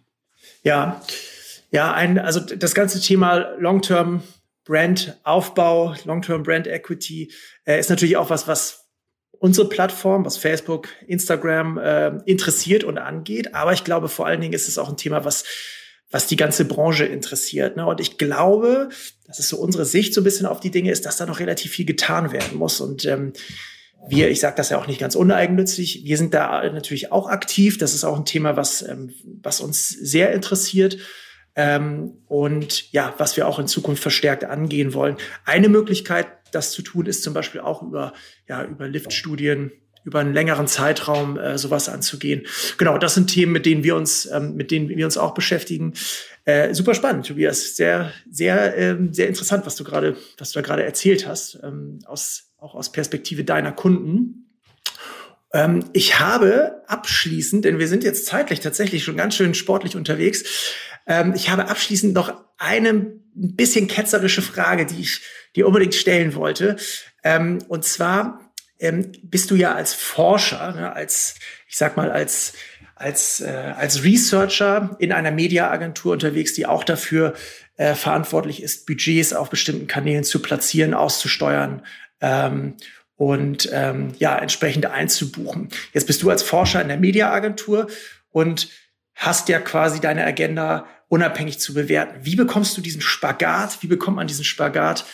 Ja, 0.64 1.02
ja, 1.72 1.94
ein, 1.94 2.18
also 2.18 2.40
das 2.40 2.74
ganze 2.74 3.02
Thema 3.02 3.54
Long-Term 3.60 4.24
Brand 4.66 5.18
Aufbau, 5.24 5.96
Long-Term 6.04 6.44
Brand 6.44 6.68
Equity 6.68 7.32
äh, 7.66 7.80
ist 7.80 7.90
natürlich 7.90 8.18
auch 8.18 8.30
was, 8.30 8.48
was 8.48 8.87
unsere 9.40 9.70
Plattform, 9.70 10.26
was 10.26 10.38
Facebook, 10.38 10.90
Instagram 11.08 11.78
äh, 11.78 12.08
interessiert 12.26 12.84
und 12.84 12.98
angeht. 12.98 13.54
Aber 13.54 13.74
ich 13.74 13.84
glaube, 13.84 14.10
vor 14.10 14.26
allen 14.26 14.42
Dingen 14.42 14.54
ist 14.54 14.68
es 14.68 14.78
auch 14.78 14.90
ein 14.90 14.98
Thema, 14.98 15.26
was 15.26 15.44
was 16.10 16.28
die 16.28 16.38
ganze 16.38 16.66
Branche 16.66 17.06
interessiert. 17.06 17.76
Ne? 17.76 17.86
Und 17.86 18.00
ich 18.00 18.18
glaube, 18.18 18.90
das 19.26 19.40
ist 19.40 19.50
so 19.50 19.58
unsere 19.58 19.86
Sicht 19.86 20.14
so 20.14 20.22
ein 20.22 20.24
bisschen 20.24 20.46
auf 20.46 20.60
die 20.60 20.72
Dinge, 20.72 20.92
ist, 20.92 21.06
dass 21.06 21.18
da 21.18 21.26
noch 21.26 21.40
relativ 21.40 21.72
viel 21.74 21.86
getan 21.86 22.32
werden 22.32 22.58
muss. 22.58 22.80
Und 22.80 23.06
ähm, 23.06 23.34
wir, 24.08 24.30
ich 24.30 24.40
sage 24.40 24.56
das 24.56 24.70
ja 24.70 24.80
auch 24.80 24.88
nicht 24.88 25.00
ganz 25.00 25.16
uneigennützig, 25.16 26.04
wir 26.06 26.18
sind 26.18 26.34
da 26.34 26.64
natürlich 26.70 27.12
auch 27.12 27.28
aktiv. 27.28 27.78
Das 27.78 27.94
ist 27.94 28.06
auch 28.06 28.18
ein 28.18 28.26
Thema, 28.26 28.56
was, 28.56 28.82
ähm, 28.82 29.14
was 29.42 29.60
uns 29.60 29.90
sehr 29.90 30.32
interessiert. 30.32 30.98
Ähm, 31.56 32.20
und 32.28 32.92
ja, 32.94 33.14
was 33.18 33.36
wir 33.36 33.48
auch 33.48 33.60
in 33.60 33.68
Zukunft 33.68 34.02
verstärkt 34.02 34.46
angehen 34.46 34.94
wollen. 34.94 35.18
Eine 35.44 35.70
Möglichkeit, 35.70 36.28
das 36.52 36.72
zu 36.72 36.82
tun, 36.82 37.06
ist 37.06 37.24
zum 37.24 37.34
Beispiel 37.34 37.62
auch 37.62 37.82
über, 37.82 38.14
ja, 38.48 38.64
über 38.64 38.88
Liftstudien, 38.88 39.72
über 40.04 40.20
einen 40.20 40.34
längeren 40.34 40.68
Zeitraum 40.68 41.38
äh, 41.38 41.58
sowas 41.58 41.90
anzugehen. 41.90 42.48
Genau, 42.78 42.98
das 42.98 43.14
sind 43.14 43.28
Themen, 43.28 43.52
mit 43.52 43.66
denen 43.66 43.84
wir 43.84 43.96
uns, 43.96 44.26
ähm, 44.26 44.56
mit 44.56 44.72
denen 44.72 44.88
wir 44.88 45.06
uns 45.06 45.18
auch 45.18 45.34
beschäftigen. 45.34 45.94
Äh, 46.46 46.74
super 46.74 46.96
spannend, 46.96 47.28
Tobias. 47.28 47.76
Sehr, 47.76 48.14
sehr, 48.32 48.78
ähm, 48.78 49.14
sehr 49.14 49.28
interessant, 49.28 49.66
was 49.66 49.76
du 49.76 49.84
gerade, 49.84 50.16
was 50.38 50.52
du 50.52 50.60
da 50.60 50.66
gerade 50.66 50.84
erzählt 50.84 51.28
hast, 51.28 51.60
ähm, 51.62 52.00
aus, 52.06 52.54
auch 52.58 52.74
aus 52.74 52.92
Perspektive 52.92 53.44
deiner 53.44 53.74
Kunden. 53.74 54.48
Ähm, 55.54 55.84
ich 55.92 56.20
habe 56.20 56.84
abschließend, 56.88 57.66
denn 57.66 57.80
wir 57.80 57.90
sind 57.90 58.06
jetzt 58.06 58.28
zeitlich 58.28 58.62
tatsächlich 58.62 59.04
schon 59.04 59.18
ganz 59.18 59.36
schön 59.36 59.54
sportlich 59.54 59.98
unterwegs, 59.98 60.46
ähm, 61.08 61.34
ich 61.36 61.50
habe 61.50 61.70
abschließend 61.70 62.14
noch 62.14 62.34
eine 62.58 63.18
ein 63.38 63.56
bisschen 63.56 63.88
ketzerische 63.88 64.42
Frage, 64.42 64.86
die 64.86 65.02
ich 65.02 65.22
dir 65.56 65.68
unbedingt 65.68 65.96
stellen 65.96 66.36
wollte. 66.36 66.76
Ähm, 67.24 67.60
und 67.68 67.86
zwar, 67.86 68.52
ähm, 68.80 69.12
bist 69.24 69.52
du 69.52 69.56
ja 69.56 69.76
als 69.76 69.94
Forscher, 69.94 70.74
ne, 70.74 70.94
als, 70.94 71.36
ich 71.68 71.78
sag 71.78 71.98
mal, 71.98 72.12
als, 72.12 72.54
als, 72.96 73.42
äh, 73.42 73.74
als 73.78 74.04
Researcher 74.04 74.96
in 75.00 75.12
einer 75.12 75.32
Mediaagentur 75.32 76.14
unterwegs, 76.14 76.54
die 76.54 76.66
auch 76.66 76.84
dafür 76.84 77.34
äh, 77.78 77.94
verantwortlich 77.94 78.64
ist, 78.64 78.88
Budgets 78.88 79.34
auf 79.34 79.50
bestimmten 79.50 79.88
Kanälen 79.88 80.24
zu 80.24 80.42
platzieren, 80.42 80.94
auszusteuern, 80.94 81.84
ähm, 82.22 82.76
und 83.16 83.68
ähm, 83.74 84.14
ja, 84.20 84.38
entsprechend 84.38 84.86
einzubuchen. 84.86 85.70
Jetzt 85.92 86.06
bist 86.06 86.22
du 86.22 86.30
als 86.30 86.44
Forscher 86.44 86.82
in 86.84 86.88
der 86.88 86.98
Mediaagentur 86.98 87.88
und 88.30 88.70
hast 89.16 89.50
ja 89.50 89.60
quasi 89.60 90.00
deine 90.00 90.24
Agenda 90.24 90.86
unabhängig 91.10 91.60
zu 91.60 91.74
bewerten. 91.74 92.20
Wie 92.24 92.36
bekommst 92.36 92.78
du 92.78 92.82
diesen 92.82 93.02
Spagat? 93.02 93.82
Wie 93.82 93.88
bekommt 93.88 94.18
man 94.18 94.28
diesen 94.28 94.44
Spagat 94.44 95.06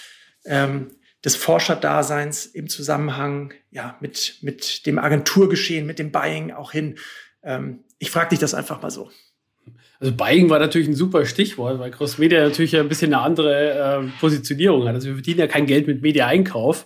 ähm, 0.45 0.91
des 1.23 1.35
Forscherdaseins 1.35 2.45
im 2.45 2.67
Zusammenhang 2.67 3.53
ja, 3.71 3.97
mit, 4.01 4.37
mit 4.41 4.85
dem 4.85 4.99
Agenturgeschehen, 4.99 5.85
mit 5.85 5.99
dem 5.99 6.11
Buying 6.11 6.51
auch 6.51 6.71
hin? 6.71 6.97
Ähm, 7.43 7.83
ich 7.99 8.11
frage 8.11 8.29
dich 8.29 8.39
das 8.39 8.53
einfach 8.53 8.81
mal 8.81 8.91
so. 8.91 9.09
Also 9.99 10.13
Buying 10.13 10.49
war 10.49 10.59
natürlich 10.59 10.89
ein 10.89 10.95
super 10.95 11.25
Stichwort, 11.25 11.79
weil 11.79 11.91
Crossmedia 11.91 12.43
natürlich 12.43 12.75
ein 12.75 12.89
bisschen 12.89 13.13
eine 13.13 13.23
andere 13.23 14.01
äh, 14.03 14.19
Positionierung 14.19 14.85
hat. 14.87 14.95
Also 14.95 15.07
wir 15.07 15.15
verdienen 15.15 15.39
ja 15.39 15.47
kein 15.47 15.65
Geld 15.65 15.87
mit 15.87 16.01
Media-Einkauf. 16.01 16.85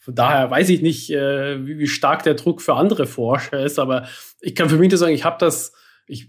Von 0.00 0.14
daher 0.14 0.50
weiß 0.50 0.68
ich 0.70 0.82
nicht, 0.82 1.10
äh, 1.10 1.64
wie, 1.64 1.78
wie 1.78 1.86
stark 1.86 2.22
der 2.24 2.34
Druck 2.34 2.62
für 2.62 2.74
andere 2.74 3.06
Forscher 3.06 3.64
ist, 3.64 3.78
aber 3.78 4.08
ich 4.40 4.54
kann 4.54 4.68
für 4.68 4.78
mich 4.78 4.90
nur 4.90 4.98
sagen, 4.98 5.14
ich 5.14 5.24
habe 5.24 5.36
das, 5.38 5.74
ich 6.06 6.28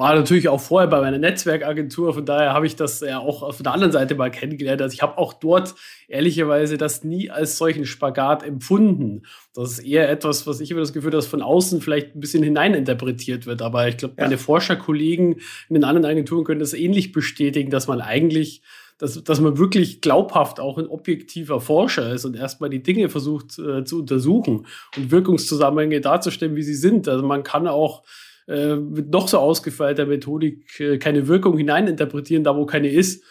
war 0.00 0.14
natürlich 0.14 0.48
auch 0.48 0.60
vorher 0.60 0.88
bei 0.88 0.98
meiner 0.98 1.18
Netzwerkagentur, 1.18 2.14
von 2.14 2.24
daher 2.24 2.54
habe 2.54 2.66
ich 2.66 2.74
das 2.74 3.00
ja 3.00 3.18
auch 3.18 3.54
von 3.54 3.64
der 3.64 3.74
anderen 3.74 3.92
Seite 3.92 4.14
mal 4.14 4.30
kennengelernt. 4.30 4.80
Also 4.80 4.94
ich 4.94 5.02
habe 5.02 5.18
auch 5.18 5.34
dort 5.34 5.74
ehrlicherweise 6.08 6.78
das 6.78 7.04
nie 7.04 7.30
als 7.30 7.58
solchen 7.58 7.84
Spagat 7.84 8.42
empfunden. 8.42 9.26
Das 9.54 9.72
ist 9.72 9.80
eher 9.80 10.08
etwas, 10.08 10.46
was 10.46 10.58
ich 10.60 10.70
immer 10.70 10.80
das 10.80 10.94
Gefühl, 10.94 11.10
dass 11.10 11.26
von 11.26 11.42
außen 11.42 11.82
vielleicht 11.82 12.16
ein 12.16 12.20
bisschen 12.20 12.42
hineininterpretiert 12.42 13.44
wird. 13.44 13.60
Aber 13.60 13.88
ich 13.88 13.98
glaube, 13.98 14.14
ja. 14.16 14.24
meine 14.24 14.38
Forscherkollegen 14.38 15.34
in 15.68 15.74
den 15.74 15.84
anderen 15.84 16.06
Agenturen 16.06 16.44
können 16.44 16.60
das 16.60 16.72
ähnlich 16.72 17.12
bestätigen, 17.12 17.70
dass 17.70 17.86
man 17.86 18.00
eigentlich 18.00 18.62
dass, 18.96 19.22
dass 19.24 19.40
man 19.40 19.56
wirklich 19.56 20.02
glaubhaft 20.02 20.60
auch 20.60 20.76
ein 20.76 20.86
objektiver 20.86 21.60
Forscher 21.60 22.12
ist 22.12 22.26
und 22.26 22.36
erstmal 22.36 22.68
die 22.68 22.82
Dinge 22.82 23.08
versucht 23.08 23.58
äh, 23.58 23.82
zu 23.84 24.00
untersuchen 24.00 24.66
und 24.96 25.10
Wirkungszusammenhänge 25.10 26.02
darzustellen, 26.02 26.54
wie 26.54 26.62
sie 26.62 26.74
sind. 26.74 27.08
Also 27.08 27.24
man 27.24 27.42
kann 27.42 27.66
auch 27.66 28.02
äh, 28.50 28.74
mit 28.74 29.10
noch 29.10 29.28
so 29.28 29.38
ausgefeilter 29.38 30.06
Methodik 30.06 30.80
äh, 30.80 30.98
keine 30.98 31.28
Wirkung 31.28 31.56
hineininterpretieren, 31.56 32.42
da 32.42 32.56
wo 32.56 32.66
keine 32.66 32.88
ist. 32.88 33.22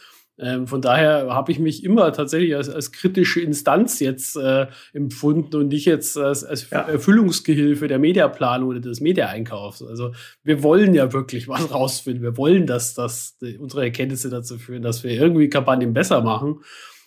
Ähm, 0.42 0.68
von 0.68 0.82
daher 0.82 1.28
habe 1.34 1.52
ich 1.52 1.60
mich 1.60 1.84
immer 1.84 2.14
tatsächlich 2.14 2.56
als, 2.56 2.70
als 2.70 2.94
kritische 2.94 3.42
Instanz 3.42 4.00
jetzt 4.00 4.38
äh, 4.38 4.68
empfunden 4.94 5.58
und 5.58 5.68
nicht 5.68 5.86
jetzt 5.86 6.18
als, 6.18 6.46
als 6.46 6.70
ja. 6.70 6.84
Erfüllungsgehilfe 6.84 7.90
der 7.90 8.00
Mediaplanung 8.00 8.70
oder 8.70 8.80
des 8.80 9.02
Mediaeinkaufs. 9.02 9.84
Also 9.84 10.14
wir 10.44 10.64
wollen 10.64 10.94
ja 10.94 11.12
wirklich 11.12 11.50
was 11.50 11.70
rausfinden. 11.74 12.24
Wir 12.24 12.38
wollen, 12.38 12.66
dass, 12.66 12.94
dass 12.94 13.38
unsere 13.60 13.84
Erkenntnisse 13.84 14.30
dazu 14.30 14.58
führen, 14.58 14.82
dass 14.82 15.04
wir 15.04 15.12
irgendwie 15.12 15.50
Kampagnen 15.50 15.94
besser 15.94 16.22
machen. 16.22 16.62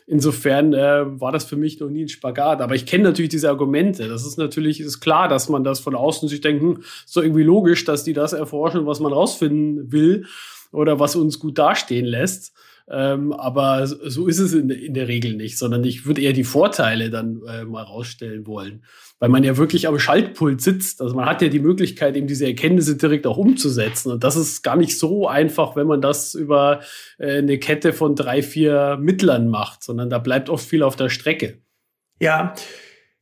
Insofern 0.07 0.73
äh, 0.73 1.21
war 1.21 1.33
das 1.33 1.45
für 1.45 1.57
mich 1.57 1.81
noch 1.81 1.89
nie 1.89 2.05
ein 2.05 2.09
Spagat. 2.09 2.61
Aber 2.61 2.75
ich 2.75 2.87
kenne 2.87 3.05
natürlich 3.05 3.31
diese 3.31 3.49
Argumente. 3.49 4.09
Das 4.09 4.27
ist 4.27 4.37
natürlich 4.37 4.81
ist 4.81 5.01
klar, 5.01 5.29
dass 5.29 5.49
man 5.49 5.65
das 5.65 5.81
von 5.81 5.95
außen 5.95 6.29
sich 6.29 6.41
denken, 6.41 6.85
so 7.07 7.23
irgendwie 7.23 7.45
logisch, 7.45 7.85
dass 7.85 8.05
die 8.05 8.13
das 8.13 8.33
erforschen, 8.33 8.87
was 8.87 9.01
man 9.01 9.13
rausfinden 9.13 9.93
will 9.93 10.27
oder 10.73 10.99
was 10.99 11.17
uns 11.17 11.39
gut 11.39 11.59
dastehen 11.59 12.07
lässt. 12.07 12.53
Ähm, 12.93 13.33
aber 13.33 13.87
so 13.87 14.27
ist 14.27 14.39
es 14.39 14.53
in, 14.53 14.69
in, 14.69 14.93
der 14.93 15.09
Regel 15.09 15.35
nicht, 15.35 15.57
sondern 15.57 15.83
ich 15.83 16.05
würde 16.05 16.21
eher 16.21 16.35
die 16.35 16.45
Vorteile 16.45 17.09
dann 17.09 17.41
äh, 17.49 17.65
mal 17.65 17.83
rausstellen 17.83 18.47
wollen, 18.47 18.85
weil 19.19 19.31
man 19.31 19.45
ja 19.45 19.57
wirklich 19.57 19.89
am 19.89 19.99
Schaltpult 19.99 20.61
sitzt. 20.61 21.01
Also 21.01 21.15
man 21.15 21.25
hat 21.25 21.41
ja 21.41 21.49
die 21.49 21.59
Möglichkeit, 21.59 22.17
eben 22.17 22.27
diese 22.27 22.47
Erkenntnisse 22.47 22.99
direkt 22.99 23.27
auch 23.27 23.39
umzusetzen. 23.39 24.13
Und 24.13 24.23
das 24.23 24.37
ist 24.37 24.63
gar 24.63 24.77
nicht 24.77 24.99
so 24.99 25.27
einfach, 25.27 25.75
wenn 25.75 25.87
man 25.87 26.03
das 26.03 26.35
über 26.35 26.81
äh, 27.17 27.39
eine 27.39 27.59
Kette 27.59 27.95
von 27.95 28.15
drei, 28.15 28.43
vier 28.43 28.99
Mittlern 29.01 29.49
macht, 29.49 29.83
sondern 29.83 30.11
da 30.11 30.19
bleibt 30.19 30.51
oft 30.51 30.69
viel 30.69 30.83
auf 30.83 30.95
der 30.95 31.09
Strecke. 31.09 31.63
Ja, 32.21 32.55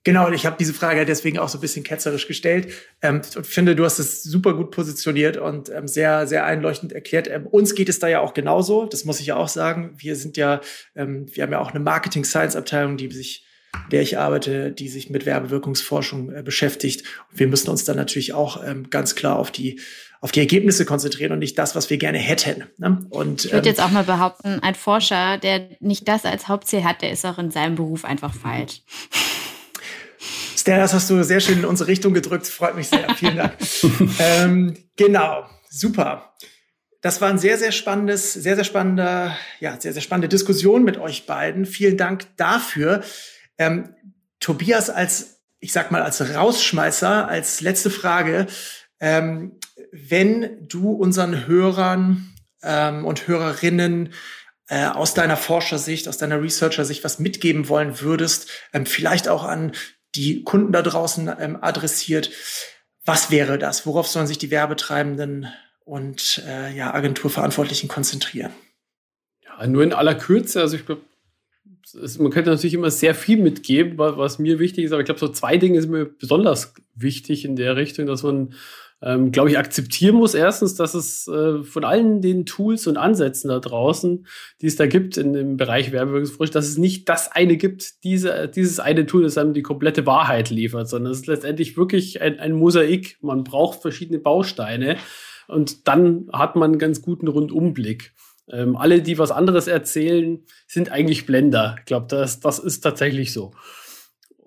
Genau, 0.02 0.26
und 0.26 0.32
ich 0.32 0.46
habe 0.46 0.56
diese 0.58 0.72
Frage 0.72 1.04
deswegen 1.04 1.38
auch 1.38 1.50
so 1.50 1.58
ein 1.58 1.60
bisschen 1.60 1.84
ketzerisch 1.84 2.26
gestellt 2.26 2.72
ähm, 3.02 3.20
und 3.36 3.46
finde, 3.46 3.76
du 3.76 3.84
hast 3.84 3.98
es 3.98 4.22
super 4.22 4.54
gut 4.54 4.70
positioniert 4.70 5.36
und 5.36 5.68
ähm, 5.68 5.86
sehr, 5.86 6.26
sehr 6.26 6.46
einleuchtend 6.46 6.92
erklärt. 6.92 7.28
Ähm, 7.28 7.46
uns 7.46 7.74
geht 7.74 7.90
es 7.90 7.98
da 7.98 8.08
ja 8.08 8.20
auch 8.20 8.32
genauso, 8.32 8.86
das 8.86 9.04
muss 9.04 9.20
ich 9.20 9.26
ja 9.26 9.36
auch 9.36 9.48
sagen. 9.48 9.92
Wir 9.98 10.16
sind 10.16 10.38
ja, 10.38 10.62
ähm, 10.96 11.26
wir 11.34 11.42
haben 11.42 11.52
ja 11.52 11.58
auch 11.58 11.70
eine 11.70 11.80
Marketing-Science-Abteilung, 11.80 12.96
die 12.96 13.10
sich 13.10 13.44
der 13.92 14.02
ich 14.02 14.18
arbeite, 14.18 14.72
die 14.72 14.88
sich 14.88 15.10
mit 15.10 15.26
Werbewirkungsforschung 15.26 16.32
äh, 16.34 16.42
beschäftigt. 16.42 17.04
Und 17.30 17.38
wir 17.38 17.46
müssen 17.46 17.70
uns 17.70 17.84
dann 17.84 17.96
natürlich 17.96 18.32
auch 18.32 18.64
ähm, 18.66 18.90
ganz 18.90 19.14
klar 19.14 19.38
auf 19.38 19.52
die 19.52 19.80
auf 20.22 20.32
die 20.32 20.40
Ergebnisse 20.40 20.84
konzentrieren 20.84 21.32
und 21.32 21.38
nicht 21.38 21.58
das, 21.58 21.74
was 21.74 21.88
wir 21.88 21.96
gerne 21.96 22.18
hätten. 22.18 22.64
Ne? 22.76 23.06
Und, 23.08 23.46
ich 23.46 23.52
würde 23.52 23.68
ähm, 23.68 23.72
jetzt 23.72 23.82
auch 23.82 23.90
mal 23.90 24.04
behaupten, 24.04 24.60
ein 24.60 24.74
Forscher, 24.74 25.38
der 25.38 25.68
nicht 25.80 26.08
das 26.08 26.26
als 26.26 26.46
Hauptziel 26.46 26.84
hat, 26.84 27.00
der 27.00 27.10
ist 27.10 27.24
auch 27.24 27.38
in 27.38 27.50
seinem 27.50 27.74
Beruf 27.74 28.04
einfach 28.04 28.34
falsch. 28.34 28.82
Stella, 30.60 30.82
das 30.82 30.92
hast 30.92 31.08
du 31.08 31.22
sehr 31.22 31.40
schön 31.40 31.60
in 31.60 31.64
unsere 31.64 31.88
Richtung 31.88 32.12
gedrückt. 32.12 32.46
Freut 32.46 32.76
mich 32.76 32.88
sehr. 32.88 33.14
Vielen 33.14 33.36
Dank. 33.38 33.54
ähm, 34.18 34.76
genau, 34.94 35.46
super. 35.70 36.34
Das 37.00 37.22
war 37.22 37.30
ein 37.30 37.38
sehr, 37.38 37.56
sehr 37.56 37.72
spannendes, 37.72 38.34
sehr, 38.34 38.56
sehr 38.56 38.64
spannender, 38.64 39.34
ja, 39.58 39.80
sehr, 39.80 39.94
sehr 39.94 40.02
spannende 40.02 40.28
Diskussion 40.28 40.84
mit 40.84 40.98
euch 40.98 41.24
beiden. 41.24 41.64
Vielen 41.64 41.96
Dank 41.96 42.26
dafür. 42.36 43.02
Ähm, 43.56 43.94
Tobias, 44.38 44.90
als, 44.90 45.40
ich 45.60 45.72
sag 45.72 45.90
mal, 45.92 46.02
als 46.02 46.34
Rausschmeißer, 46.34 47.26
als 47.26 47.62
letzte 47.62 47.88
Frage, 47.88 48.46
ähm, 49.00 49.52
wenn 49.92 50.68
du 50.68 50.92
unseren 50.92 51.46
Hörern 51.46 52.34
ähm, 52.62 53.06
und 53.06 53.26
Hörerinnen 53.26 54.12
äh, 54.68 54.84
aus 54.84 55.14
deiner 55.14 55.38
Forschersicht, 55.38 56.06
aus 56.06 56.18
deiner 56.18 56.42
Researcher-Sicht 56.42 57.02
was 57.02 57.18
mitgeben 57.18 57.70
wollen 57.70 58.02
würdest, 58.02 58.50
ähm, 58.74 58.84
vielleicht 58.84 59.26
auch 59.26 59.44
an 59.44 59.72
die 60.14 60.42
Kunden 60.44 60.72
da 60.72 60.82
draußen 60.82 61.30
ähm, 61.38 61.58
adressiert. 61.60 62.30
Was 63.04 63.30
wäre 63.30 63.58
das? 63.58 63.86
Worauf 63.86 64.06
sollen 64.06 64.26
sich 64.26 64.38
die 64.38 64.50
Werbetreibenden 64.50 65.48
und 65.84 66.42
äh, 66.46 66.74
ja, 66.74 66.92
Agenturverantwortlichen 66.94 67.88
konzentrieren? 67.88 68.52
Ja, 69.44 69.66
nur 69.66 69.82
in 69.82 69.92
aller 69.92 70.14
Kürze. 70.14 70.60
Also 70.60 70.76
ich 70.76 70.86
glaube, 70.86 71.02
man 72.18 72.30
könnte 72.30 72.50
natürlich 72.50 72.74
immer 72.74 72.90
sehr 72.90 73.14
viel 73.14 73.38
mitgeben, 73.38 73.98
was 73.98 74.38
mir 74.38 74.58
wichtig 74.58 74.84
ist, 74.84 74.92
aber 74.92 75.00
ich 75.00 75.06
glaube, 75.06 75.20
so 75.20 75.28
zwei 75.28 75.56
Dinge 75.56 75.80
sind 75.80 75.90
mir 75.90 76.06
besonders 76.06 76.74
wichtig 76.94 77.44
in 77.44 77.56
der 77.56 77.76
Richtung, 77.76 78.06
dass 78.06 78.22
man 78.22 78.54
ähm, 79.02 79.32
glaube 79.32 79.50
ich, 79.50 79.58
akzeptieren 79.58 80.16
muss. 80.16 80.34
Erstens, 80.34 80.74
dass 80.74 80.94
es 80.94 81.26
äh, 81.26 81.62
von 81.62 81.84
allen 81.84 82.20
den 82.20 82.44
Tools 82.44 82.86
und 82.86 82.96
Ansätzen 82.96 83.48
da 83.48 83.58
draußen, 83.58 84.26
die 84.60 84.66
es 84.66 84.76
da 84.76 84.86
gibt 84.86 85.16
in, 85.16 85.34
im 85.34 85.56
Bereich 85.56 85.92
Werbewirkungsforschung, 85.92 86.52
dass 86.52 86.68
es 86.68 86.78
nicht 86.78 87.08
das 87.08 87.32
eine 87.32 87.56
gibt, 87.56 88.04
diese, 88.04 88.48
dieses 88.48 88.78
eine 88.80 89.06
Tool, 89.06 89.22
das 89.22 89.38
einem 89.38 89.54
die 89.54 89.62
komplette 89.62 90.06
Wahrheit 90.06 90.50
liefert, 90.50 90.88
sondern 90.88 91.12
es 91.12 91.20
ist 91.20 91.26
letztendlich 91.26 91.76
wirklich 91.76 92.20
ein, 92.20 92.38
ein 92.38 92.52
Mosaik. 92.52 93.16
Man 93.22 93.44
braucht 93.44 93.80
verschiedene 93.80 94.18
Bausteine 94.18 94.96
und 95.48 95.88
dann 95.88 96.28
hat 96.32 96.56
man 96.56 96.72
einen 96.72 96.78
ganz 96.78 97.00
guten 97.02 97.28
Rundumblick. 97.28 98.12
Ähm, 98.52 98.76
alle, 98.76 99.00
die 99.00 99.18
was 99.18 99.30
anderes 99.30 99.66
erzählen, 99.66 100.40
sind 100.66 100.90
eigentlich 100.90 101.24
Blender. 101.24 101.76
Ich 101.78 101.86
glaube, 101.86 102.06
das, 102.08 102.40
das 102.40 102.58
ist 102.58 102.80
tatsächlich 102.80 103.32
so. 103.32 103.52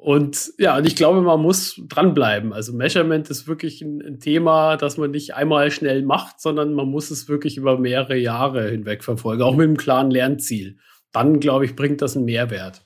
Und 0.03 0.51
ja, 0.57 0.75
und 0.75 0.85
ich 0.85 0.97
glaube, 0.97 1.21
man 1.21 1.41
muss 1.41 1.79
dranbleiben. 1.87 2.51
Also 2.51 2.73
Measurement 2.73 3.29
ist 3.29 3.47
wirklich 3.47 3.81
ein, 3.81 4.01
ein, 4.01 4.19
Thema, 4.19 4.75
das 4.75 4.97
man 4.97 5.11
nicht 5.11 5.33
einmal 5.33 5.71
schnell 5.71 6.03
macht, 6.03 6.41
sondern 6.41 6.73
man 6.73 6.89
muss 6.89 7.09
es 7.09 7.29
wirklich 7.29 7.55
über 7.55 7.79
mehrere 7.79 8.17
Jahre 8.17 8.69
hinweg 8.69 9.01
verfolgen, 9.01 9.41
auch 9.43 9.55
mit 9.55 9.63
einem 9.63 9.77
klaren 9.77 10.11
Lernziel. 10.11 10.77
Dann, 11.13 11.39
glaube 11.39 11.63
ich, 11.63 11.77
bringt 11.77 12.01
das 12.01 12.17
einen 12.17 12.25
Mehrwert. 12.25 12.85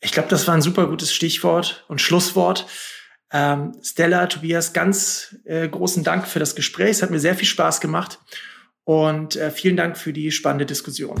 Ich 0.00 0.12
glaube, 0.12 0.30
das 0.30 0.48
war 0.48 0.54
ein 0.54 0.62
super 0.62 0.86
gutes 0.86 1.12
Stichwort 1.12 1.84
und 1.88 2.00
Schlusswort. 2.00 2.64
Ähm, 3.30 3.74
Stella, 3.82 4.26
Tobias, 4.26 4.72
ganz 4.72 5.36
äh, 5.44 5.68
großen 5.68 6.02
Dank 6.02 6.26
für 6.26 6.38
das 6.38 6.54
Gespräch. 6.54 6.92
Es 6.92 7.02
hat 7.02 7.10
mir 7.10 7.20
sehr 7.20 7.34
viel 7.34 7.46
Spaß 7.46 7.82
gemacht 7.82 8.20
und 8.84 9.36
äh, 9.36 9.50
vielen 9.50 9.76
Dank 9.76 9.98
für 9.98 10.14
die 10.14 10.30
spannende 10.30 10.64
Diskussion. 10.64 11.20